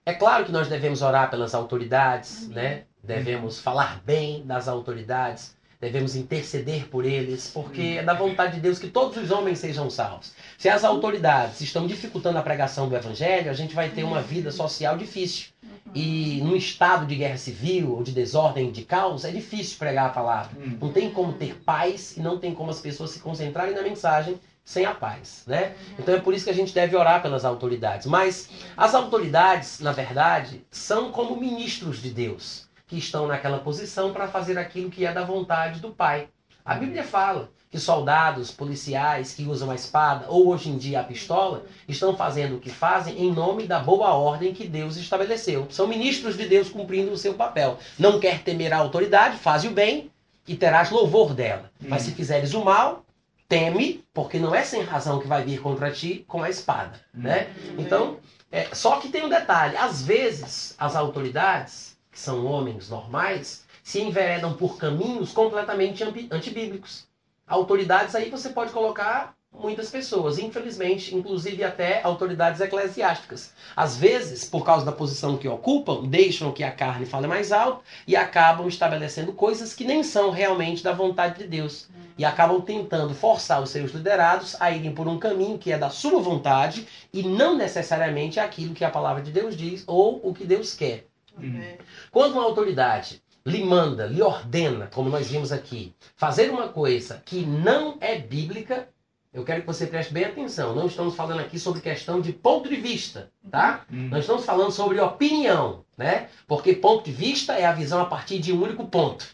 É 0.05 0.13
claro 0.13 0.45
que 0.45 0.51
nós 0.51 0.67
devemos 0.67 1.01
orar 1.01 1.29
pelas 1.29 1.53
autoridades, 1.53 2.47
né? 2.49 2.83
Devemos 3.03 3.59
falar 3.59 4.01
bem 4.03 4.45
das 4.45 4.67
autoridades, 4.67 5.55
devemos 5.79 6.15
interceder 6.15 6.87
por 6.87 7.05
eles, 7.05 7.49
porque 7.53 7.97
é 7.99 8.03
da 8.03 8.13
vontade 8.13 8.55
de 8.55 8.59
Deus 8.61 8.77
que 8.79 8.89
todos 8.89 9.17
os 9.17 9.31
homens 9.31 9.59
sejam 9.59 9.89
salvos. 9.89 10.33
Se 10.61 10.69
as 10.69 10.83
autoridades 10.83 11.59
estão 11.61 11.87
dificultando 11.87 12.37
a 12.37 12.43
pregação 12.43 12.87
do 12.87 12.95
evangelho, 12.95 13.49
a 13.49 13.53
gente 13.55 13.73
vai 13.73 13.89
ter 13.89 14.03
uma 14.03 14.21
vida 14.21 14.51
social 14.51 14.95
difícil. 14.95 15.47
E 15.91 16.39
num 16.43 16.55
estado 16.55 17.07
de 17.07 17.15
guerra 17.15 17.37
civil 17.37 17.95
ou 17.95 18.03
de 18.03 18.11
desordem, 18.11 18.71
de 18.71 18.83
caos, 18.83 19.25
é 19.25 19.31
difícil 19.31 19.79
pregar 19.79 20.05
a 20.05 20.09
palavra. 20.09 20.51
Não 20.79 20.93
tem 20.93 21.09
como 21.09 21.33
ter 21.33 21.55
paz 21.63 22.15
e 22.15 22.19
não 22.19 22.37
tem 22.37 22.53
como 22.53 22.69
as 22.69 22.79
pessoas 22.79 23.09
se 23.09 23.17
concentrarem 23.21 23.73
na 23.73 23.81
mensagem 23.81 24.39
sem 24.63 24.85
a 24.85 24.93
paz, 24.93 25.45
né? 25.47 25.73
Então 25.97 26.13
é 26.13 26.19
por 26.19 26.31
isso 26.31 26.45
que 26.45 26.51
a 26.51 26.55
gente 26.55 26.75
deve 26.75 26.95
orar 26.95 27.23
pelas 27.23 27.43
autoridades. 27.43 28.05
Mas 28.05 28.47
as 28.77 28.93
autoridades, 28.93 29.79
na 29.79 29.91
verdade, 29.91 30.63
são 30.69 31.11
como 31.11 31.41
ministros 31.41 31.99
de 31.99 32.11
Deus, 32.11 32.69
que 32.85 32.99
estão 32.99 33.25
naquela 33.25 33.57
posição 33.57 34.13
para 34.13 34.27
fazer 34.27 34.59
aquilo 34.59 34.91
que 34.91 35.07
é 35.07 35.11
da 35.11 35.25
vontade 35.25 35.79
do 35.79 35.89
Pai. 35.89 36.29
A 36.63 36.75
Bíblia 36.75 37.03
fala 37.03 37.49
que 37.71 37.79
soldados, 37.79 38.51
policiais 38.51 39.33
que 39.33 39.45
usam 39.45 39.71
a 39.71 39.75
espada 39.75 40.25
ou 40.27 40.49
hoje 40.49 40.69
em 40.69 40.77
dia 40.77 40.99
a 40.99 41.03
pistola 41.05 41.63
estão 41.87 42.15
fazendo 42.17 42.57
o 42.57 42.59
que 42.59 42.69
fazem 42.69 43.17
em 43.17 43.31
nome 43.31 43.65
da 43.65 43.79
boa 43.79 44.09
ordem 44.09 44.53
que 44.53 44.67
Deus 44.67 44.97
estabeleceu. 44.97 45.65
São 45.69 45.87
ministros 45.87 46.35
de 46.35 46.45
Deus 46.45 46.69
cumprindo 46.69 47.13
o 47.13 47.17
seu 47.17 47.33
papel. 47.33 47.79
Não 47.97 48.19
quer 48.19 48.43
temer 48.43 48.73
a 48.73 48.77
autoridade, 48.77 49.37
faz 49.37 49.63
o 49.63 49.69
bem 49.69 50.11
e 50.45 50.53
terás 50.55 50.91
louvor 50.91 51.33
dela. 51.33 51.71
Mas 51.79 52.01
se 52.01 52.11
fizeres 52.11 52.53
o 52.53 52.61
mal, 52.61 53.05
teme, 53.47 54.03
porque 54.13 54.37
não 54.37 54.53
é 54.53 54.63
sem 54.63 54.81
razão 54.81 55.21
que 55.21 55.27
vai 55.27 55.45
vir 55.45 55.61
contra 55.61 55.91
ti 55.91 56.25
com 56.27 56.43
a 56.43 56.49
espada, 56.49 56.99
né? 57.13 57.53
Então, 57.77 58.17
é, 58.51 58.67
só 58.73 58.99
que 58.99 59.07
tem 59.07 59.23
um 59.23 59.29
detalhe, 59.29 59.77
às 59.77 60.01
vezes 60.01 60.75
as 60.77 60.93
autoridades, 60.93 61.97
que 62.11 62.19
são 62.19 62.45
homens 62.45 62.89
normais, 62.89 63.63
se 63.81 64.01
enveredam 64.01 64.53
por 64.53 64.77
caminhos 64.77 65.31
completamente 65.31 66.03
antibíblicos. 66.29 67.09
Autoridades 67.51 68.15
aí 68.15 68.29
você 68.29 68.47
pode 68.47 68.71
colocar 68.71 69.35
muitas 69.53 69.89
pessoas, 69.89 70.39
infelizmente, 70.39 71.13
inclusive 71.13 71.65
até 71.65 72.01
autoridades 72.01 72.61
eclesiásticas. 72.61 73.51
Às 73.75 73.97
vezes, 73.97 74.45
por 74.45 74.63
causa 74.63 74.85
da 74.85 74.91
posição 74.93 75.35
que 75.35 75.49
ocupam, 75.49 76.05
deixam 76.05 76.53
que 76.53 76.63
a 76.63 76.71
carne 76.71 77.05
fale 77.05 77.27
mais 77.27 77.51
alto 77.51 77.83
e 78.07 78.15
acabam 78.15 78.69
estabelecendo 78.69 79.33
coisas 79.33 79.73
que 79.73 79.83
nem 79.83 80.01
são 80.01 80.31
realmente 80.31 80.81
da 80.81 80.93
vontade 80.93 81.39
de 81.39 81.47
Deus. 81.47 81.89
E 82.17 82.23
acabam 82.23 82.61
tentando 82.61 83.13
forçar 83.13 83.61
os 83.61 83.69
seus 83.69 83.91
liderados 83.91 84.55
a 84.57 84.71
irem 84.71 84.95
por 84.95 85.09
um 85.09 85.19
caminho 85.19 85.57
que 85.57 85.73
é 85.73 85.77
da 85.77 85.89
sua 85.89 86.21
vontade 86.21 86.87
e 87.11 87.21
não 87.21 87.57
necessariamente 87.57 88.39
aquilo 88.39 88.73
que 88.73 88.85
a 88.85 88.89
palavra 88.89 89.21
de 89.21 89.29
Deus 89.29 89.57
diz 89.57 89.83
ou 89.85 90.21
o 90.23 90.33
que 90.33 90.45
Deus 90.45 90.73
quer. 90.73 91.05
Amém. 91.37 91.77
Quando 92.11 92.33
uma 92.33 92.43
autoridade 92.43 93.21
lhe 93.45 93.63
manda, 93.63 94.05
lhe 94.05 94.21
ordena, 94.21 94.87
como 94.93 95.09
nós 95.09 95.29
vimos 95.29 95.51
aqui, 95.51 95.93
fazer 96.15 96.49
uma 96.49 96.69
coisa 96.69 97.21
que 97.25 97.45
não 97.45 97.97
é 97.99 98.17
bíblica, 98.17 98.87
eu 99.33 99.45
quero 99.45 99.61
que 99.61 99.67
você 99.67 99.87
preste 99.87 100.13
bem 100.13 100.25
atenção. 100.25 100.75
Não 100.75 100.87
estamos 100.87 101.15
falando 101.15 101.39
aqui 101.39 101.57
sobre 101.57 101.79
questão 101.79 102.19
de 102.19 102.33
ponto 102.33 102.67
de 102.67 102.75
vista, 102.75 103.31
tá? 103.49 103.85
Nós 103.89 104.21
estamos 104.21 104.43
falando 104.43 104.71
sobre 104.71 104.99
opinião, 104.99 105.85
né? 105.97 106.27
Porque 106.47 106.73
ponto 106.73 107.05
de 107.05 107.11
vista 107.11 107.53
é 107.53 107.65
a 107.65 107.71
visão 107.71 108.01
a 108.01 108.05
partir 108.05 108.39
de 108.39 108.51
um 108.51 108.61
único 108.61 108.85
ponto. 108.87 109.25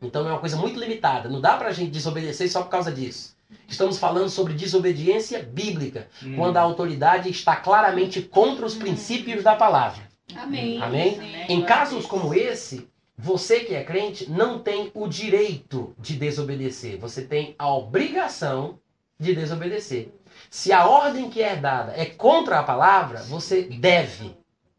Então 0.00 0.26
é 0.26 0.30
uma 0.30 0.38
coisa 0.38 0.56
muito 0.56 0.78
limitada. 0.78 1.28
Não 1.28 1.40
dá 1.40 1.56
pra 1.56 1.72
gente 1.72 1.90
desobedecer 1.90 2.48
só 2.50 2.62
por 2.62 2.70
causa 2.70 2.92
disso. 2.92 3.36
Estamos 3.66 3.98
falando 3.98 4.28
sobre 4.28 4.54
desobediência 4.54 5.42
bíblica, 5.42 6.06
quando 6.36 6.56
a 6.56 6.60
autoridade 6.60 7.28
está 7.28 7.56
claramente 7.56 8.22
contra 8.22 8.64
os 8.64 8.76
princípios 8.76 9.42
da 9.42 9.56
palavra. 9.56 10.08
Amém. 10.36 10.80
Amém? 10.80 11.20
Em 11.48 11.62
casos 11.62 12.06
como 12.06 12.32
esse, 12.32 12.88
você 13.22 13.60
que 13.60 13.74
é 13.74 13.84
crente 13.84 14.30
não 14.30 14.58
tem 14.58 14.90
o 14.94 15.06
direito 15.06 15.94
de 15.98 16.16
desobedecer. 16.16 16.98
Você 16.98 17.22
tem 17.22 17.54
a 17.58 17.72
obrigação 17.72 18.78
de 19.18 19.34
desobedecer. 19.34 20.12
Se 20.48 20.72
a 20.72 20.86
ordem 20.86 21.28
que 21.28 21.42
é 21.42 21.54
dada 21.54 21.92
é 21.94 22.06
contra 22.06 22.58
a 22.58 22.62
palavra, 22.62 23.22
você 23.24 23.62
deve, 23.62 24.34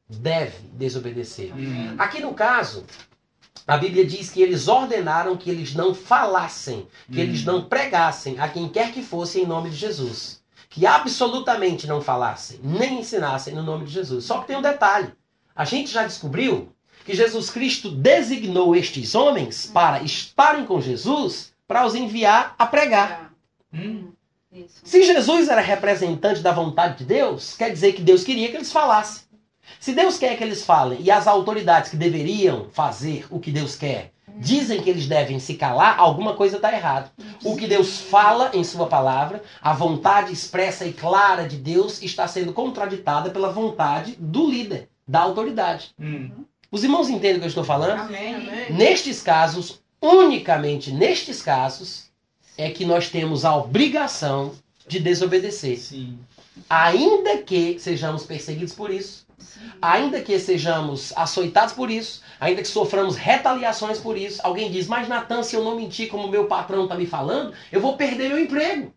deve 0.10 0.58
desobedecer. 0.74 1.54
Aqui 2.00 2.20
no 2.20 2.34
caso, 2.34 2.84
a 3.68 3.78
Bíblia 3.78 4.06
diz 4.06 4.32
que 4.32 4.42
eles 4.42 4.68
ordenaram 4.68 5.38
que 5.38 5.50
eles 5.50 5.76
não 5.76 5.94
falassem, 5.94 6.88
que 7.12 7.20
eles 7.20 7.46
não 7.46 7.66
pregassem 7.66 8.40
a 8.40 8.50
quem 8.50 8.68
quer 8.68 8.92
que 8.92 9.04
fosse 9.04 9.40
em 9.40 9.46
nome 9.46 9.70
de 9.70 9.76
Jesus. 9.76 10.42
Que 10.68 10.88
absolutamente 10.88 11.86
não 11.86 12.02
falassem, 12.02 12.60
nem 12.64 13.02
ensinassem 13.02 13.54
no 13.54 13.62
nome 13.62 13.86
de 13.86 13.92
Jesus. 13.92 14.26
Só 14.26 14.40
que 14.40 14.48
tem 14.48 14.56
um 14.56 14.62
detalhe. 14.62 15.12
A 15.56 15.66
gente 15.66 15.92
já 15.92 16.08
descobriu 16.08 16.74
que 17.12 17.18
Jesus 17.18 17.50
Cristo 17.50 17.92
designou 17.92 18.74
estes 18.74 19.14
homens 19.16 19.66
para 19.66 20.02
estarem 20.02 20.66
com 20.66 20.80
Jesus 20.80 21.52
para 21.68 21.86
os 21.86 21.94
enviar 21.94 22.56
a 22.58 22.66
pregar. 22.66 23.34
Isso. 24.50 24.80
Se 24.84 25.04
Jesus 25.04 25.50
era 25.50 25.60
representante 25.60 26.42
da 26.42 26.54
vontade 26.54 27.00
de 27.00 27.06
Deus, 27.06 27.56
quer 27.58 27.70
dizer 27.70 27.94
que 27.94 28.02
Deus 28.02 28.24
queria 28.24 28.50
que 28.50 28.56
eles 28.56 28.72
falassem. 28.72 29.24
Se 29.78 29.94
Deus 29.94 30.18
quer 30.18 30.38
que 30.38 30.44
eles 30.44 30.64
falem 30.64 31.02
e 31.02 31.12
as 31.12 31.28
autoridades 31.28 31.92
que 31.92 31.98
deveriam 31.98 32.70
fazer 32.72 33.26
o 33.30 33.40
que 33.40 33.52
Deus 33.52 33.76
quer 33.76 34.14
dizem 34.38 34.82
que 34.82 34.90
eles 34.90 35.06
devem 35.08 35.38
se 35.38 35.56
calar, 35.56 36.00
alguma 36.00 36.34
coisa 36.36 36.56
está 36.56 36.72
errada. 36.72 37.12
O 37.44 37.58
que 37.58 37.68
Deus 37.68 38.00
fala 38.00 38.52
em 38.54 38.64
Sua 38.64 38.88
palavra, 38.88 39.44
a 39.62 39.74
vontade 39.74 40.32
expressa 40.32 40.86
e 40.86 40.94
clara 40.94 41.46
de 41.46 41.58
Deus 41.58 42.02
está 42.02 42.26
sendo 42.26 42.54
contraditada 42.54 43.30
pela 43.30 43.52
vontade 43.52 44.16
do 44.18 44.50
líder, 44.50 44.88
da 45.06 45.20
autoridade. 45.20 45.94
Os 46.72 46.86
irmãos 46.86 47.10
entendem 47.10 47.36
o 47.36 47.40
que 47.40 47.46
eu 47.46 47.50
estou 47.50 47.66
falando? 47.66 48.00
Amém. 48.00 48.34
Amém. 48.34 48.72
Nestes 48.72 49.22
casos, 49.22 49.82
unicamente 50.02 50.90
nestes 50.90 51.42
casos, 51.42 52.10
é 52.58 52.70
que 52.70 52.86
nós 52.86 53.10
temos 53.10 53.44
a 53.44 53.54
obrigação 53.56 54.54
de 54.88 54.98
desobedecer. 54.98 55.78
Sim. 55.78 56.18
Ainda 56.70 57.40
que 57.40 57.78
sejamos 57.78 58.24
perseguidos 58.24 58.74
por 58.74 58.90
isso, 58.90 59.28
ainda 59.82 60.22
que 60.22 60.40
sejamos 60.40 61.12
açoitados 61.18 61.74
por 61.74 61.92
isso, 61.92 62.22
ainda 62.40 62.62
que 62.62 62.68
soframos 62.68 63.18
retaliações 63.18 64.00
por 64.00 64.18
isso. 64.18 64.40
Alguém 64.42 64.72
diz, 64.72 64.88
mas 64.88 65.10
Natan, 65.10 65.44
se 65.44 65.58
eu 65.58 65.64
não 65.66 65.76
mentir 65.76 66.08
como 66.08 66.30
meu 66.30 66.46
patrão 66.46 66.84
está 66.84 66.96
me 66.96 67.06
falando, 67.06 67.54
eu 67.70 67.82
vou 67.82 67.98
perder 67.98 68.30
meu 68.30 68.40
emprego. 68.40 68.94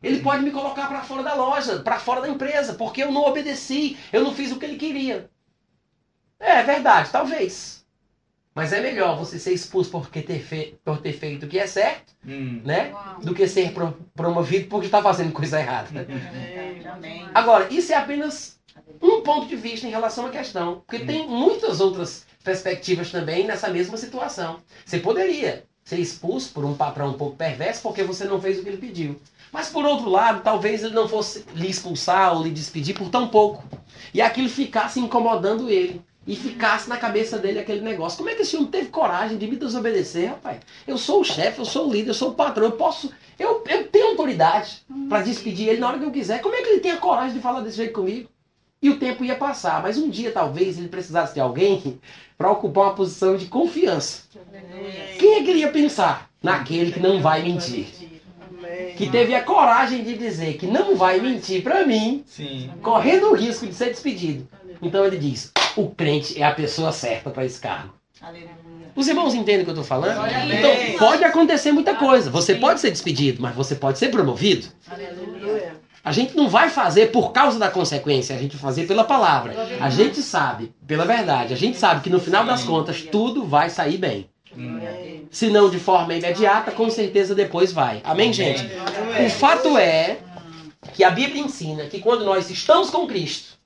Ele 0.00 0.20
pode 0.20 0.44
me 0.44 0.52
colocar 0.52 0.86
para 0.86 1.02
fora 1.02 1.24
da 1.24 1.34
loja, 1.34 1.80
para 1.80 1.98
fora 1.98 2.20
da 2.20 2.28
empresa, 2.28 2.74
porque 2.74 3.02
eu 3.02 3.10
não 3.10 3.24
obedeci, 3.24 3.96
eu 4.12 4.22
não 4.22 4.32
fiz 4.32 4.52
o 4.52 4.56
que 4.58 4.64
ele 4.64 4.76
queria. 4.76 5.28
É 6.40 6.62
verdade, 6.62 7.10
talvez. 7.10 7.84
Mas 8.54 8.72
é 8.72 8.80
melhor 8.80 9.16
você 9.16 9.38
ser 9.38 9.52
expulso 9.52 9.90
porque 9.90 10.20
ter 10.20 10.40
fe... 10.40 10.76
por 10.84 10.98
ter 10.98 11.12
feito 11.12 11.46
o 11.46 11.48
que 11.48 11.58
é 11.58 11.66
certo, 11.66 12.12
né? 12.24 12.90
Uau. 12.92 13.20
Do 13.22 13.34
que 13.34 13.46
ser 13.46 13.72
pro- 13.72 13.96
promovido 14.14 14.66
porque 14.68 14.86
está 14.86 15.00
fazendo 15.00 15.32
coisa 15.32 15.60
errada. 15.60 15.88
Amém. 16.08 16.86
Amém. 16.88 17.28
Agora, 17.34 17.68
isso 17.72 17.92
é 17.92 17.96
apenas 17.96 18.58
um 19.00 19.20
ponto 19.22 19.46
de 19.46 19.54
vista 19.54 19.86
em 19.86 19.90
relação 19.90 20.26
à 20.26 20.30
questão. 20.30 20.82
Porque 20.86 21.04
tem 21.04 21.28
muitas 21.28 21.80
outras 21.80 22.26
perspectivas 22.42 23.10
também 23.12 23.46
nessa 23.46 23.68
mesma 23.68 23.96
situação. 23.96 24.58
Você 24.84 24.98
poderia 24.98 25.64
ser 25.84 25.98
expulso 26.00 26.52
por 26.52 26.64
um 26.64 26.74
patrão 26.74 27.10
um 27.10 27.14
pouco 27.14 27.36
perverso 27.36 27.82
porque 27.82 28.02
você 28.02 28.24
não 28.24 28.40
fez 28.40 28.58
o 28.58 28.62
que 28.62 28.68
ele 28.68 28.76
pediu. 28.78 29.20
Mas 29.52 29.68
por 29.68 29.84
outro 29.84 30.08
lado, 30.10 30.42
talvez 30.42 30.82
ele 30.82 30.94
não 30.94 31.08
fosse 31.08 31.44
lhe 31.54 31.68
expulsar 31.70 32.34
ou 32.36 32.42
lhe 32.42 32.50
despedir 32.50 32.94
por 32.94 33.08
tão 33.08 33.28
pouco. 33.28 33.62
E 34.12 34.20
aquilo 34.20 34.48
ficasse 34.48 34.98
incomodando 34.98 35.70
ele. 35.70 36.02
E 36.28 36.36
ficasse 36.36 36.90
na 36.90 36.98
cabeça 36.98 37.38
dele 37.38 37.58
aquele 37.58 37.80
negócio. 37.80 38.18
Como 38.18 38.28
é 38.28 38.34
que 38.34 38.42
esse 38.42 38.54
homem 38.54 38.68
teve 38.70 38.90
coragem 38.90 39.38
de 39.38 39.46
me 39.46 39.56
desobedecer, 39.56 40.28
rapaz? 40.28 40.58
Eu 40.86 40.98
sou 40.98 41.22
o 41.22 41.24
chefe, 41.24 41.58
eu 41.58 41.64
sou 41.64 41.88
o 41.88 41.92
líder, 41.92 42.10
eu 42.10 42.14
sou 42.14 42.32
o 42.32 42.34
patrão, 42.34 42.66
eu 42.66 42.72
posso. 42.72 43.10
Eu, 43.38 43.64
eu 43.66 43.88
tenho 43.88 44.08
autoridade 44.08 44.82
para 45.08 45.22
despedir 45.22 45.68
ele 45.68 45.80
na 45.80 45.88
hora 45.88 45.98
que 45.98 46.04
eu 46.04 46.10
quiser. 46.10 46.42
Como 46.42 46.54
é 46.54 46.60
que 46.60 46.68
ele 46.68 46.80
tem 46.80 46.90
a 46.90 46.98
coragem 46.98 47.32
de 47.32 47.40
falar 47.40 47.62
desse 47.62 47.78
jeito 47.78 47.94
comigo? 47.94 48.28
E 48.82 48.90
o 48.90 48.98
tempo 48.98 49.24
ia 49.24 49.36
passar, 49.36 49.82
mas 49.82 49.96
um 49.96 50.10
dia 50.10 50.30
talvez 50.30 50.78
ele 50.78 50.88
precisasse 50.88 51.32
de 51.32 51.40
alguém 51.40 51.98
para 52.36 52.50
ocupar 52.50 52.84
uma 52.84 52.94
posição 52.94 53.34
de 53.34 53.46
confiança. 53.46 54.24
Quem 55.18 55.34
é 55.34 55.42
que 55.42 55.50
ele 55.50 55.60
ia 55.60 55.72
pensar? 55.72 56.28
Naquele 56.42 56.92
que 56.92 57.00
não 57.00 57.22
vai 57.22 57.42
mentir. 57.42 57.86
Que 58.96 59.08
teve 59.10 59.34
a 59.34 59.42
coragem 59.42 60.02
de 60.02 60.16
dizer 60.16 60.54
que 60.54 60.66
não 60.66 60.96
vai 60.96 61.20
mentir 61.20 61.62
para 61.62 61.86
mim, 61.86 62.22
Sim. 62.26 62.70
correndo 62.82 63.30
o 63.30 63.34
risco 63.34 63.66
de 63.66 63.74
ser 63.74 63.86
despedido. 63.86 64.48
Então 64.80 65.04
ele 65.04 65.16
diz: 65.16 65.52
o 65.76 65.88
crente 65.90 66.40
é 66.40 66.44
a 66.44 66.54
pessoa 66.54 66.92
certa 66.92 67.30
para 67.30 67.44
esse 67.44 67.60
cargo. 67.60 67.94
Os 68.94 69.06
irmãos 69.06 69.34
entendem 69.34 69.60
o 69.60 69.64
que 69.64 69.70
eu 69.70 69.74
estou 69.74 69.84
falando? 69.84 70.26
Então 70.26 70.98
pode 70.98 71.22
acontecer 71.22 71.70
muita 71.70 71.94
coisa. 71.94 72.30
Você 72.30 72.56
pode 72.56 72.80
ser 72.80 72.90
despedido, 72.90 73.40
mas 73.40 73.54
você 73.54 73.74
pode 73.74 73.98
ser 73.98 74.08
promovido. 74.08 74.66
Aleluia. 74.90 75.76
A 76.04 76.12
gente 76.12 76.36
não 76.36 76.48
vai 76.48 76.70
fazer 76.70 77.10
por 77.12 77.32
causa 77.32 77.58
da 77.58 77.70
consequência, 77.70 78.34
a 78.34 78.38
gente 78.38 78.56
vai 78.56 78.62
fazer 78.62 78.86
pela 78.86 79.04
palavra. 79.04 79.54
A 79.80 79.90
gente 79.90 80.22
sabe, 80.22 80.72
pela 80.86 81.04
verdade, 81.04 81.52
a 81.52 81.56
gente 81.56 81.76
sabe 81.76 82.00
que 82.00 82.10
no 82.10 82.18
final 82.18 82.44
das 82.44 82.64
contas 82.64 83.02
tudo 83.02 83.44
vai 83.44 83.68
sair 83.68 83.98
bem. 83.98 84.28
Se 85.30 85.48
não 85.50 85.68
de 85.68 85.78
forma 85.78 86.14
imediata, 86.14 86.70
com 86.70 86.88
certeza 86.90 87.34
depois 87.34 87.72
vai. 87.72 88.00
Amém, 88.04 88.32
gente? 88.32 88.62
O 89.24 89.30
fato 89.30 89.76
é 89.76 90.18
que 90.94 91.04
a 91.04 91.10
Bíblia 91.10 91.42
ensina 91.42 91.84
que 91.86 92.00
quando 92.00 92.24
nós 92.24 92.50
estamos 92.50 92.90
com 92.90 93.06
Cristo, 93.06 93.58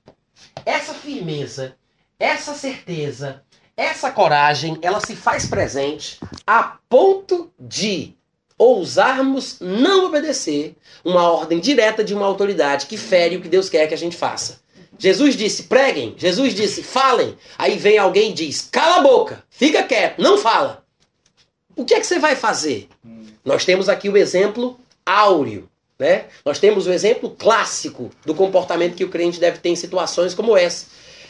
essa 0.65 0.93
firmeza, 0.93 1.75
essa 2.19 2.53
certeza, 2.53 3.43
essa 3.75 4.11
coragem, 4.11 4.77
ela 4.81 4.99
se 4.99 5.15
faz 5.15 5.45
presente 5.45 6.19
a 6.45 6.77
ponto 6.87 7.51
de 7.59 8.15
ousarmos 8.57 9.57
não 9.59 10.05
obedecer 10.05 10.75
uma 11.03 11.29
ordem 11.31 11.59
direta 11.59 12.03
de 12.03 12.13
uma 12.13 12.25
autoridade 12.25 12.85
que 12.85 12.97
fere 12.97 13.35
o 13.35 13.41
que 13.41 13.49
Deus 13.49 13.69
quer 13.69 13.87
que 13.87 13.93
a 13.93 13.97
gente 13.97 14.15
faça. 14.15 14.61
Jesus 14.97 15.35
disse, 15.35 15.63
preguem. 15.63 16.13
Jesus 16.17 16.53
disse, 16.53 16.83
falem. 16.83 17.35
Aí 17.57 17.77
vem 17.77 17.97
alguém 17.97 18.31
e 18.31 18.33
diz, 18.33 18.69
cala 18.71 18.97
a 18.97 19.01
boca, 19.01 19.43
fica 19.49 19.83
quieto, 19.83 20.21
não 20.21 20.37
fala. 20.37 20.82
O 21.75 21.85
que 21.85 21.93
é 21.93 21.99
que 21.99 22.07
você 22.07 22.19
vai 22.19 22.35
fazer? 22.35 22.87
Nós 23.43 23.65
temos 23.65 23.89
aqui 23.89 24.09
o 24.09 24.17
exemplo 24.17 24.79
áureo. 25.05 25.69
Né? 25.99 26.25
Nós 26.43 26.59
temos 26.59 26.87
o 26.87 26.91
exemplo 26.91 27.29
clássico 27.29 28.09
do 28.25 28.33
comportamento 28.33 28.95
que 28.95 29.03
o 29.03 29.09
crente 29.09 29.39
deve 29.39 29.59
ter 29.59 29.69
em 29.69 29.75
situações 29.75 30.33
como 30.33 30.57
essa. 30.57 30.87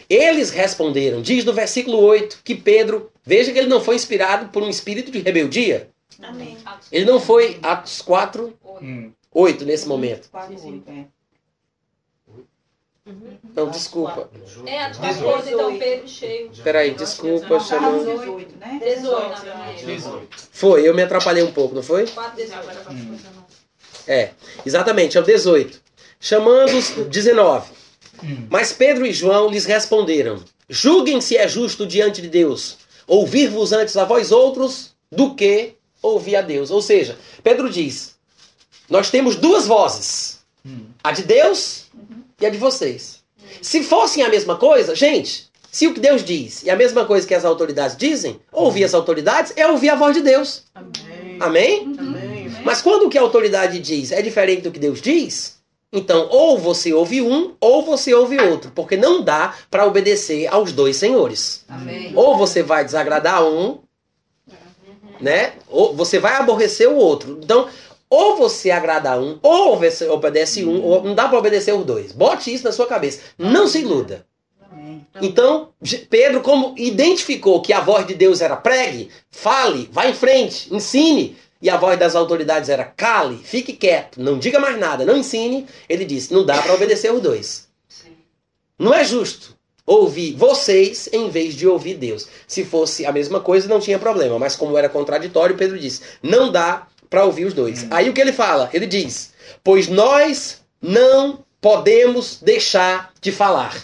Eles 0.09 0.49
responderam, 0.49 1.21
diz 1.21 1.45
no 1.45 1.53
versículo 1.53 1.97
8, 1.97 2.39
que 2.43 2.55
Pedro, 2.55 3.11
veja 3.25 3.51
que 3.51 3.59
ele 3.59 3.67
não 3.67 3.81
foi 3.81 3.95
inspirado 3.95 4.49
por 4.49 4.63
um 4.63 4.69
espírito 4.69 5.11
de 5.11 5.19
rebeldia. 5.19 5.89
Amém. 6.21 6.57
Ele 6.91 7.05
não 7.05 7.19
foi, 7.19 7.59
Atos 7.61 8.01
4, 8.01 8.53
Hum. 8.81 9.11
8 9.31 9.65
nesse 9.65 9.87
momento. 9.87 10.29
Quatro, 10.29 10.55
oito, 10.65 10.89
é. 10.89 11.05
Não, 13.53 13.69
desculpa. 13.69 14.29
É, 14.65 14.85
a 14.85 14.91
tua 14.91 15.13
coisa, 15.13 15.51
então, 15.51 15.77
Pedro 15.77 16.07
cheio. 16.07 16.51
Peraí, 16.63 16.93
desculpa, 16.93 17.59
chamou. 17.59 17.99
18, 17.99 18.57
né? 18.57 18.79
18, 18.81 19.29
na 19.29 19.35
verdade. 19.35 19.85
18. 19.85 20.27
Foi, 20.51 20.87
eu 20.87 20.93
me 20.93 21.03
atrapalhei 21.03 21.43
um 21.43 21.51
pouco, 21.51 21.75
não 21.75 21.83
foi? 21.83 22.07
4, 22.07 22.35
18. 22.37 22.63
É, 24.07 24.31
exatamente, 24.65 25.17
é 25.17 25.21
o 25.21 25.23
18. 25.23 25.81
Chamando-os, 26.19 26.91
19. 26.91 27.71
Hum. 28.23 28.47
Mas 28.49 28.71
Pedro 28.71 29.05
e 29.05 29.11
João 29.11 29.49
lhes 29.49 29.65
responderam: 29.65 30.41
Julguem 30.69 31.19
se 31.19 31.35
é 31.35 31.45
justo 31.45 31.85
diante 31.85 32.21
de 32.21 32.29
Deus 32.29 32.77
ouvir-vos 33.05 33.73
antes 33.73 33.97
a 33.97 34.05
vós 34.05 34.31
outros 34.31 34.95
do 35.11 35.35
que 35.35 35.75
ouvir 36.01 36.37
a 36.37 36.41
Deus. 36.41 36.71
Ou 36.71 36.81
seja, 36.81 37.17
Pedro 37.43 37.69
diz: 37.69 38.15
Nós 38.89 39.09
temos 39.09 39.35
duas 39.35 39.67
vozes, 39.67 40.41
Hum. 40.65 40.85
a 41.03 41.11
de 41.11 41.23
Deus 41.23 41.87
e 42.43 42.45
a 42.45 42.49
de 42.49 42.57
vocês. 42.57 43.23
Se 43.61 43.83
fossem 43.83 44.23
a 44.23 44.29
mesma 44.29 44.55
coisa, 44.57 44.95
gente, 44.95 45.49
se 45.71 45.87
o 45.87 45.93
que 45.93 45.99
Deus 45.99 46.23
diz 46.23 46.65
é 46.67 46.71
a 46.71 46.75
mesma 46.75 47.05
coisa 47.05 47.25
que 47.25 47.33
as 47.33 47.45
autoridades 47.45 47.95
dizem, 47.97 48.39
ouvir 48.51 48.83
as 48.83 48.93
autoridades 48.93 49.53
é 49.55 49.67
ouvir 49.67 49.89
a 49.89 49.95
voz 49.95 50.15
de 50.15 50.21
Deus. 50.21 50.63
Amém. 50.75 51.37
Amém? 51.39 51.95
Amém. 51.97 52.51
Mas 52.63 52.81
quando 52.81 53.03
o 53.03 53.09
que 53.09 53.17
a 53.17 53.21
autoridade 53.21 53.79
diz 53.79 54.11
é 54.11 54.21
diferente 54.21 54.61
do 54.61 54.71
que 54.71 54.79
Deus 54.79 55.01
diz, 55.01 55.57
então 55.91 56.27
ou 56.29 56.57
você 56.57 56.93
ouve 56.93 57.21
um 57.21 57.55
ou 57.59 57.83
você 57.83 58.13
ouve 58.13 58.39
outro, 58.39 58.71
porque 58.73 58.97
não 58.97 59.21
dá 59.21 59.53
para 59.69 59.85
obedecer 59.85 60.47
aos 60.47 60.71
dois 60.71 60.97
senhores. 60.97 61.65
Amém. 61.67 62.11
Ou 62.15 62.37
você 62.37 62.61
vai 62.61 62.83
desagradar 62.83 63.45
um, 63.45 63.79
né? 65.19 65.53
Ou 65.69 65.95
você 65.95 66.19
vai 66.19 66.35
aborrecer 66.35 66.89
o 66.89 66.95
outro. 66.95 67.39
Então, 67.41 67.67
ou 68.13 68.37
você 68.37 68.69
agrada 68.69 69.19
um, 69.19 69.39
ou 69.41 69.79
você 69.79 70.07
obedece 70.07 70.63
um, 70.63 70.83
ou 70.83 71.03
não 71.03 71.15
dá 71.15 71.27
para 71.27 71.39
obedecer 71.39 71.73
os 71.73 71.83
dois. 71.83 72.11
Bote 72.11 72.53
isso 72.53 72.63
na 72.63 72.71
sua 72.71 72.85
cabeça. 72.85 73.21
Não 73.39 73.67
se 73.67 73.79
iluda. 73.79 74.23
Então, 75.19 75.69
Pedro, 76.09 76.41
como 76.41 76.75
identificou 76.77 77.61
que 77.61 77.73
a 77.73 77.79
voz 77.79 78.05
de 78.05 78.13
Deus 78.13 78.41
era 78.41 78.55
pregue, 78.55 79.09
fale, 79.31 79.89
vá 79.91 80.07
em 80.07 80.13
frente, 80.13 80.73
ensine, 80.73 81.35
e 81.59 81.69
a 81.69 81.77
voz 81.77 81.97
das 81.97 82.15
autoridades 82.15 82.69
era 82.69 82.83
cale, 82.83 83.37
fique 83.37 83.73
quieto, 83.73 84.21
não 84.21 84.37
diga 84.37 84.59
mais 84.59 84.77
nada, 84.77 85.05
não 85.05 85.17
ensine, 85.17 85.65
ele 85.89 86.05
disse: 86.05 86.33
não 86.33 86.45
dá 86.45 86.61
para 86.61 86.73
obedecer 86.73 87.11
os 87.11 87.21
dois. 87.21 87.67
Não 88.77 88.93
é 88.93 89.03
justo 89.03 89.55
ouvir 89.85 90.35
vocês 90.35 91.09
em 91.11 91.29
vez 91.29 91.55
de 91.55 91.67
ouvir 91.67 91.95
Deus. 91.95 92.27
Se 92.47 92.63
fosse 92.63 93.05
a 93.05 93.11
mesma 93.11 93.39
coisa, 93.39 93.67
não 93.67 93.79
tinha 93.79 93.99
problema, 93.99 94.37
mas 94.37 94.55
como 94.55 94.77
era 94.77 94.89
contraditório, 94.89 95.57
Pedro 95.57 95.79
disse: 95.79 96.01
não 96.21 96.51
dá 96.51 96.87
para 97.13 97.25
ouvir 97.25 97.45
os 97.45 97.53
dois. 97.53 97.85
Aí 97.91 98.09
o 98.09 98.13
que 98.13 98.19
ele 98.19 98.33
fala? 98.33 98.71
Ele 98.73 98.87
diz: 98.87 99.33
pois 99.63 99.87
nós 99.87 100.63
não 100.81 101.45
podemos 101.61 102.39
deixar 102.41 103.13
de 103.21 103.31
falar. 103.31 103.75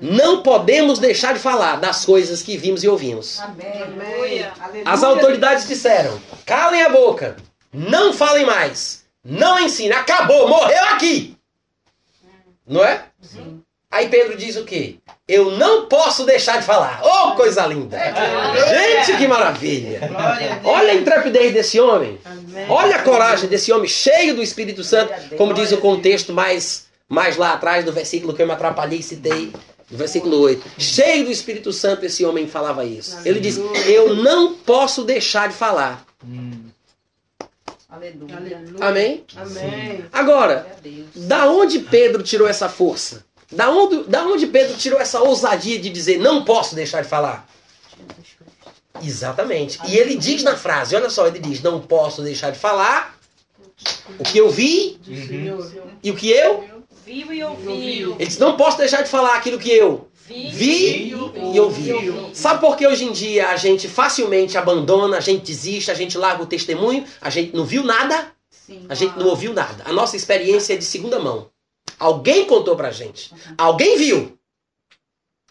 Não 0.00 0.40
podemos 0.44 1.00
deixar 1.00 1.34
de 1.34 1.40
falar 1.40 1.80
das 1.80 2.04
coisas 2.04 2.42
que 2.42 2.56
vimos 2.56 2.84
e 2.84 2.88
ouvimos. 2.88 3.40
Amém. 3.40 4.46
As 4.84 5.02
autoridades 5.02 5.66
disseram: 5.66 6.20
calem 6.46 6.80
a 6.80 6.90
boca, 6.90 7.34
não 7.72 8.12
falem 8.12 8.46
mais, 8.46 9.04
não 9.24 9.58
ensinem, 9.58 9.98
acabou, 9.98 10.46
morreu 10.46 10.84
aqui. 10.90 11.36
Não 12.64 12.84
é? 12.84 13.04
Sim. 13.20 13.60
Aí 13.90 14.08
Pedro 14.08 14.36
diz 14.36 14.54
o 14.54 14.64
quê? 14.64 14.98
Eu 15.26 15.52
não 15.52 15.86
posso 15.86 16.26
deixar 16.26 16.58
de 16.58 16.66
falar. 16.66 17.00
Oh, 17.02 17.34
coisa 17.34 17.66
linda! 17.66 17.98
Gente, 18.68 19.16
que 19.16 19.26
maravilha! 19.26 20.00
Olha 20.62 20.92
a 20.92 20.94
intrepidez 20.94 21.52
desse 21.54 21.80
homem. 21.80 22.18
Olha 22.68 22.96
a 22.96 23.02
coragem 23.02 23.48
desse 23.48 23.72
homem 23.72 23.88
cheio 23.88 24.34
do 24.34 24.42
Espírito 24.42 24.84
Santo, 24.84 25.12
como 25.36 25.54
diz 25.54 25.72
o 25.72 25.78
contexto 25.78 26.32
mais, 26.32 26.88
mais 27.08 27.38
lá 27.38 27.54
atrás 27.54 27.86
do 27.86 27.92
versículo 27.92 28.34
que 28.34 28.42
eu 28.42 28.46
me 28.46 28.52
atrapalhei 28.52 28.98
e 28.98 29.02
citei, 29.02 29.50
do 29.90 29.96
versículo 29.96 30.38
8. 30.40 30.62
Cheio 30.78 31.24
do 31.24 31.30
Espírito 31.30 31.72
Santo, 31.72 32.04
esse 32.04 32.22
homem 32.22 32.46
falava 32.46 32.84
isso. 32.84 33.16
Ele 33.24 33.40
diz: 33.40 33.56
Eu 33.86 34.14
não 34.14 34.54
posso 34.54 35.04
deixar 35.04 35.48
de 35.48 35.54
falar. 35.54 36.04
Aleluia. 37.88 38.62
Amém? 38.80 39.24
Amém. 39.36 40.04
Agora, 40.12 40.66
da 41.14 41.48
onde 41.48 41.78
Pedro 41.78 42.22
tirou 42.22 42.46
essa 42.46 42.68
força? 42.68 43.24
Da 43.54 43.70
onde, 43.70 44.04
da 44.04 44.26
onde 44.26 44.46
Pedro 44.46 44.76
tirou 44.76 45.00
essa 45.00 45.20
ousadia 45.20 45.78
de 45.78 45.90
dizer: 45.90 46.18
Não 46.18 46.44
posso 46.44 46.74
deixar 46.74 47.02
de 47.02 47.08
falar? 47.08 47.48
Exatamente. 49.02 49.78
E 49.86 49.96
ele 49.96 50.16
diz 50.16 50.42
na 50.42 50.56
frase: 50.56 50.94
Olha 50.94 51.10
só, 51.10 51.26
ele 51.26 51.38
diz: 51.38 51.62
Não 51.62 51.80
posso 51.80 52.22
deixar 52.22 52.50
de 52.50 52.58
falar 52.58 53.18
o 54.18 54.24
que 54.24 54.38
eu 54.38 54.50
vi 54.50 54.98
Senhor. 55.04 55.72
e 56.02 56.10
o 56.10 56.16
que 56.16 56.30
eu. 56.30 56.64
Viu 57.04 57.32
e 57.32 57.44
ouviu. 57.44 58.16
Ele 58.18 58.26
diz: 58.26 58.38
Não 58.38 58.56
posso 58.56 58.78
deixar 58.78 59.02
de 59.02 59.08
falar 59.08 59.36
aquilo 59.36 59.58
que 59.58 59.70
eu 59.70 60.08
Vi, 60.26 60.48
vi 60.50 61.08
e 61.10 61.60
ouvi. 61.60 61.92
Sabe 62.32 62.60
por 62.60 62.76
que 62.78 62.86
hoje 62.86 63.04
em 63.04 63.12
dia 63.12 63.50
a 63.50 63.56
gente 63.56 63.88
facilmente 63.88 64.56
abandona, 64.56 65.18
a 65.18 65.20
gente 65.20 65.44
desiste, 65.44 65.90
a 65.90 65.94
gente 65.94 66.16
larga 66.16 66.42
o 66.42 66.46
testemunho, 66.46 67.04
a 67.20 67.28
gente 67.28 67.54
não 67.54 67.66
viu 67.66 67.84
nada, 67.84 68.32
Sim. 68.48 68.86
a 68.88 68.94
gente 68.94 69.18
não 69.18 69.26
ouviu 69.26 69.52
nada. 69.52 69.84
A 69.84 69.92
nossa 69.92 70.16
experiência 70.16 70.72
é 70.72 70.76
de 70.78 70.84
segunda 70.84 71.18
mão. 71.18 71.50
Alguém 71.98 72.46
contou 72.46 72.76
pra 72.76 72.90
gente. 72.90 73.32
Alguém 73.56 73.96
viu. 73.96 74.38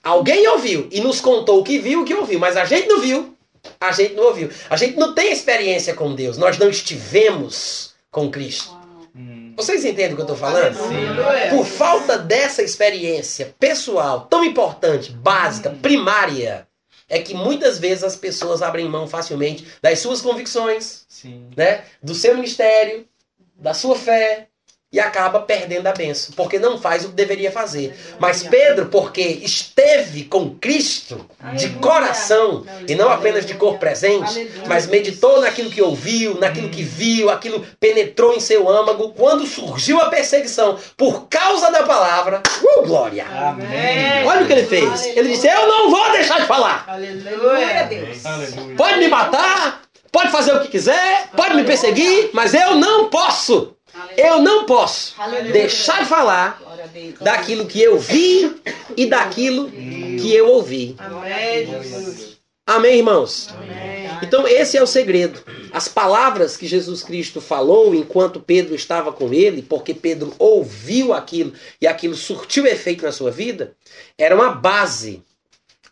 Alguém 0.03 0.45
ouviu 0.49 0.89
e 0.91 0.99
nos 0.99 1.21
contou 1.21 1.61
o 1.61 1.63
que 1.63 1.79
viu 1.79 2.01
o 2.01 2.05
que 2.05 2.13
ouviu, 2.13 2.37
mas 2.37 2.57
a 2.57 2.65
gente 2.65 2.89
não 2.89 2.99
viu, 2.99 3.37
a 3.79 3.91
gente 3.93 4.13
não 4.13 4.25
ouviu. 4.25 4.49
A 4.69 4.75
gente 4.75 4.97
não 4.97 5.15
tem 5.15 5.31
experiência 5.31 5.93
com 5.93 6.13
Deus, 6.13 6.37
nós 6.37 6.57
não 6.57 6.69
estivemos 6.69 7.93
com 8.11 8.29
Cristo. 8.29 8.69
Hum. 9.15 9.53
Vocês 9.55 9.85
entendem 9.85 10.11
o 10.11 10.15
que 10.15 10.21
eu 10.21 10.25
estou 10.25 10.37
falando? 10.37 10.77
Aleluia. 10.77 11.49
Por 11.51 11.65
falta 11.65 12.17
dessa 12.17 12.61
experiência 12.61 13.55
pessoal 13.57 14.27
tão 14.29 14.43
importante, 14.43 15.11
básica, 15.11 15.69
primária, 15.81 16.67
é 17.07 17.19
que 17.19 17.33
muitas 17.33 17.79
vezes 17.79 18.03
as 18.03 18.15
pessoas 18.17 18.61
abrem 18.61 18.89
mão 18.89 19.07
facilmente 19.07 19.65
das 19.81 19.99
suas 19.99 20.19
convicções, 20.19 21.05
Sim. 21.07 21.49
né? 21.55 21.85
Do 22.01 22.13
seu 22.13 22.35
ministério, 22.35 23.07
da 23.55 23.73
sua 23.73 23.95
fé 23.95 24.49
e 24.93 24.99
acaba 24.99 25.39
perdendo 25.39 25.87
a 25.87 25.91
benção, 25.91 26.35
porque 26.35 26.59
não 26.59 26.77
faz 26.77 27.03
o 27.03 27.09
que 27.09 27.15
deveria 27.15 27.51
fazer. 27.51 27.97
Mas 28.19 28.43
Pedro, 28.43 28.85
porque 28.85 29.21
esteve 29.21 30.25
com 30.25 30.51
Cristo 30.51 31.27
de 31.55 31.69
coração 31.71 32.63
e 32.87 32.93
não 32.93 33.09
apenas 33.09 33.43
de 33.43 33.55
corpo 33.55 33.79
presente, 33.79 34.51
mas 34.67 34.85
meditou 34.85 35.41
naquilo 35.41 35.71
que 35.71 35.81
ouviu, 35.81 36.39
naquilo 36.39 36.69
que 36.69 36.83
viu, 36.83 37.31
aquilo 37.31 37.65
penetrou 37.79 38.33
em 38.35 38.39
seu 38.39 38.69
âmago. 38.69 39.13
Quando 39.13 39.47
surgiu 39.47 39.99
a 39.99 40.09
perseguição 40.09 40.77
por 40.95 41.27
causa 41.27 41.71
da 41.71 41.81
palavra, 41.81 42.43
uh, 42.61 42.85
glória! 42.85 43.25
Amém. 43.25 44.23
Olha 44.25 44.43
o 44.43 44.47
que 44.47 44.53
ele 44.53 44.67
fez. 44.67 45.07
Ele 45.07 45.29
disse: 45.29 45.47
Eu 45.47 45.67
não 45.67 45.89
vou 45.89 46.11
deixar 46.11 46.39
de 46.39 46.45
falar. 46.45 46.85
Aleluia, 46.87 47.83
Deus. 47.89 48.23
Aleluia. 48.23 48.75
Pode 48.75 48.99
me 48.99 49.07
matar, 49.07 49.81
pode 50.11 50.31
fazer 50.31 50.53
o 50.53 50.61
que 50.61 50.67
quiser, 50.67 51.29
pode 51.35 51.55
me 51.55 51.63
perseguir, 51.63 52.29
mas 52.31 52.53
eu 52.53 52.75
não 52.75 53.09
posso. 53.09 53.72
Eu 54.17 54.41
não 54.41 54.65
posso 54.65 55.15
deixar 55.51 56.03
de 56.03 56.09
falar 56.09 56.61
daquilo 57.21 57.65
que 57.65 57.81
eu 57.81 57.99
vi 57.99 58.55
e 58.95 59.05
daquilo 59.05 59.69
que 59.69 60.33
eu 60.33 60.47
ouvi. 60.49 60.95
Amém, 62.65 62.99
irmãos? 62.99 63.49
Amém. 63.49 64.09
Então, 64.21 64.47
esse 64.47 64.77
é 64.77 64.81
o 64.81 64.87
segredo. 64.87 65.43
As 65.71 65.89
palavras 65.89 66.55
que 66.55 66.65
Jesus 66.65 67.03
Cristo 67.03 67.41
falou 67.41 67.93
enquanto 67.93 68.39
Pedro 68.39 68.73
estava 68.73 69.11
com 69.11 69.33
ele, 69.33 69.61
porque 69.61 69.93
Pedro 69.93 70.33
ouviu 70.39 71.13
aquilo 71.13 71.53
e 71.81 71.87
aquilo 71.87 72.15
surtiu 72.15 72.65
efeito 72.65 73.03
na 73.03 73.11
sua 73.11 73.31
vida, 73.31 73.75
era 74.17 74.33
uma 74.33 74.51
base 74.51 75.21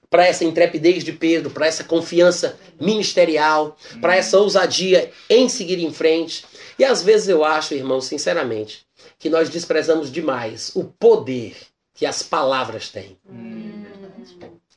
para 0.09 0.27
essa 0.27 0.43
intrepidez 0.43 1.03
de 1.03 1.13
Pedro, 1.13 1.49
para 1.49 1.67
essa 1.67 1.85
confiança 1.85 2.57
ministerial, 2.79 3.77
para 4.01 4.15
essa 4.15 4.37
ousadia 4.37 5.09
em 5.29 5.47
seguir 5.47 5.79
em 5.79 5.91
frente. 5.91 6.45
E 6.77 6.85
às 6.85 7.01
vezes 7.03 7.27
eu 7.27 7.43
acho, 7.43 7.73
irmãos, 7.73 8.05
sinceramente, 8.05 8.85
que 9.19 9.29
nós 9.29 9.49
desprezamos 9.49 10.11
demais 10.11 10.71
o 10.75 10.83
poder 10.83 11.55
que 11.93 12.05
as 12.05 12.23
palavras 12.23 12.89
têm. 12.89 13.17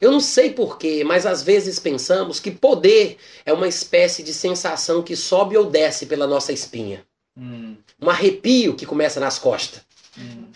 Eu 0.00 0.10
não 0.10 0.20
sei 0.20 0.50
porquê, 0.50 1.02
mas 1.04 1.24
às 1.24 1.42
vezes 1.42 1.78
pensamos 1.78 2.38
que 2.40 2.50
poder 2.50 3.16
é 3.46 3.52
uma 3.52 3.68
espécie 3.68 4.22
de 4.22 4.34
sensação 4.34 5.02
que 5.02 5.16
sobe 5.16 5.56
ou 5.56 5.64
desce 5.64 6.06
pela 6.06 6.26
nossa 6.26 6.52
espinha. 6.52 7.06
Hum, 7.36 7.76
Um 8.00 8.10
arrepio 8.10 8.74
que 8.74 8.84
começa 8.86 9.18
nas 9.20 9.38
costas. 9.38 9.82
hum. 10.18 10.48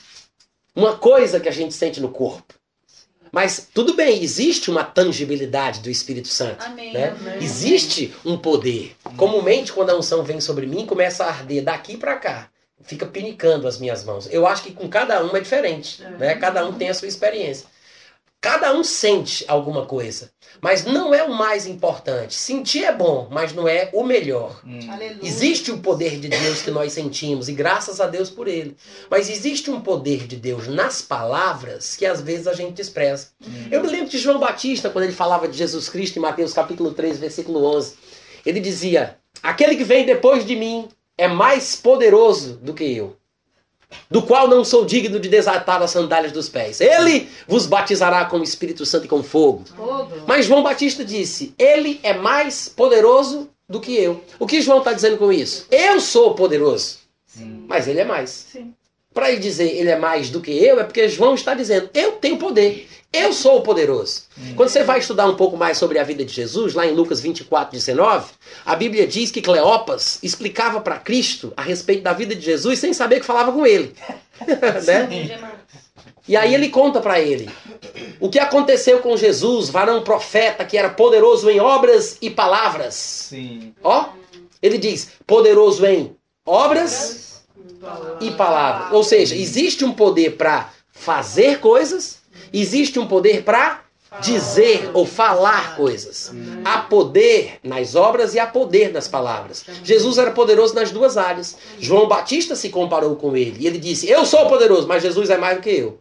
Uma 0.75 0.97
coisa 0.97 1.41
que 1.41 1.49
a 1.49 1.53
gente 1.53 1.75
sente 1.75 2.01
no 2.01 2.11
corpo. 2.11 2.55
Mas 3.33 3.69
tudo 3.73 3.95
bem, 3.95 4.23
existe 4.23 4.71
uma 4.71 4.85
tangibilidade 4.85 5.81
do 5.81 5.91
Espírito 5.91 6.29
Santo. 6.29 6.65
Amém. 6.65 6.93
né? 6.93 7.09
Amém. 7.09 7.39
Existe 7.43 8.15
um 8.25 8.37
poder. 8.37 8.97
Comumente, 9.17 9.73
quando 9.73 9.91
a 9.91 9.97
unção 9.97 10.23
vem 10.23 10.41
sobre 10.41 10.67
mim, 10.67 10.87
começa 10.87 11.25
a 11.25 11.29
arder 11.29 11.63
daqui 11.63 11.97
para 11.97 12.17
cá. 12.17 12.49
Fica 12.83 13.05
pinicando 13.07 13.67
as 13.67 13.79
minhas 13.79 14.05
mãos. 14.05 14.29
Eu 14.31 14.47
acho 14.47 14.63
que 14.63 14.73
com 14.73 14.89
cada 14.89 15.23
um 15.25 15.37
é 15.37 15.41
diferente. 15.41 16.03
Né? 16.19 16.35
Cada 16.37 16.65
um 16.65 16.73
tem 16.73 16.89
a 16.89 16.95
sua 16.95 17.09
experiência. 17.09 17.67
Cada 18.41 18.73
um 18.73 18.85
sente 18.85 19.45
alguma 19.49 19.85
coisa. 19.85 20.31
Mas 20.61 20.85
não 20.85 21.13
é 21.13 21.25
o 21.25 21.35
mais 21.35 21.67
importante. 21.67 22.35
Sentir 22.35 22.85
é 22.85 22.93
bom, 22.93 23.27
mas 23.31 23.53
não 23.53 23.67
é 23.67 23.91
o 23.93 24.05
melhor. 24.05 24.61
hum. 24.65 24.79
Existe 25.23 25.73
o 25.73 25.79
poder 25.79 26.21
de 26.21 26.29
Deus 26.29 26.63
que 26.63 26.71
nós 26.71 26.93
sentimos 26.93 27.49
e 27.49 27.53
graças 27.53 28.01
a 28.01 28.07
Deus 28.07 28.31
por 28.31 28.47
ele. 28.47 28.77
Mas 29.11 29.29
existe 29.29 29.71
um 29.71 29.81
poder 29.81 30.27
de 30.29 30.37
Deus 30.37 30.69
nas 30.69 31.03
palavras 31.03 31.97
que 31.97 32.07
às 32.07 32.21
vezes 32.21 32.47
a 32.47 32.53
gente 32.55 32.75
despreza. 32.75 33.29
Eu 33.71 33.83
me 33.83 33.89
lembro 33.89 34.09
de 34.09 34.19
João 34.19 34.39
Batista 34.39 34.89
quando 34.89 35.05
ele 35.05 35.13
falava 35.13 35.49
de 35.49 35.57
Jesus 35.59 35.89
Cristo 35.89 36.19
em 36.19 36.23
Mateus 36.23 36.53
capítulo 36.53 36.93
3, 36.93 37.19
versículo 37.19 37.65
11. 37.77 37.95
Ele 38.47 38.61
dizia: 38.61 39.19
"Aquele 39.43 39.75
que 39.75 39.85
vem 39.85 40.07
depois 40.07 40.47
de 40.47 40.55
mim 40.55 40.89
é 41.17 41.27
mais 41.27 41.75
poderoso 41.75 42.55
do 42.63 42.73
que 42.73 42.85
eu, 42.85 43.17
do 44.11 44.23
qual 44.23 44.49
não 44.49 44.65
sou 44.65 44.85
digno 44.85 45.19
de 45.19 45.29
desatar 45.29 45.83
as 45.83 45.91
sandálias 45.91 46.33
dos 46.33 46.49
pés. 46.49 46.81
Ele 46.81 47.29
vos 47.47 47.67
batizará 47.67 48.25
com 48.25 48.39
o 48.39 48.43
Espírito 48.43 48.85
Santo 48.87 49.07
e 49.07 49.09
com 49.09 49.23
fogo." 49.23 49.65
Mas 50.27 50.47
João 50.47 50.63
Batista 50.63 51.05
disse: 51.05 51.55
Ele 51.59 52.01
é 52.03 52.13
mais 52.13 52.69
poderoso 52.69 53.49
do 53.69 53.81
que 53.81 53.95
eu. 53.95 54.23
O 54.39 54.47
que 54.47 54.63
João 54.63 54.79
está 54.79 54.93
dizendo 54.93 55.19
com 55.19 55.33
isso? 55.33 55.67
Eu 55.71 56.01
sou 56.01 56.35
poderoso, 56.35 56.99
Sim. 57.27 57.65
mas 57.69 57.87
ele 57.87 58.01
é 58.01 58.05
mais. 58.05 58.31
Sim. 58.31 58.73
Para 59.19 59.33
ele 59.33 59.41
dizer 59.41 59.77
ele 59.77 59.91
é 59.91 59.99
mais 59.99 60.31
do 60.31 60.41
que 60.41 60.53
eu, 60.53 60.79
é 60.79 60.85
porque 60.85 61.09
João 61.09 61.35
está 61.35 61.53
dizendo: 61.53 61.91
Eu 61.93 62.13
tenho 62.13 62.37
poder. 62.37 62.89
Eu 63.13 63.33
sou 63.33 63.59
o 63.59 63.63
poderoso. 63.63 64.23
Quando 64.55 64.69
você 64.69 64.85
vai 64.85 65.01
estudar 65.01 65.27
um 65.27 65.35
pouco 65.35 65.57
mais 65.57 65.77
sobre 65.77 65.99
a 65.99 66.05
vida 66.05 66.25
de 66.25 66.33
Jesus, 66.33 66.73
lá 66.73 66.87
em 66.87 66.93
Lucas 66.93 67.21
24, 67.21 67.73
19, 67.73 68.31
a 68.65 68.77
Bíblia 68.77 69.09
diz 69.09 69.33
que 69.33 69.43
Cleopas 69.43 70.21
explicava 70.23 70.81
para 70.81 71.01
Cristo 71.01 71.53
a 71.57 71.63
respeito 71.63 72.05
da 72.05 72.13
vida 72.13 72.33
de 72.33 72.45
Jesus 72.45 72.79
sem 72.79 72.93
saber 72.93 73.19
que 73.19 73.27
falava 73.27 73.51
com 73.51 73.67
ele. 73.67 73.93
né? 74.87 75.41
E 76.29 76.37
aí 76.37 76.55
ele 76.55 76.69
conta 76.69 77.01
para 77.01 77.19
ele 77.19 77.51
o 78.21 78.29
que 78.29 78.39
aconteceu 78.39 79.01
com 79.01 79.17
Jesus, 79.17 79.69
varão 79.69 80.05
profeta 80.05 80.65
que 80.65 80.79
era 80.79 80.91
poderoso 80.91 81.51
em 81.51 81.59
obras 81.59 82.19
e 82.23 82.31
palavras. 82.31 82.95
Sim. 82.95 83.75
Ó, 83.83 84.11
ele 84.63 84.79
diz 84.79 85.09
poderoso 85.27 85.85
em 85.85 86.15
obras 86.47 87.28
e 88.21 88.31
palavras. 88.33 88.93
Ou 88.93 89.03
seja, 89.03 89.35
existe 89.35 89.85
um 89.85 89.93
poder 89.93 90.37
para 90.37 90.71
fazer 90.93 91.61
coisas, 91.61 92.19
existe 92.53 92.99
um 92.99 93.07
poder 93.07 93.43
para 93.43 93.83
dizer 94.21 94.91
ou 94.95 95.05
falar 95.05 95.77
coisas. 95.77 96.33
Há 96.65 96.79
poder 96.79 97.59
nas 97.63 97.95
obras 97.95 98.35
e 98.35 98.39
há 98.39 98.47
poder 98.47 98.93
nas 98.93 99.07
palavras. 99.07 99.65
Jesus 99.85 100.19
era 100.19 100.31
poderoso 100.31 100.75
nas 100.75 100.91
duas 100.91 101.17
áreas. 101.17 101.57
João 101.79 102.09
Batista 102.09 102.57
se 102.57 102.71
comparou 102.71 103.17
com 103.17 103.37
ele 103.37 103.57
e 103.61 103.67
ele 103.67 103.79
disse: 103.79 104.09
Eu 104.09 104.25
sou 104.25 104.47
poderoso, 104.47 104.89
mas 104.89 105.03
Jesus 105.03 105.31
é 105.31 105.37
mais 105.37 105.57
do 105.57 105.63
que 105.63 105.71
eu. 105.71 105.99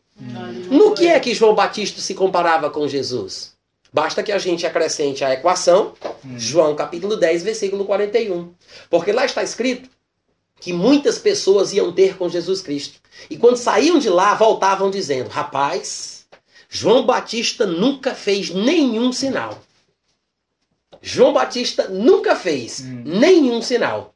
No 0.70 0.94
que 0.94 1.08
é 1.08 1.20
que 1.20 1.34
João 1.34 1.54
Batista 1.54 2.02
se 2.02 2.14
comparava 2.16 2.70
com 2.70 2.88
Jesus? 2.88 3.56
Basta 3.94 4.22
que 4.22 4.32
a 4.32 4.38
gente 4.38 4.66
acrescente 4.66 5.24
a 5.24 5.34
equação, 5.34 5.94
João 6.36 6.76
capítulo 6.76 7.16
10, 7.16 7.44
versículo 7.44 7.86
41. 7.86 8.52
Porque 8.90 9.12
lá 9.12 9.26
está 9.26 9.44
escrito 9.44 9.90
que 10.60 10.74
muitas 10.74 11.18
pessoas 11.18 11.74
iam 11.74 11.92
ter 11.92 12.18
com 12.18 12.28
Jesus 12.30 12.62
Cristo. 12.62 13.00
E 13.30 13.38
quando 13.38 13.58
saíam 13.58 14.00
de 14.00 14.10
lá, 14.10 14.34
voltavam 14.36 14.90
dizendo: 14.92 15.30
Rapaz, 15.30 16.26
João 16.70 17.06
Batista 17.06 17.66
nunca 17.66 18.14
fez 18.14 18.50
nenhum 18.50 19.12
sinal. 19.12 19.62
João 21.02 21.34
Batista 21.34 21.88
nunca 21.88 22.36
fez 22.36 22.82
Hum. 22.82 23.04
nenhum 23.06 23.62
sinal. 23.62 24.14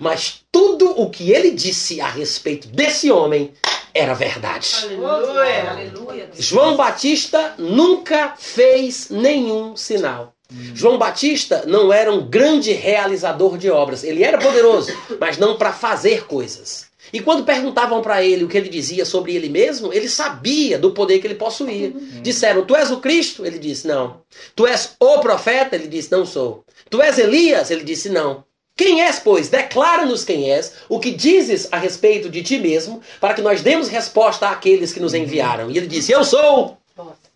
Mas 0.00 0.40
tudo 0.50 0.90
o 1.00 1.08
que 1.10 1.30
ele 1.30 1.50
disse 1.52 2.00
a 2.00 2.08
respeito 2.08 2.66
desse 2.68 3.10
homem 3.12 3.52
era 3.92 4.12
verdade. 4.14 4.70
Aleluia. 4.82 5.70
Aleluia. 5.70 6.30
João 6.36 6.76
Batista 6.76 7.54
nunca 7.58 8.34
fez 8.36 9.08
nenhum 9.10 9.76
sinal. 9.76 10.34
João 10.50 10.98
Batista 10.98 11.64
não 11.66 11.92
era 11.92 12.12
um 12.12 12.28
grande 12.28 12.72
realizador 12.72 13.56
de 13.56 13.70
obras. 13.70 14.04
Ele 14.04 14.22
era 14.22 14.38
poderoso, 14.38 14.92
mas 15.18 15.38
não 15.38 15.56
para 15.56 15.72
fazer 15.72 16.26
coisas. 16.26 16.86
E 17.12 17.20
quando 17.20 17.44
perguntavam 17.44 18.02
para 18.02 18.24
ele 18.24 18.44
o 18.44 18.48
que 18.48 18.56
ele 18.56 18.68
dizia 18.68 19.04
sobre 19.04 19.34
ele 19.34 19.48
mesmo, 19.48 19.92
ele 19.92 20.08
sabia 20.08 20.78
do 20.78 20.92
poder 20.92 21.18
que 21.18 21.26
ele 21.26 21.34
possuía. 21.34 21.92
Disseram: 22.22 22.64
Tu 22.64 22.74
és 22.74 22.90
o 22.90 23.00
Cristo? 23.00 23.44
Ele 23.44 23.58
disse: 23.58 23.86
Não. 23.86 24.22
Tu 24.54 24.66
és 24.66 24.94
o 24.98 25.18
profeta? 25.18 25.76
Ele 25.76 25.86
disse: 25.86 26.10
Não 26.10 26.26
sou. 26.26 26.64
Tu 26.90 27.00
és 27.00 27.18
Elias? 27.18 27.70
Ele 27.70 27.84
disse: 27.84 28.08
Não. 28.08 28.44
Quem 28.76 29.02
és, 29.02 29.20
pois? 29.20 29.48
Declara-nos 29.48 30.24
quem 30.24 30.50
és, 30.50 30.72
o 30.88 30.98
que 30.98 31.12
dizes 31.12 31.68
a 31.70 31.78
respeito 31.78 32.28
de 32.28 32.42
ti 32.42 32.58
mesmo, 32.58 33.00
para 33.20 33.32
que 33.32 33.42
nós 33.42 33.62
demos 33.62 33.86
resposta 33.88 34.48
àqueles 34.48 34.92
que 34.92 34.98
nos 34.98 35.14
enviaram. 35.14 35.70
E 35.70 35.78
ele 35.78 35.86
disse: 35.86 36.10
Eu 36.10 36.24
sou, 36.24 36.76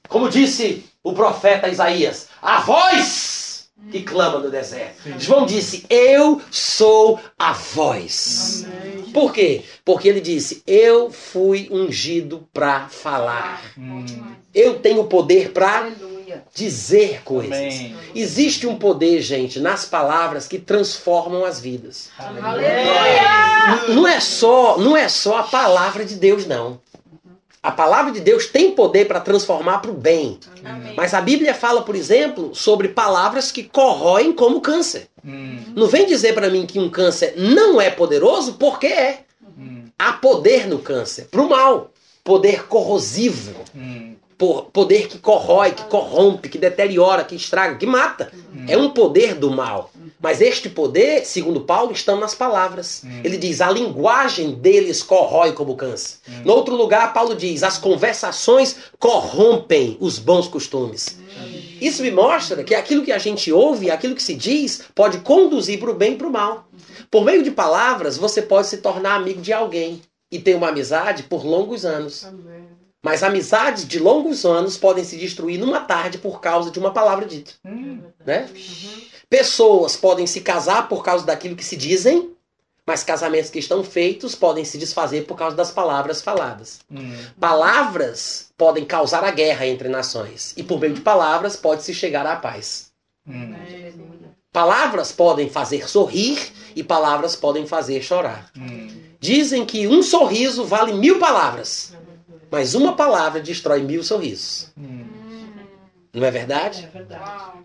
como 0.09 0.29
disse 0.29 0.85
o 1.09 1.15
profeta 1.15 1.69
Isaías, 1.69 2.29
a 2.43 2.61
voz 2.61 3.69
que 3.91 4.03
clama 4.03 4.39
no 4.39 4.51
deserto. 4.51 5.03
João 5.19 5.47
disse: 5.47 5.85
Eu 5.89 6.41
sou 6.51 7.19
a 7.39 7.53
voz. 7.53 8.67
Por 9.13 9.33
quê? 9.33 9.63
Porque 9.85 10.09
ele 10.09 10.21
disse: 10.21 10.63
Eu 10.67 11.11
fui 11.11 11.69
ungido 11.71 12.47
para 12.53 12.89
falar. 12.89 13.63
Hum. 13.79 14.05
Eu 14.55 14.81
tenho 14.81 15.05
poder 15.05 15.53
para 15.53 15.91
dizer 16.55 17.23
coisas. 17.23 17.57
Amém. 17.57 17.97
Existe 18.15 18.67
um 18.67 18.77
poder, 18.77 19.23
gente, 19.23 19.61
nas 19.61 19.85
palavras 19.85 20.47
que 20.47 20.59
transformam 20.59 21.45
as 21.45 21.61
vidas. 21.61 22.11
Aleluia. 22.19 23.95
Não 23.95 24.07
é 24.07 24.21
só, 24.21 24.77
não 24.79 24.97
é 24.97 25.09
só 25.09 25.39
a 25.39 25.43
palavra 25.45 26.05
de 26.05 26.17
Deus, 26.17 26.47
não. 26.47 26.81
A 27.63 27.73
palavra 27.73 28.13
de 28.13 28.21
Deus 28.21 28.47
tem 28.47 28.73
poder 28.73 29.07
para 29.07 29.21
transformar 29.21 29.79
para 29.79 29.91
o 29.91 29.95
bem. 29.95 30.39
Amém. 30.65 30.95
Mas 30.97 31.13
a 31.13 31.21
Bíblia 31.21 31.53
fala, 31.55 31.83
por 31.83 31.97
exemplo, 31.97 32.55
sobre 32.55 32.89
palavras 32.89 33.51
que 33.51 33.65
corroem 33.65 34.33
como 34.33 34.61
câncer. 34.61 35.09
Hum. 35.25 35.59
Não 35.75 35.89
vem 35.89 36.07
dizer 36.07 36.35
para 36.35 36.51
mim 36.51 36.67
que 36.67 36.79
um 36.79 36.89
câncer 36.89 37.35
não 37.37 37.81
é 37.81 37.91
poderoso, 37.91 38.55
porque 38.55 38.87
é. 38.87 39.25
Hum. 39.59 39.87
há 39.99 40.13
poder 40.13 40.69
no 40.69 40.79
câncer, 40.79 41.27
para 41.31 41.43
o 41.43 41.49
mal. 41.49 41.91
Poder 42.23 42.67
corrosivo, 42.67 43.55
Hum. 43.75 44.15
Poder 44.39 45.09
que 45.09 45.19
corrói, 45.19 45.73
que 45.73 45.85
corrompe, 45.85 46.49
que 46.49 46.59
deteriora, 46.59 47.25
que 47.25 47.35
estraga, 47.35 47.77
que 47.77 47.87
mata. 47.87 48.31
É 48.69 48.77
um 48.77 48.91
poder 48.91 49.35
do 49.35 49.51
mal. 49.51 49.91
Mas 50.21 50.41
este 50.41 50.69
poder, 50.69 51.25
segundo 51.25 51.61
Paulo, 51.61 51.93
está 51.93 52.17
nas 52.17 52.35
palavras. 52.35 53.03
Hum. 53.05 53.21
Ele 53.23 53.37
diz: 53.37 53.61
a 53.61 53.71
linguagem 53.71 54.53
deles 54.53 55.03
corrói 55.03 55.53
como 55.53 55.77
câncer. 55.77 56.17
Hum. 56.29 56.43
No 56.45 56.55
outro 56.55 56.75
lugar, 56.75 57.13
Paulo 57.13 57.37
diz: 57.37 57.63
as 57.63 57.79
conversações 57.79 58.77
corrompem 58.99 59.97
os 60.01 60.19
bons 60.19 60.49
costumes. 60.49 61.19
Isso 61.81 62.03
me 62.03 62.11
mostra 62.11 62.65
que 62.65 62.75
aquilo 62.75 63.05
que 63.05 63.13
a 63.13 63.19
gente 63.19 63.53
ouve, 63.53 63.91
aquilo 63.91 64.17
que 64.17 64.23
se 64.23 64.35
diz, 64.35 64.83
pode 64.95 65.19
conduzir 65.19 65.79
para 65.79 65.91
o 65.91 65.95
bem 65.95 66.15
e 66.15 66.17
para 66.17 66.27
o 66.27 66.33
mal. 66.33 66.69
Por 67.09 67.25
meio 67.25 67.43
de 67.45 67.53
palavras, 67.53 68.19
você 68.19 68.43
pode 68.43 68.67
se 68.67 68.79
tornar 68.79 69.15
amigo 69.15 69.41
de 69.41 69.53
alguém 69.53 70.03
e 70.31 70.39
ter 70.39 70.55
uma 70.57 70.69
amizade 70.69 71.23
por 71.23 71.45
longos 71.45 71.85
anos. 71.85 72.27
Mas 73.09 73.23
amizades 73.23 73.89
de 73.89 73.99
longos 73.99 74.45
anos 74.45 74.77
podem 74.77 75.03
se 75.03 75.17
destruir 75.17 75.59
numa 75.59 75.81
tarde 75.81 76.19
por 76.19 76.43
causa 76.43 76.71
de 76.71 76.79
uma 76.79 76.93
palavra 76.93 77.25
dita. 77.25 77.53
Hum. 77.65 78.03
Né? 78.23 78.47
Pessoas 79.31 79.97
podem 79.97 80.27
se 80.27 80.43
casar 80.43 80.91
por 80.91 81.03
causa 81.03 81.25
daquilo 81.25 81.57
que 81.57 81.65
se 81.65 81.75
dizem, 81.75 82.37
mas 82.85 83.03
casamentos 83.03 83.49
que 83.49 83.59
estão 83.59 83.83
feitos 83.83 84.35
podem 84.35 84.63
se 84.63 84.77
desfazer 84.77 85.25
por 85.25 85.39
causa 85.39 85.57
das 85.57 85.71
palavras 85.71 86.21
faladas. 86.21 86.81
Hum. 86.91 87.17
Palavras 87.41 88.51
podem 88.59 88.85
causar 88.85 89.25
a 89.25 89.31
guerra 89.31 89.67
entre 89.67 89.89
nações, 89.89 90.53
e 90.55 90.63
por 90.63 90.79
meio 90.79 90.93
de 90.93 91.01
palavras 91.01 91.57
pode-se 91.57 91.95
chegar 91.95 92.27
à 92.27 92.37
paz. 92.37 92.93
Hum. 93.27 93.55
Palavras 94.53 95.13
podem 95.13 95.49
fazer 95.49 95.89
sorrir 95.89 96.39
e 96.77 96.85
palavras 96.85 97.35
podem 97.35 97.67
fazer 97.67 98.03
chorar. 98.03 98.51
Hum. 98.55 98.89
Dizem 99.19 99.65
que 99.65 99.87
um 99.87 100.03
sorriso 100.03 100.67
vale 100.67 100.93
mil 100.93 101.19
palavras, 101.19 101.95
mas 102.51 102.75
uma 102.75 102.95
palavra 102.97 103.41
destrói 103.41 103.83
mil 103.83 104.03
sorrisos. 104.03 104.73
Hum. 104.77 105.05
Não 106.13 106.27
é 106.27 106.31
verdade? 106.31 106.89
Uau. 107.11 107.63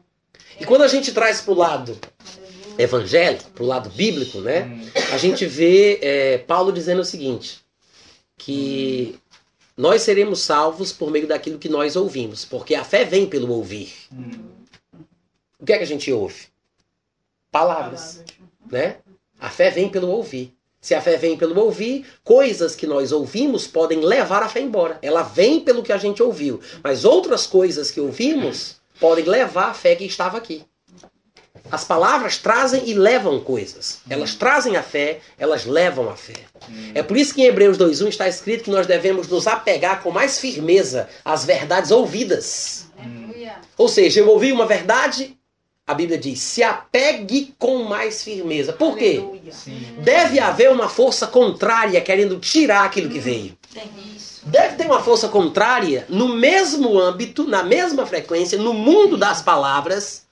E 0.59 0.65
quando 0.65 0.83
a 0.83 0.87
gente 0.87 1.11
traz 1.11 1.41
para 1.41 1.53
o 1.53 1.57
lado 1.57 1.97
evangélico, 2.77 3.49
para 3.51 3.63
o 3.63 3.67
lado 3.67 3.89
bíblico, 3.89 4.39
né? 4.39 4.63
Hum. 4.63 4.89
A 5.11 5.17
gente 5.17 5.45
vê 5.45 5.99
é, 6.01 6.37
Paulo 6.39 6.71
dizendo 6.71 7.01
o 7.01 7.05
seguinte: 7.05 7.63
que 8.37 9.19
nós 9.75 10.01
seremos 10.01 10.41
salvos 10.41 10.91
por 10.91 11.09
meio 11.09 11.27
daquilo 11.27 11.57
que 11.57 11.69
nós 11.69 11.95
ouvimos, 11.95 12.45
porque 12.45 12.75
a 12.75 12.83
fé 12.83 13.03
vem 13.03 13.27
pelo 13.27 13.51
ouvir. 13.51 13.93
Hum. 14.11 14.51
O 15.59 15.65
que 15.65 15.73
é 15.73 15.77
que 15.77 15.83
a 15.83 15.87
gente 15.87 16.11
ouve? 16.11 16.47
Palavras, 17.51 18.23
né? 18.69 18.97
A 19.39 19.49
fé 19.49 19.69
vem 19.69 19.89
pelo 19.89 20.09
ouvir. 20.09 20.52
Se 20.83 20.93
a 20.93 21.01
fé 21.01 21.15
vem 21.15 21.37
pelo 21.37 21.57
ouvir, 21.61 22.05
coisas 22.25 22.75
que 22.75 22.85
nós 22.85 23.13
ouvimos 23.13 23.65
podem 23.65 24.01
levar 24.01 24.43
a 24.43 24.49
fé 24.49 24.59
embora. 24.59 24.99
Ela 25.01 25.23
vem 25.23 25.61
pelo 25.61 25.81
que 25.81 25.93
a 25.93 25.97
gente 25.97 26.21
ouviu, 26.21 26.59
mas 26.83 27.05
outras 27.05 27.47
coisas 27.47 27.89
que 27.89 28.01
ouvimos 28.01 28.75
podem 28.99 29.23
levar 29.23 29.69
a 29.69 29.73
fé 29.73 29.95
que 29.95 30.03
estava 30.03 30.37
aqui. 30.37 30.65
As 31.71 31.85
palavras 31.85 32.37
trazem 32.37 32.83
e 32.85 32.93
levam 32.93 33.39
coisas. 33.39 34.01
Elas 34.09 34.35
trazem 34.35 34.75
a 34.75 34.83
fé, 34.83 35.21
elas 35.39 35.63
levam 35.63 36.09
a 36.09 36.17
fé. 36.17 36.35
É 36.93 37.01
por 37.01 37.15
isso 37.15 37.33
que 37.33 37.41
em 37.41 37.45
Hebreus 37.45 37.77
2:1 37.77 38.09
está 38.09 38.27
escrito 38.27 38.65
que 38.65 38.69
nós 38.69 38.85
devemos 38.85 39.29
nos 39.29 39.47
apegar 39.47 40.03
com 40.03 40.11
mais 40.11 40.37
firmeza 40.37 41.07
às 41.23 41.45
verdades 41.45 41.91
ouvidas. 41.91 42.87
Ou 43.77 43.87
seja, 43.87 44.19
eu 44.19 44.27
ouvi 44.27 44.51
uma 44.51 44.65
verdade, 44.65 45.37
a 45.85 45.93
Bíblia 45.93 46.17
diz: 46.17 46.39
se 46.39 46.63
apegue 46.63 47.53
com 47.59 47.83
mais 47.83 48.23
firmeza. 48.23 48.73
Por 48.73 48.97
quê? 48.97 49.21
Deve 49.99 50.39
haver 50.39 50.71
uma 50.71 50.87
força 50.87 51.27
contrária 51.27 51.99
querendo 52.01 52.39
tirar 52.39 52.85
aquilo 52.85 53.09
que 53.09 53.19
veio. 53.19 53.57
Deve 54.43 54.75
ter 54.75 54.85
uma 54.85 55.03
força 55.03 55.27
contrária 55.27 56.05
no 56.09 56.35
mesmo 56.35 56.97
âmbito, 56.99 57.45
na 57.45 57.63
mesma 57.63 58.05
frequência, 58.05 58.57
no 58.57 58.73
mundo 58.73 59.17
das 59.17 59.41
palavras, 59.41 60.25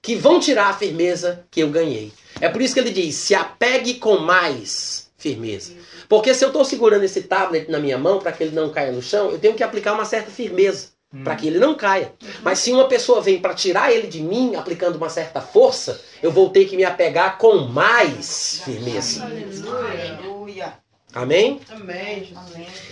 que 0.00 0.14
vão 0.14 0.40
tirar 0.40 0.68
a 0.68 0.74
firmeza 0.74 1.44
que 1.50 1.60
eu 1.60 1.70
ganhei. 1.70 2.12
É 2.40 2.48
por 2.48 2.62
isso 2.62 2.74
que 2.74 2.80
ele 2.80 2.90
diz: 2.90 3.16
se 3.16 3.34
apegue 3.34 3.94
com 3.94 4.18
mais 4.18 5.10
firmeza. 5.16 5.72
Porque 6.08 6.32
se 6.32 6.44
eu 6.44 6.48
estou 6.48 6.64
segurando 6.64 7.02
esse 7.02 7.22
tablet 7.22 7.68
na 7.68 7.80
minha 7.80 7.98
mão 7.98 8.20
para 8.20 8.30
que 8.30 8.44
ele 8.44 8.54
não 8.54 8.70
caia 8.70 8.92
no 8.92 9.02
chão, 9.02 9.30
eu 9.30 9.38
tenho 9.38 9.54
que 9.54 9.62
aplicar 9.64 9.92
uma 9.92 10.04
certa 10.04 10.30
firmeza 10.30 10.97
para 11.24 11.36
que 11.36 11.46
ele 11.46 11.58
não 11.58 11.74
caia. 11.74 12.12
Mas 12.42 12.58
se 12.58 12.72
uma 12.72 12.86
pessoa 12.86 13.20
vem 13.20 13.40
para 13.40 13.54
tirar 13.54 13.92
ele 13.92 14.06
de 14.06 14.20
mim, 14.20 14.54
aplicando 14.54 14.96
uma 14.96 15.08
certa 15.08 15.40
força, 15.40 16.00
eu 16.22 16.30
vou 16.30 16.50
ter 16.50 16.66
que 16.66 16.76
me 16.76 16.84
apegar 16.84 17.38
com 17.38 17.58
mais 17.58 18.60
firmeza. 18.64 19.24
Aleluia. 19.24 20.74
Amém? 21.14 21.60
Amém. 21.70 22.36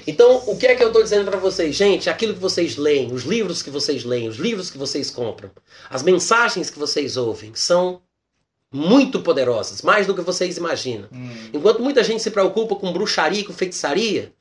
Então, 0.06 0.42
o 0.46 0.56
que 0.56 0.66
é 0.66 0.74
que 0.74 0.82
eu 0.82 0.88
estou 0.88 1.02
dizendo 1.02 1.30
para 1.30 1.38
vocês? 1.38 1.76
Gente, 1.76 2.08
aquilo 2.08 2.32
que 2.32 2.40
vocês 2.40 2.76
leem, 2.76 3.12
os 3.12 3.24
livros 3.24 3.62
que 3.62 3.70
vocês 3.70 4.04
leem, 4.04 4.28
os 4.28 4.36
livros 4.36 4.70
que 4.70 4.78
vocês 4.78 5.10
compram, 5.10 5.50
as 5.90 6.02
mensagens 6.02 6.70
que 6.70 6.78
vocês 6.78 7.18
ouvem, 7.18 7.54
são 7.54 8.00
muito 8.72 9.20
poderosas, 9.20 9.82
mais 9.82 10.06
do 10.06 10.14
que 10.14 10.22
vocês 10.22 10.56
imaginam. 10.56 11.08
Hum. 11.12 11.30
Enquanto 11.52 11.82
muita 11.82 12.02
gente 12.02 12.22
se 12.22 12.30
preocupa 12.30 12.74
com 12.74 12.92
bruxaria 12.92 13.40
e 13.40 13.44
com 13.44 13.52
feitiçaria, 13.52 14.32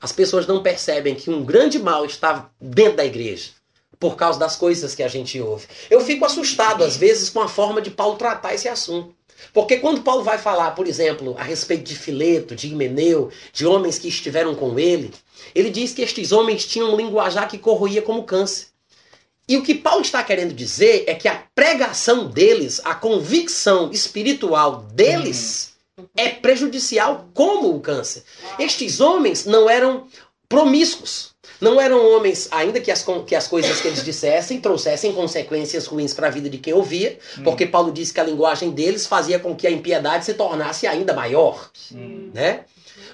as 0.00 0.12
pessoas 0.12 0.46
não 0.46 0.62
percebem 0.62 1.14
que 1.14 1.30
um 1.30 1.44
grande 1.44 1.78
mal 1.78 2.04
está 2.04 2.50
dentro 2.60 2.96
da 2.96 3.04
igreja. 3.04 3.50
Por 3.98 4.14
causa 4.14 4.38
das 4.38 4.56
coisas 4.56 4.94
que 4.94 5.02
a 5.02 5.08
gente 5.08 5.40
ouve. 5.40 5.66
Eu 5.88 6.02
fico 6.02 6.26
assustado, 6.26 6.84
às 6.84 6.98
vezes, 6.98 7.30
com 7.30 7.40
a 7.40 7.48
forma 7.48 7.80
de 7.80 7.90
Paulo 7.90 8.16
tratar 8.16 8.54
esse 8.54 8.68
assunto. 8.68 9.14
Porque 9.52 9.78
quando 9.78 10.02
Paulo 10.02 10.22
vai 10.22 10.38
falar, 10.38 10.72
por 10.72 10.86
exemplo, 10.86 11.34
a 11.38 11.42
respeito 11.42 11.84
de 11.84 11.96
Fileto, 11.96 12.54
de 12.54 12.68
Himeneu, 12.68 13.30
de 13.52 13.66
homens 13.66 13.98
que 13.98 14.08
estiveram 14.08 14.54
com 14.54 14.78
ele, 14.78 15.12
ele 15.54 15.70
diz 15.70 15.92
que 15.92 16.02
estes 16.02 16.32
homens 16.32 16.66
tinham 16.66 16.92
um 16.92 16.96
linguajar 16.96 17.48
que 17.48 17.58
corroía 17.58 18.02
como 18.02 18.24
câncer. 18.24 18.66
E 19.48 19.56
o 19.56 19.62
que 19.62 19.74
Paulo 19.74 20.02
está 20.02 20.22
querendo 20.24 20.52
dizer 20.52 21.04
é 21.06 21.14
que 21.14 21.28
a 21.28 21.42
pregação 21.54 22.28
deles, 22.28 22.80
a 22.84 22.94
convicção 22.94 23.90
espiritual 23.92 24.82
deles, 24.92 25.75
é 26.14 26.28
prejudicial 26.28 27.28
como 27.32 27.74
o 27.74 27.80
câncer. 27.80 28.22
Estes 28.58 29.00
homens 29.00 29.46
não 29.46 29.68
eram 29.68 30.06
promíscuos. 30.48 31.34
Não 31.58 31.80
eram 31.80 32.04
homens, 32.12 32.48
ainda 32.50 32.80
que 32.80 32.90
as, 32.90 33.04
que 33.26 33.34
as 33.34 33.48
coisas 33.48 33.80
que 33.80 33.88
eles 33.88 34.04
dissessem 34.04 34.60
trouxessem 34.60 35.14
consequências 35.14 35.86
ruins 35.86 36.12
para 36.12 36.26
a 36.26 36.30
vida 36.30 36.50
de 36.50 36.58
quem 36.58 36.74
ouvia, 36.74 37.18
porque 37.42 37.64
Paulo 37.64 37.90
disse 37.90 38.12
que 38.12 38.20
a 38.20 38.24
linguagem 38.24 38.70
deles 38.72 39.06
fazia 39.06 39.38
com 39.38 39.56
que 39.56 39.66
a 39.66 39.70
impiedade 39.70 40.26
se 40.26 40.34
tornasse 40.34 40.86
ainda 40.86 41.14
maior 41.14 41.70
Sim. 41.72 42.30
né? 42.34 42.64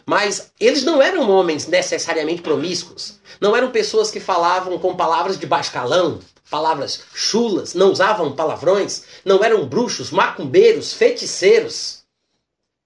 Mas 0.04 0.50
eles 0.58 0.82
não 0.82 1.00
eram 1.00 1.30
homens 1.30 1.68
necessariamente 1.68 2.42
promíscuos. 2.42 3.20
Não 3.40 3.54
eram 3.54 3.70
pessoas 3.70 4.10
que 4.10 4.18
falavam 4.18 4.76
com 4.78 4.96
palavras 4.96 5.38
de 5.38 5.46
baixo 5.46 5.70
calão, 5.70 6.18
palavras 6.50 7.02
chulas, 7.14 7.74
não 7.74 7.92
usavam 7.92 8.32
palavrões, 8.32 9.04
não 9.24 9.44
eram 9.44 9.66
bruxos, 9.66 10.10
macumbeiros, 10.10 10.92
feiticeiros. 10.92 12.01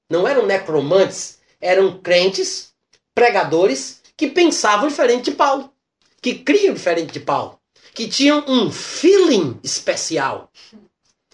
Não 0.08 0.26
eram 0.26 0.46
necromantes, 0.46 1.38
eram 1.60 1.98
crentes, 1.98 2.72
pregadores 3.14 4.00
que 4.16 4.28
pensavam 4.28 4.88
diferente 4.88 5.30
de 5.30 5.36
Paulo, 5.36 5.72
que 6.20 6.34
criam 6.34 6.74
diferente 6.74 7.12
de 7.12 7.20
Paulo, 7.20 7.58
que 7.94 8.08
tinham 8.08 8.44
um 8.46 8.70
feeling 8.70 9.58
especial. 9.62 10.50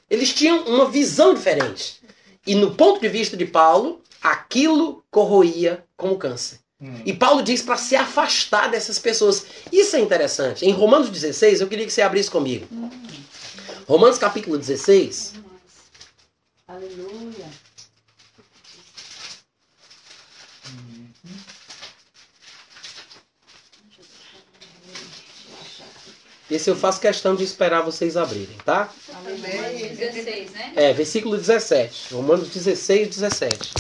Eles 0.09 0.35
tinham 0.35 0.65
uma 0.65 0.91
visão 0.91 1.35
diferente. 1.35 2.01
E 2.47 2.55
no 2.55 2.75
ponto 2.75 3.01
de 3.01 3.09
vista 3.09 3.37
de 3.37 3.47
Paulo, 3.47 4.03
aquilo 4.21 5.05
corroía 5.11 5.85
como 5.97 6.19
câncer. 6.19 6.59
Hum. 6.81 7.01
E 7.07 7.13
Paulo 7.13 7.43
diz 7.43 7.63
para 7.63 7.77
se 7.77 7.95
afastar 7.95 8.69
dessas 8.69 8.99
pessoas. 8.99 9.47
Isso 9.71 9.95
é 9.95 10.01
interessante. 10.01 10.67
Em 10.67 10.73
Romanos 10.73 11.09
16, 11.09 11.61
eu 11.61 11.69
queria 11.69 11.87
que 11.87 11.93
você 11.93 12.03
abrisse 12.03 12.31
comigo. 12.31 12.67
Romanos 13.87 14.19
capítulo 14.19 14.59
16. 14.59 15.35
Aleluia. 16.67 17.47
Esse 26.53 26.69
eu 26.69 26.77
faço 26.77 27.01
questão 27.01 27.35
de 27.35 27.43
esperar 27.45 27.81
vocês 27.81 28.15
abrirem, 28.15 28.59
tá? 28.59 28.93
Amém. 29.15 29.95
16, 29.95 30.51
né? 30.51 30.73
É, 30.77 30.93
versículo 30.93 31.39
17. 31.39 32.13
Romanos 32.13 32.51
16, 32.51 33.09
17. 33.09 33.73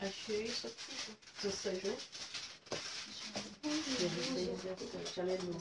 Achei 0.00 0.42
isso 0.46 0.66
aqui. 0.66 1.16
16, 1.44 1.82
né? 1.84 1.96
16, 3.62 5.18
Aleluia. 5.18 5.54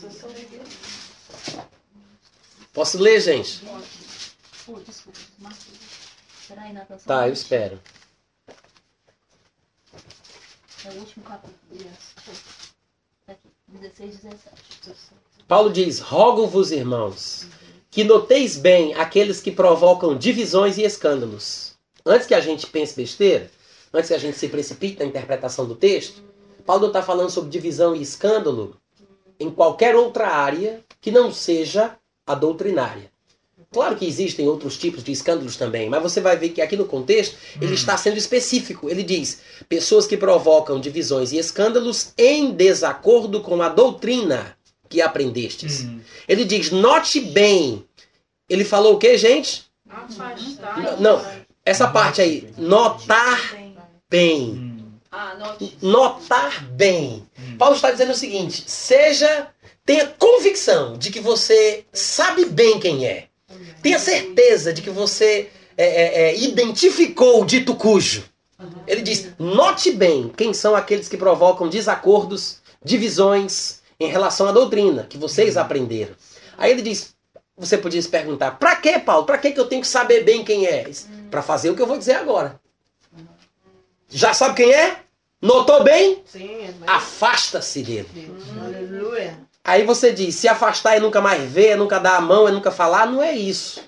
Posso 2.74 2.98
ler, 2.98 3.22
gente? 3.22 3.62
Tá, 7.06 7.28
eu 7.28 7.34
espero. 7.34 7.80
É 10.86 10.90
o 10.90 10.94
último 10.94 11.24
capítulo. 11.24 11.62
Tá 13.72 13.88
aqui, 13.88 14.04
16, 14.04 14.20
17. 14.22 14.42
Paulo 15.48 15.72
diz: 15.72 16.00
Rogo-vos, 16.00 16.72
irmãos, 16.72 17.48
que 17.90 18.04
noteis 18.04 18.58
bem 18.58 18.94
aqueles 18.94 19.42
que 19.42 19.52
provocam 19.52 20.18
divisões 20.18 20.78
e 20.78 20.84
escândalos, 20.84 21.72
Antes 22.06 22.26
que 22.26 22.34
a 22.34 22.40
gente 22.40 22.66
pense 22.66 22.96
besteira, 22.96 23.52
antes 23.94 24.08
que 24.10 24.16
a 24.16 24.20
gente 24.20 24.38
se 24.38 24.48
precipite 24.48 25.00
na 25.00 25.06
interpretação 25.06 25.68
do 25.68 25.76
texto, 25.76 26.24
Paulo 26.66 26.88
está 26.88 27.04
falando 27.04 27.30
sobre 27.30 27.52
divisão 27.52 27.96
e 27.96 28.02
escândalo 28.02 28.76
em 29.40 29.52
qualquer 29.52 29.96
outra 29.96 30.28
área 30.28 30.84
que 31.00 31.12
não 31.12 31.32
seja 31.32 31.96
a 32.26 32.34
doutrinária. 32.34 33.11
Claro 33.74 33.96
que 33.96 34.06
existem 34.06 34.50
outros 34.50 34.78
tipos 34.78 35.02
de 35.02 35.14
escândalos 35.14 35.56
também, 35.56 35.90
mas 35.90 36.02
você 36.02 36.20
vai 36.20 36.36
ver 36.36 36.50
que 36.50 36.62
aqui 36.62 36.76
no 36.76 36.84
contexto 36.84 37.38
ele 37.62 37.74
está 37.74 37.96
sendo 37.96 38.18
específico. 38.18 38.90
Ele 38.90 39.02
diz: 39.02 39.40
pessoas 39.70 40.06
que 40.06 40.18
provocam 40.18 40.78
divisões 40.78 41.32
e 41.32 41.38
escândalos 41.38 42.12
em 42.18 42.52
desacordo 42.52 43.40
com 43.40 43.62
a 43.62 43.70
doutrina 43.70 44.58
que 44.90 45.02
aprendestes. 45.02 45.86
Hum. 45.86 46.02
Ele 46.28 46.44
diz: 46.44 46.70
note 46.70 47.22
bem. 47.22 47.86
Ele 48.50 48.66
falou 48.66 48.96
o 48.96 48.98
que, 48.98 49.18
gente? 49.18 49.64
Afastar. 49.90 51.00
Não, 51.00 51.26
essa 51.66 51.88
parte 51.88 52.22
aí. 52.22 52.54
Notar 52.58 53.56
bem. 54.10 54.50
Hum. 54.50 54.92
Ah, 55.10 55.34
note. 55.40 55.78
Notar 55.82 56.66
bem. 56.72 57.26
Hum. 57.40 57.58
Paulo 57.58 57.76
está 57.76 57.90
dizendo 57.90 58.12
o 58.12 58.16
seguinte: 58.16 58.66
seja, 58.68 59.48
tenha 59.86 60.08
convicção 60.08 60.98
de 60.98 61.10
que 61.10 61.22
você 61.22 61.86
sabe 61.94 62.44
bem 62.44 62.78
quem 62.78 63.06
é. 63.06 63.31
Tenha 63.82 64.00
certeza 64.00 64.74
de 64.74 64.82
que 64.82 64.90
você 64.90 65.50
é, 65.78 65.86
é, 65.86 66.22
é, 66.24 66.40
identificou 66.40 67.42
o 67.42 67.46
dito 67.46 67.76
cujo. 67.76 68.24
Ele 68.86 69.02
diz: 69.02 69.30
note 69.40 69.92
bem 69.92 70.32
quem 70.36 70.54
são 70.54 70.76
aqueles 70.76 71.08
que 71.08 71.18
provocam 71.18 71.68
desacordos, 71.68 72.60
divisões 72.84 73.82
em 74.00 74.08
relação 74.08 74.48
à 74.48 74.52
doutrina 74.52 75.06
que 75.10 75.18
vocês 75.18 75.58
aprenderam. 75.58 76.14
Aí 76.58 76.72
ele 76.72 76.82
diz: 76.82 77.16
você 77.58 77.78
podia 77.78 78.02
se 78.02 78.10
perguntar, 78.10 78.52
pra 78.60 78.76
que, 78.76 79.00
Paulo? 79.00 79.26
Pra 79.26 79.38
que 79.38 79.54
eu 79.56 79.66
tenho 79.66 79.82
que 79.82 79.88
saber 79.88 80.24
bem 80.24 80.44
quem 80.44 80.66
é? 80.66 80.90
Pra 81.30 81.42
fazer 81.42 81.70
o 81.70 81.76
que 81.76 81.82
eu 81.82 81.88
vou 81.88 81.98
dizer 81.98 82.16
agora. 82.16 82.60
Já 84.10 84.34
sabe 84.34 84.56
quem 84.56 84.74
é? 84.74 85.00
Notou 85.42 85.84
bem? 85.84 86.22
Sim, 86.26 86.66
é 86.66 86.74
Afasta-se 86.86 87.82
dele. 87.82 88.10
Aleluia. 88.64 89.40
Aí 89.64 89.84
você 89.86 90.12
diz, 90.12 90.36
se 90.36 90.48
afastar 90.48 90.98
é 90.98 91.00
nunca 91.00 91.22
mais 91.22 91.50
ver, 91.52 91.70
é 91.70 91.76
nunca 91.76 92.00
dar 92.00 92.18
a 92.18 92.22
mão, 92.22 92.48
é 92.48 92.52
nunca 92.52 92.72
falar, 92.72 93.06
não 93.06 93.22
é 93.22 93.32
isso. 93.34 93.82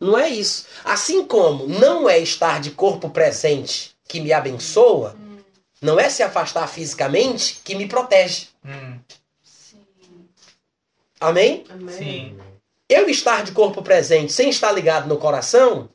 Não 0.00 0.16
é 0.16 0.28
isso. 0.28 0.66
Assim 0.84 1.24
como 1.26 1.66
não 1.66 2.08
é 2.08 2.18
estar 2.18 2.60
de 2.60 2.70
corpo 2.70 3.10
presente 3.10 3.94
que 4.06 4.20
me 4.20 4.32
abençoa, 4.32 5.16
não 5.82 5.98
é 6.00 6.08
se 6.08 6.22
afastar 6.22 6.66
fisicamente 6.68 7.60
que 7.64 7.74
me 7.74 7.86
protege. 7.86 8.46
Hum. 8.64 8.98
Amém? 11.20 11.64
Amém. 11.68 11.88
Sim. 11.94 12.38
Eu 12.88 13.08
estar 13.08 13.42
de 13.44 13.52
corpo 13.52 13.82
presente 13.82 14.32
sem 14.32 14.48
estar 14.48 14.72
ligado 14.72 15.08
no 15.08 15.18
coração 15.18 15.90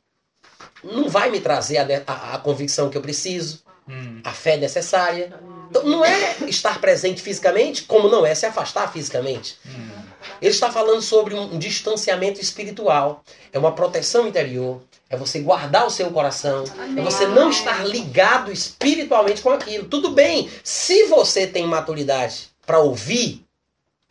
não 0.84 1.10
vai 1.10 1.32
me 1.32 1.40
trazer 1.40 1.78
a, 1.78 2.04
a- 2.06 2.36
a 2.36 2.38
convicção 2.40 2.90
que 2.90 2.98
eu 2.98 3.02
preciso, 3.02 3.64
Hum. 3.88 4.22
a 4.24 4.32
fé 4.32 4.58
necessária. 4.58 5.34
Então, 5.74 5.86
não 5.86 6.06
é 6.06 6.36
estar 6.48 6.80
presente 6.80 7.20
fisicamente, 7.20 7.82
como 7.82 8.08
não 8.08 8.24
é 8.24 8.36
se 8.36 8.46
afastar 8.46 8.94
fisicamente. 8.94 9.58
Hum. 9.66 10.04
Ele 10.40 10.52
está 10.52 10.72
falando 10.72 11.02
sobre 11.02 11.34
um 11.34 11.58
distanciamento 11.58 12.40
espiritual. 12.40 13.24
É 13.52 13.58
uma 13.58 13.72
proteção 13.72 14.28
interior. 14.28 14.84
É 15.10 15.18
você 15.18 15.40
guardar 15.40 15.88
o 15.88 15.90
seu 15.90 16.12
coração. 16.12 16.64
É 16.96 17.02
você 17.02 17.26
não 17.26 17.50
estar 17.50 17.84
ligado 17.88 18.52
espiritualmente 18.52 19.42
com 19.42 19.50
aquilo. 19.50 19.86
Tudo 19.86 20.12
bem, 20.12 20.48
se 20.64 21.06
você 21.06 21.48
tem 21.48 21.66
maturidade 21.66 22.50
para 22.68 22.78
ouvir, 22.78 23.44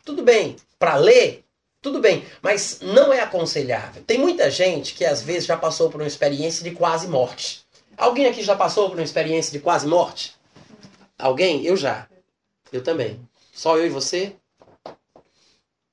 tudo 0.03 0.21
bem. 0.21 0.57
Para 0.77 0.97
ler, 0.97 1.45
tudo 1.81 2.01
bem. 2.01 2.25
Mas 2.41 2.79
não 2.81 3.13
é 3.13 3.21
aconselhável. 3.21 4.03
Tem 4.05 4.17
muita 4.17 4.51
gente 4.51 4.95
que 4.95 5.05
às 5.05 5.21
vezes 5.21 5.45
já 5.45 5.55
passou 5.55 5.89
por 5.89 6.01
uma 6.01 6.07
experiência 6.07 6.61
de 6.61 6.71
quase 6.71 7.07
morte. 7.07 7.63
Alguém 7.95 8.25
aqui 8.25 8.43
já 8.43 8.53
passou 8.55 8.89
por 8.89 8.97
uma 8.97 9.05
experiência 9.05 9.53
de 9.53 9.59
quase 9.59 9.87
morte? 9.87 10.35
Alguém? 11.23 11.65
Eu 11.65 11.77
já. 11.77 12.05
Eu 12.69 12.83
também. 12.83 13.17
Só 13.53 13.77
eu 13.77 13.85
e 13.85 13.89
você? 13.89 14.35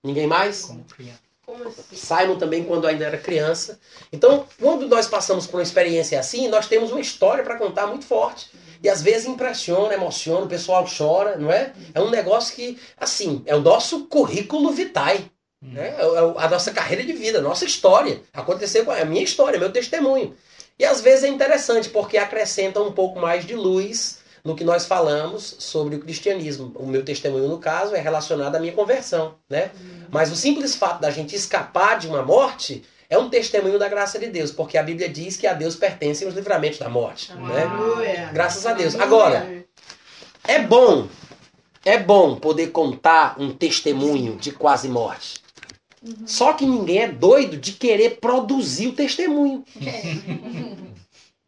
Ninguém 0.02 0.26
mais? 0.26 0.62
Como 0.62 0.82
criança. 0.84 1.20
Assim? 1.78 1.96
Simon 1.96 2.36
também 2.36 2.64
quando 2.64 2.86
ainda 2.86 3.04
era 3.04 3.16
criança. 3.16 3.78
Então, 4.12 4.44
quando 4.58 4.88
nós 4.88 5.06
passamos 5.06 5.46
por 5.46 5.58
uma 5.58 5.62
experiência 5.62 6.18
assim, 6.18 6.48
nós 6.48 6.66
temos 6.66 6.90
uma 6.90 7.00
história 7.00 7.44
para 7.44 7.56
contar 7.56 7.86
muito 7.86 8.04
forte. 8.04 8.50
E 8.82 8.88
às 8.88 9.02
vezes 9.02 9.26
impressiona, 9.26 9.94
emociona, 9.94 10.46
o 10.46 10.48
pessoal 10.48 10.84
chora, 10.86 11.36
não 11.36 11.52
é? 11.52 11.72
É 11.94 12.00
um 12.00 12.10
negócio 12.10 12.54
que, 12.56 12.80
assim, 12.96 13.42
é 13.46 13.54
o 13.54 13.60
nosso 13.60 14.06
currículo 14.06 14.72
vitae. 14.72 15.30
Né? 15.62 15.94
É 15.96 16.06
o- 16.06 16.38
a 16.38 16.48
nossa 16.48 16.72
carreira 16.72 17.04
de 17.04 17.12
vida, 17.12 17.38
a 17.38 17.42
nossa 17.42 17.64
história. 17.64 18.20
Aconteceu 18.32 18.84
com 18.84 18.90
a 18.90 19.04
minha 19.04 19.22
história, 19.22 19.60
meu 19.60 19.70
testemunho. 19.70 20.34
E 20.78 20.84
às 20.84 21.00
vezes 21.00 21.24
é 21.24 21.28
interessante 21.28 21.88
porque 21.90 22.16
acrescenta 22.16 22.80
um 22.80 22.90
pouco 22.90 23.20
mais 23.20 23.44
de 23.46 23.54
luz 23.54 24.19
no 24.44 24.54
que 24.54 24.64
nós 24.64 24.86
falamos 24.86 25.56
sobre 25.58 25.96
o 25.96 26.00
cristianismo. 26.00 26.72
O 26.76 26.86
meu 26.86 27.04
testemunho, 27.04 27.48
no 27.48 27.58
caso, 27.58 27.94
é 27.94 28.00
relacionado 28.00 28.56
à 28.56 28.60
minha 28.60 28.72
conversão, 28.72 29.34
né? 29.48 29.70
Mas 30.10 30.30
o 30.32 30.36
simples 30.36 30.74
fato 30.74 31.00
da 31.00 31.10
gente 31.10 31.34
escapar 31.34 31.98
de 31.98 32.08
uma 32.08 32.22
morte 32.22 32.82
é 33.08 33.18
um 33.18 33.28
testemunho 33.28 33.78
da 33.78 33.88
graça 33.88 34.18
de 34.18 34.28
Deus, 34.28 34.50
porque 34.50 34.78
a 34.78 34.82
Bíblia 34.82 35.08
diz 35.08 35.36
que 35.36 35.46
a 35.46 35.52
Deus 35.52 35.74
pertencem 35.74 36.26
os 36.26 36.34
livramentos 36.34 36.78
da 36.78 36.88
morte, 36.88 37.32
né? 37.34 37.64
Aleluia. 37.64 38.30
Graças 38.32 38.64
a 38.66 38.72
Deus. 38.72 38.94
Agora, 38.94 39.64
é 40.46 40.58
bom, 40.60 41.08
é 41.84 41.98
bom 41.98 42.36
poder 42.36 42.68
contar 42.68 43.34
um 43.38 43.52
testemunho 43.52 44.36
de 44.36 44.52
quase 44.52 44.88
morte. 44.88 45.40
Só 46.24 46.54
que 46.54 46.64
ninguém 46.64 47.02
é 47.02 47.08
doido 47.08 47.58
de 47.58 47.72
querer 47.72 48.18
produzir 48.20 48.88
o 48.88 48.92
testemunho. 48.92 49.64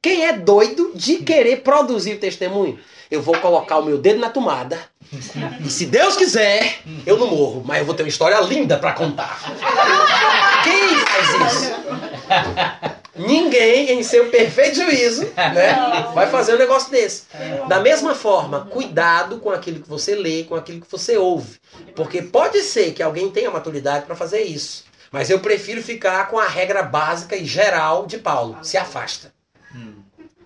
Quem 0.03 0.26
é 0.26 0.32
doido 0.32 0.90
de 0.96 1.18
querer 1.18 1.62
produzir 1.62 2.14
o 2.14 2.18
testemunho? 2.18 2.76
Eu 3.09 3.22
vou 3.22 3.38
colocar 3.38 3.78
o 3.78 3.84
meu 3.84 3.96
dedo 3.96 4.18
na 4.18 4.30
tomada. 4.30 4.76
E 5.64 5.70
se 5.70 5.86
Deus 5.86 6.16
quiser, 6.16 6.80
eu 7.07 7.16
não 7.16 7.28
morro, 7.28 7.62
mas 7.64 7.78
eu 7.78 7.84
vou 7.84 7.94
ter 7.94 8.03
uma 8.03 8.09
história 8.09 8.40
linda 8.40 8.76
pra 8.76 8.94
contar. 8.94 9.38
Quem 10.64 10.96
faz 10.98 11.53
isso? 11.53 11.72
Ninguém, 13.14 13.92
em 13.92 14.03
seu 14.03 14.28
perfeito 14.28 14.74
juízo, 14.74 15.24
né, 15.36 16.11
vai 16.12 16.28
fazer 16.28 16.57
um 16.57 16.59
negócio 16.59 16.90
desse. 16.90 17.24
Da 17.68 17.78
mesma 17.78 18.12
forma, 18.16 18.66
cuidado 18.66 19.38
com 19.38 19.50
aquilo 19.50 19.80
que 19.80 19.88
você 19.88 20.16
lê, 20.16 20.42
com 20.42 20.57
aquilo 20.57 20.80
que 20.80 20.90
você 20.90 21.16
ouve. 21.16 21.61
Porque 21.94 22.22
pode 22.22 22.61
ser 22.62 22.92
que 22.92 23.05
alguém 23.05 23.30
tenha 23.30 23.53
maturidade 23.53 24.07
para 24.07 24.16
fazer 24.16 24.42
isso. 24.42 24.84
Mas 25.12 25.30
eu 25.30 25.38
prefiro 25.38 25.80
ficar 25.80 26.28
com 26.28 26.40
a 26.40 26.48
regra 26.48 26.82
básica 26.82 27.36
e 27.36 27.44
geral 27.44 28.05
de 28.05 28.18
Paulo. 28.18 28.59
Se 28.62 28.76
afasta. 28.76 29.30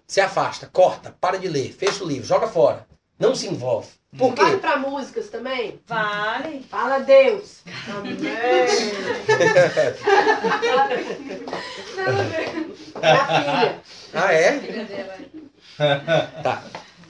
Se 0.06 0.20
afasta, 0.20 0.68
corta, 0.72 1.14
para 1.20 1.36
de 1.38 1.48
ler, 1.48 1.72
fecha 1.72 2.04
o 2.04 2.06
livro, 2.06 2.26
joga 2.26 2.46
fora. 2.46 2.86
Não 3.18 3.34
se 3.34 3.48
envolve. 3.48 3.88
Por 4.16 4.34
Vale 4.34 4.52
quê? 4.52 4.56
pra 4.58 4.76
músicas 4.76 5.28
também? 5.28 5.80
Vale. 5.86 6.64
Fala 6.70 7.00
Deus. 7.00 7.62
Amém. 7.88 8.16
Filha. 12.96 13.82
Ah, 14.14 14.32
é? 14.32 14.60
Tá. 16.42 16.62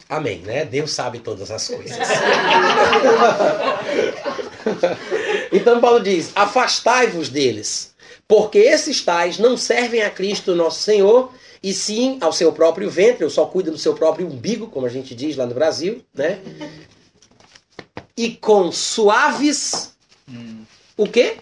Amém, 0.09 0.38
né? 0.38 0.64
Deus 0.64 0.92
sabe 0.92 1.18
todas 1.18 1.51
as 1.51 1.66
coisas. 1.68 1.97
então 5.53 5.80
Paulo 5.80 6.01
diz: 6.01 6.30
afastai-vos 6.34 7.28
deles, 7.28 7.94
porque 8.26 8.59
esses 8.59 9.05
tais 9.05 9.38
não 9.38 9.57
servem 9.57 10.03
a 10.03 10.11
Cristo 10.11 10.55
nosso 10.55 10.80
Senhor, 10.80 11.32
e 11.62 11.72
sim 11.72 12.18
ao 12.20 12.32
seu 12.32 12.52
próprio 12.52 12.90
ventre, 12.90 13.24
ou 13.24 13.30
só 13.30 13.46
cuida 13.46 13.70
do 13.70 13.78
seu 13.78 13.94
próprio 13.94 14.26
umbigo, 14.26 14.68
como 14.68 14.86
a 14.86 14.90
gente 14.90 15.14
diz 15.14 15.36
lá 15.36 15.46
no 15.46 15.54
Brasil, 15.54 16.04
né? 16.14 16.40
E 18.16 18.30
com 18.36 18.70
suaves, 18.72 19.92
Hum. 20.28 20.64
o 20.96 21.07
quê? 21.07 21.36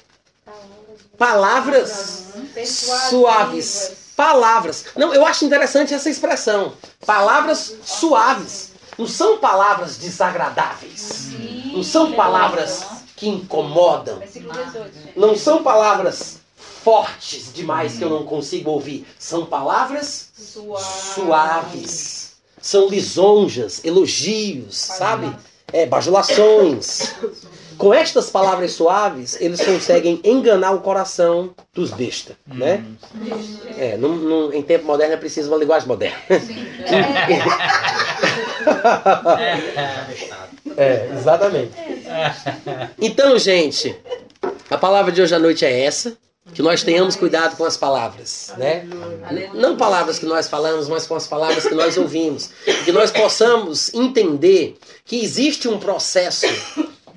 Palavras 1.16 2.24
suaves. 2.66 3.92
Palavras. 4.16 4.86
Não, 4.96 5.12
eu 5.12 5.26
acho 5.26 5.44
interessante 5.44 5.92
essa 5.94 6.08
expressão. 6.10 6.72
Palavras 7.04 7.74
suaves. 7.84 8.72
Não 8.96 9.06
são 9.08 9.38
palavras 9.38 9.96
desagradáveis. 9.96 11.30
Não 11.72 11.82
são 11.82 12.12
palavras 12.12 12.84
que 13.16 13.28
incomodam. 13.28 14.18
Versículo 14.18 14.52
18. 14.52 14.94
gente. 14.94 15.18
Não 15.18 15.36
são 15.36 15.62
palavras 15.62 16.38
fortes 16.84 17.50
demais 17.52 17.96
que 17.96 18.04
eu 18.04 18.10
não 18.10 18.24
consigo 18.24 18.70
ouvir. 18.70 19.06
São 19.18 19.46
palavras 19.46 20.28
Suave. 20.36 20.84
suaves. 20.84 22.32
São 22.60 22.88
lisonjas, 22.88 23.82
elogios, 23.84 24.76
sabe? 24.76 25.34
É, 25.72 25.86
bajulações. 25.86 27.14
Com 27.76 27.92
estas 27.92 28.30
palavras 28.30 28.70
suaves, 28.70 29.36
eles 29.40 29.60
conseguem 29.60 30.20
enganar 30.22 30.70
o 30.70 30.80
coração 30.80 31.52
dos 31.74 31.90
bestas, 31.90 32.36
né? 32.46 32.84
Hum. 33.16 33.26
É, 33.76 33.96
num- 33.96 34.14
num- 34.14 34.52
em 34.52 34.62
tempo 34.62 34.86
moderno 34.86 35.14
é 35.14 35.16
preciso 35.16 35.48
uma 35.50 35.56
linguagem 35.58 35.88
moderna. 35.88 36.16
É, 40.76 41.08
exatamente. 41.18 41.72
Então, 43.00 43.38
gente, 43.38 43.94
a 44.70 44.78
palavra 44.78 45.12
de 45.12 45.22
hoje 45.22 45.34
à 45.34 45.38
noite 45.38 45.64
é 45.64 45.82
essa. 45.84 46.16
Que 46.54 46.62
nós 46.62 46.82
tenhamos 46.82 47.16
cuidado 47.16 47.56
com 47.56 47.64
as 47.64 47.76
palavras, 47.76 48.52
né? 48.56 48.86
Não 49.52 49.76
palavras 49.76 50.18
que 50.18 50.26
nós 50.26 50.48
falamos, 50.48 50.88
mas 50.88 51.06
com 51.06 51.14
as 51.14 51.26
palavras 51.26 51.66
que 51.66 51.74
nós 51.74 51.96
ouvimos. 51.96 52.50
Que 52.84 52.92
nós 52.92 53.10
possamos 53.10 53.92
entender 53.92 54.78
que 55.04 55.22
existe 55.22 55.68
um 55.68 55.78
processo 55.78 56.46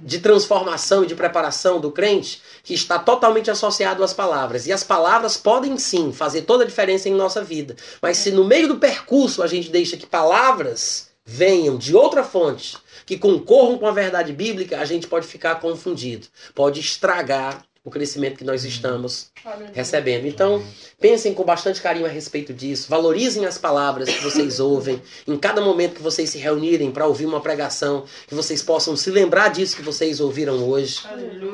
de 0.01 0.19
transformação 0.19 1.03
e 1.03 1.07
de 1.07 1.15
preparação 1.15 1.79
do 1.79 1.91
crente 1.91 2.41
que 2.63 2.73
está 2.73 2.99
totalmente 2.99 3.49
associado 3.49 4.03
às 4.03 4.13
palavras. 4.13 4.67
E 4.67 4.71
as 4.71 4.83
palavras 4.83 5.37
podem 5.37 5.77
sim 5.77 6.11
fazer 6.11 6.43
toda 6.43 6.63
a 6.63 6.67
diferença 6.67 7.09
em 7.09 7.13
nossa 7.13 7.43
vida. 7.43 7.75
Mas 8.01 8.17
se 8.17 8.31
no 8.31 8.43
meio 8.43 8.67
do 8.67 8.77
percurso 8.77 9.41
a 9.43 9.47
gente 9.47 9.69
deixa 9.69 9.97
que 9.97 10.05
palavras 10.05 11.07
venham 11.25 11.77
de 11.77 11.95
outra 11.95 12.23
fonte, 12.23 12.77
que 13.05 13.17
concorram 13.17 13.77
com 13.77 13.87
a 13.87 13.91
verdade 13.91 14.31
bíblica, 14.31 14.79
a 14.79 14.85
gente 14.85 15.07
pode 15.07 15.27
ficar 15.27 15.55
confundido, 15.55 16.27
pode 16.55 16.79
estragar 16.79 17.63
o 17.87 17.89
crescimento 17.89 18.37
que 18.37 18.43
nós 18.43 18.65
estamos 18.65 19.27
recebendo. 19.73 20.27
Então, 20.27 20.61
pensem 20.99 21.33
com 21.33 21.45
bastante 21.45 21.81
carinho 21.81 22.05
a 22.05 22.09
respeito 22.09 22.53
disso, 22.53 22.89
valorizem 22.89 23.45
as 23.45 23.57
palavras 23.57 24.09
que 24.09 24.21
vocês 24.21 24.59
ouvem, 24.59 25.01
em 25.25 25.37
cada 25.37 25.61
momento 25.61 25.95
que 25.95 26.01
vocês 26.01 26.29
se 26.29 26.37
reunirem 26.37 26.91
para 26.91 27.07
ouvir 27.07 27.25
uma 27.25 27.39
pregação, 27.39 28.03
que 28.27 28.35
vocês 28.35 28.61
possam 28.61 28.97
se 28.97 29.09
lembrar 29.09 29.47
disso 29.47 29.77
que 29.77 29.81
vocês 29.81 30.19
ouviram 30.19 30.67
hoje, 30.67 30.99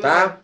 tá? 0.01 0.39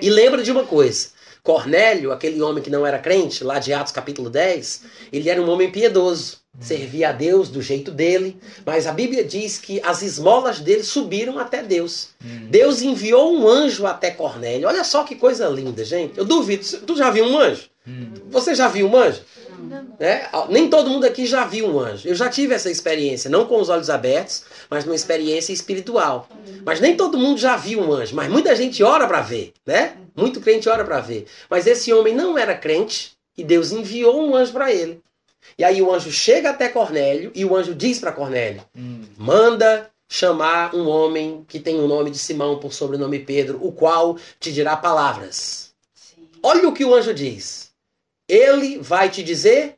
E 0.00 0.08
lembra 0.08 0.44
de 0.44 0.52
uma 0.52 0.62
coisa, 0.64 1.08
Cornélio, 1.42 2.12
aquele 2.12 2.40
homem 2.40 2.62
que 2.62 2.70
não 2.70 2.86
era 2.86 3.00
crente, 3.00 3.42
lá 3.42 3.58
de 3.58 3.72
Atos 3.72 3.92
capítulo 3.92 4.30
10, 4.30 4.82
ele 5.12 5.28
era 5.28 5.42
um 5.42 5.50
homem 5.50 5.72
piedoso, 5.72 6.39
servia 6.58 7.10
a 7.10 7.12
Deus 7.12 7.48
do 7.48 7.62
jeito 7.62 7.90
dele, 7.90 8.36
mas 8.66 8.86
a 8.86 8.92
Bíblia 8.92 9.24
diz 9.24 9.58
que 9.58 9.80
as 9.82 10.02
esmolas 10.02 10.60
dele 10.60 10.82
subiram 10.82 11.38
até 11.38 11.62
Deus. 11.62 12.10
Deus 12.48 12.82
enviou 12.82 13.34
um 13.34 13.48
anjo 13.48 13.86
até 13.86 14.10
Cornélio. 14.10 14.68
Olha 14.68 14.84
só 14.84 15.04
que 15.04 15.14
coisa 15.14 15.48
linda, 15.48 15.84
gente. 15.84 16.18
Eu 16.18 16.24
duvido. 16.24 16.64
Tu 16.86 16.96
já 16.96 17.10
viu 17.10 17.24
um 17.24 17.38
anjo? 17.38 17.70
Você 18.30 18.54
já 18.54 18.68
viu 18.68 18.86
um 18.86 18.96
anjo? 18.96 19.22
Né? 19.98 20.28
Nem 20.48 20.68
todo 20.68 20.90
mundo 20.90 21.04
aqui 21.04 21.26
já 21.26 21.44
viu 21.44 21.66
um 21.66 21.78
anjo. 21.78 22.08
Eu 22.08 22.14
já 22.14 22.28
tive 22.28 22.54
essa 22.54 22.70
experiência, 22.70 23.30
não 23.30 23.46
com 23.46 23.60
os 23.60 23.68
olhos 23.68 23.90
abertos, 23.90 24.44
mas 24.68 24.84
uma 24.84 24.94
experiência 24.94 25.52
espiritual. 25.52 26.28
Mas 26.64 26.80
nem 26.80 26.96
todo 26.96 27.18
mundo 27.18 27.38
já 27.38 27.56
viu 27.56 27.80
um 27.80 27.92
anjo, 27.92 28.14
mas 28.14 28.30
muita 28.30 28.54
gente 28.54 28.82
ora 28.82 29.06
para 29.06 29.20
ver, 29.20 29.52
né? 29.66 29.96
Muito 30.14 30.40
crente 30.40 30.68
ora 30.68 30.84
para 30.84 31.00
ver. 31.00 31.26
Mas 31.48 31.66
esse 31.66 31.92
homem 31.92 32.14
não 32.14 32.36
era 32.38 32.54
crente 32.54 33.12
e 33.36 33.44
Deus 33.44 33.72
enviou 33.72 34.20
um 34.22 34.34
anjo 34.34 34.52
para 34.52 34.72
ele. 34.72 35.00
E 35.58 35.64
aí 35.64 35.80
o 35.80 35.92
anjo 35.92 36.10
chega 36.10 36.50
até 36.50 36.68
Cornélio 36.68 37.32
e 37.34 37.44
o 37.44 37.56
anjo 37.56 37.74
diz 37.74 37.98
para 37.98 38.12
Cornélio: 38.12 38.62
manda 39.16 39.90
chamar 40.08 40.74
um 40.74 40.88
homem 40.88 41.44
que 41.48 41.60
tem 41.60 41.78
o 41.78 41.86
nome 41.86 42.10
de 42.10 42.18
Simão 42.18 42.58
por 42.58 42.72
sobrenome 42.72 43.18
Pedro, 43.20 43.64
o 43.64 43.72
qual 43.72 44.16
te 44.38 44.52
dirá 44.52 44.76
palavras. 44.76 45.72
Olha 46.42 46.68
o 46.68 46.72
que 46.72 46.84
o 46.84 46.94
anjo 46.94 47.14
diz. 47.14 47.70
Ele 48.28 48.78
vai 48.78 49.08
te 49.08 49.22
dizer 49.22 49.76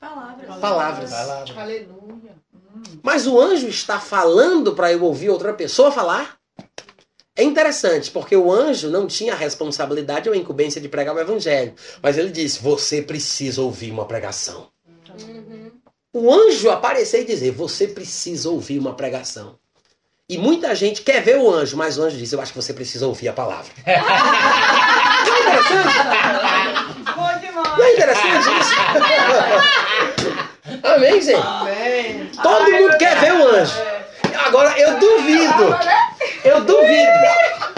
Palavras. 0.00 1.10
palavras. 1.10 1.56
Aleluia. 1.56 2.34
Mas 3.02 3.26
o 3.26 3.38
anjo 3.38 3.68
está 3.68 4.00
falando 4.00 4.74
para 4.74 4.90
eu 4.92 5.04
ouvir 5.04 5.28
outra 5.28 5.52
pessoa 5.52 5.92
falar? 5.92 6.39
É 7.40 7.42
interessante, 7.42 8.10
porque 8.10 8.36
o 8.36 8.52
anjo 8.52 8.90
não 8.90 9.06
tinha 9.06 9.32
a 9.32 9.36
responsabilidade 9.36 10.28
ou 10.28 10.34
a 10.34 10.36
incumbência 10.36 10.78
de 10.78 10.90
pregar 10.90 11.16
o 11.16 11.18
evangelho. 11.18 11.72
Mas 12.02 12.18
ele 12.18 12.28
disse: 12.28 12.60
Você 12.60 13.00
precisa 13.00 13.62
ouvir 13.62 13.90
uma 13.90 14.04
pregação. 14.04 14.68
O 16.12 16.30
anjo 16.30 16.68
aparecer 16.68 17.22
e 17.22 17.24
dizer: 17.24 17.52
Você 17.52 17.88
precisa 17.88 18.50
ouvir 18.50 18.78
uma 18.78 18.92
pregação. 18.92 19.58
E 20.28 20.36
muita 20.36 20.74
gente 20.74 21.00
quer 21.00 21.22
ver 21.22 21.38
o 21.38 21.50
anjo, 21.50 21.78
mas 21.78 21.96
o 21.96 22.02
anjo 22.02 22.18
diz: 22.18 22.30
Eu 22.30 22.42
acho 22.42 22.52
que 22.52 22.60
você 22.60 22.74
precisa 22.74 23.06
ouvir 23.06 23.28
a 23.28 23.32
palavra. 23.32 23.72
Não 25.24 25.34
é 25.34 25.40
interessante? 25.40 25.96
Não 27.78 27.84
é 27.84 27.92
interessante 27.94 28.48
isso? 28.60 28.74
Amém, 30.94 31.22
gente? 31.22 31.40
Amém. 31.42 32.30
Todo 32.42 32.70
mundo 32.70 32.98
quer 32.98 33.18
ver 33.18 33.32
o 33.32 33.48
anjo. 33.48 33.99
Agora, 34.46 34.78
eu 34.78 34.98
duvido, 34.98 35.78
eu 36.44 36.60
duvido 36.62 37.10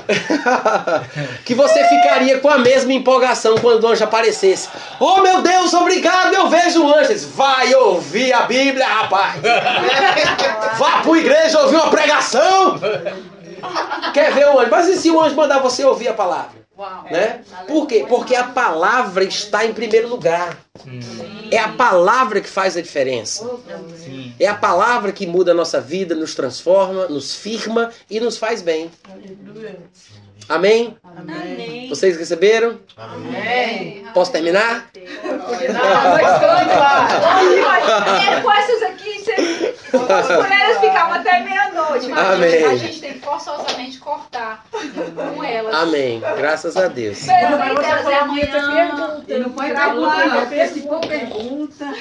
que 1.45 1.55
você 1.55 1.85
ficaria 1.85 2.39
com 2.39 2.49
a 2.49 2.59
mesma 2.59 2.93
empolgação 2.93 3.57
quando 3.59 3.85
o 3.85 3.89
anjo 3.89 4.05
aparecesse. 4.05 4.69
Oh, 4.99 5.21
meu 5.21 5.43
Deus, 5.43 5.73
obrigado, 5.75 6.35
eu 6.35 6.49
vejo 6.49 6.85
o 6.85 6.95
anjo. 6.95 7.29
Vai 7.35 7.75
ouvir 7.75 8.33
a 8.33 8.43
Bíblia, 8.43 8.87
rapaz. 8.87 9.41
Vá 10.79 11.03
para 11.03 11.13
a 11.13 11.19
igreja 11.19 11.61
ouvir 11.61 11.77
uma 11.77 11.91
pregação. 11.91 12.79
Quer 14.13 14.33
ver 14.33 14.49
o 14.49 14.59
anjo? 14.59 14.71
Mas 14.71 14.89
e 14.89 14.97
se 14.97 15.11
o 15.11 15.21
anjo 15.21 15.37
mandar 15.37 15.61
você 15.61 15.85
ouvir 15.85 16.09
a 16.09 16.15
palavra? 16.15 16.62
Uau. 16.77 17.05
Né? 17.05 17.43
Por 17.67 17.87
quê? 17.87 18.07
Porque 18.09 18.35
a 18.35 18.45
palavra 18.45 19.25
está 19.25 19.65
em 19.65 19.75
primeiro 19.75 20.09
lugar. 20.09 20.59
É 21.51 21.59
a 21.59 21.69
palavra 21.69 22.41
que 22.41 22.49
faz 22.49 22.77
a 22.77 22.81
diferença. 22.81 23.49
É 24.41 24.47
a 24.47 24.55
palavra 24.55 25.13
que 25.13 25.27
muda 25.27 25.53
a 25.53 25.55
nossa 25.55 25.81
vida, 25.81 26.15
nos 26.15 26.35
transforma, 26.35 27.07
nos 27.09 27.35
firma 27.35 27.91
e 28.09 28.19
nos 28.21 28.39
faz 28.39 28.63
bem. 28.63 28.91
Amém? 30.49 30.97
Amém. 31.05 31.89
Vocês 31.89 32.17
receberam? 32.17 32.81
Amém. 32.97 34.05
Posso 34.13 34.33
terminar? 34.33 34.91
Não, 34.95 35.39
mas 35.39 36.41
cante 36.41 36.75
lá. 36.75 38.29
É, 38.37 38.41
com 38.41 38.51
essas 38.51 38.83
aqui, 38.83 39.19
você... 39.19 39.72
as 39.97 40.29
mulheres 40.29 40.79
ficavam 40.79 41.15
até 41.15 41.41
meia-noite. 41.41 42.09
mas 42.09 42.19
Amém. 42.19 42.65
A 42.65 42.77
gente 42.77 43.01
tem 43.01 43.13
que 43.15 43.21
forçosamente 43.21 43.99
cortar 43.99 44.65
com 45.35 45.45
elas. 45.45 45.75
Amém. 45.75 46.21
Graças 46.21 46.77
a 46.77 46.89
Deus. 46.89 47.23
Beijo 47.25 47.57
delas 47.57 48.07
é 48.07 48.15
amanhã. 48.19 49.23
Não 49.39 49.51
põe 49.51 49.75
pergunta, 49.75 50.27
não. 50.27 51.01
Pergunta. 51.01 51.95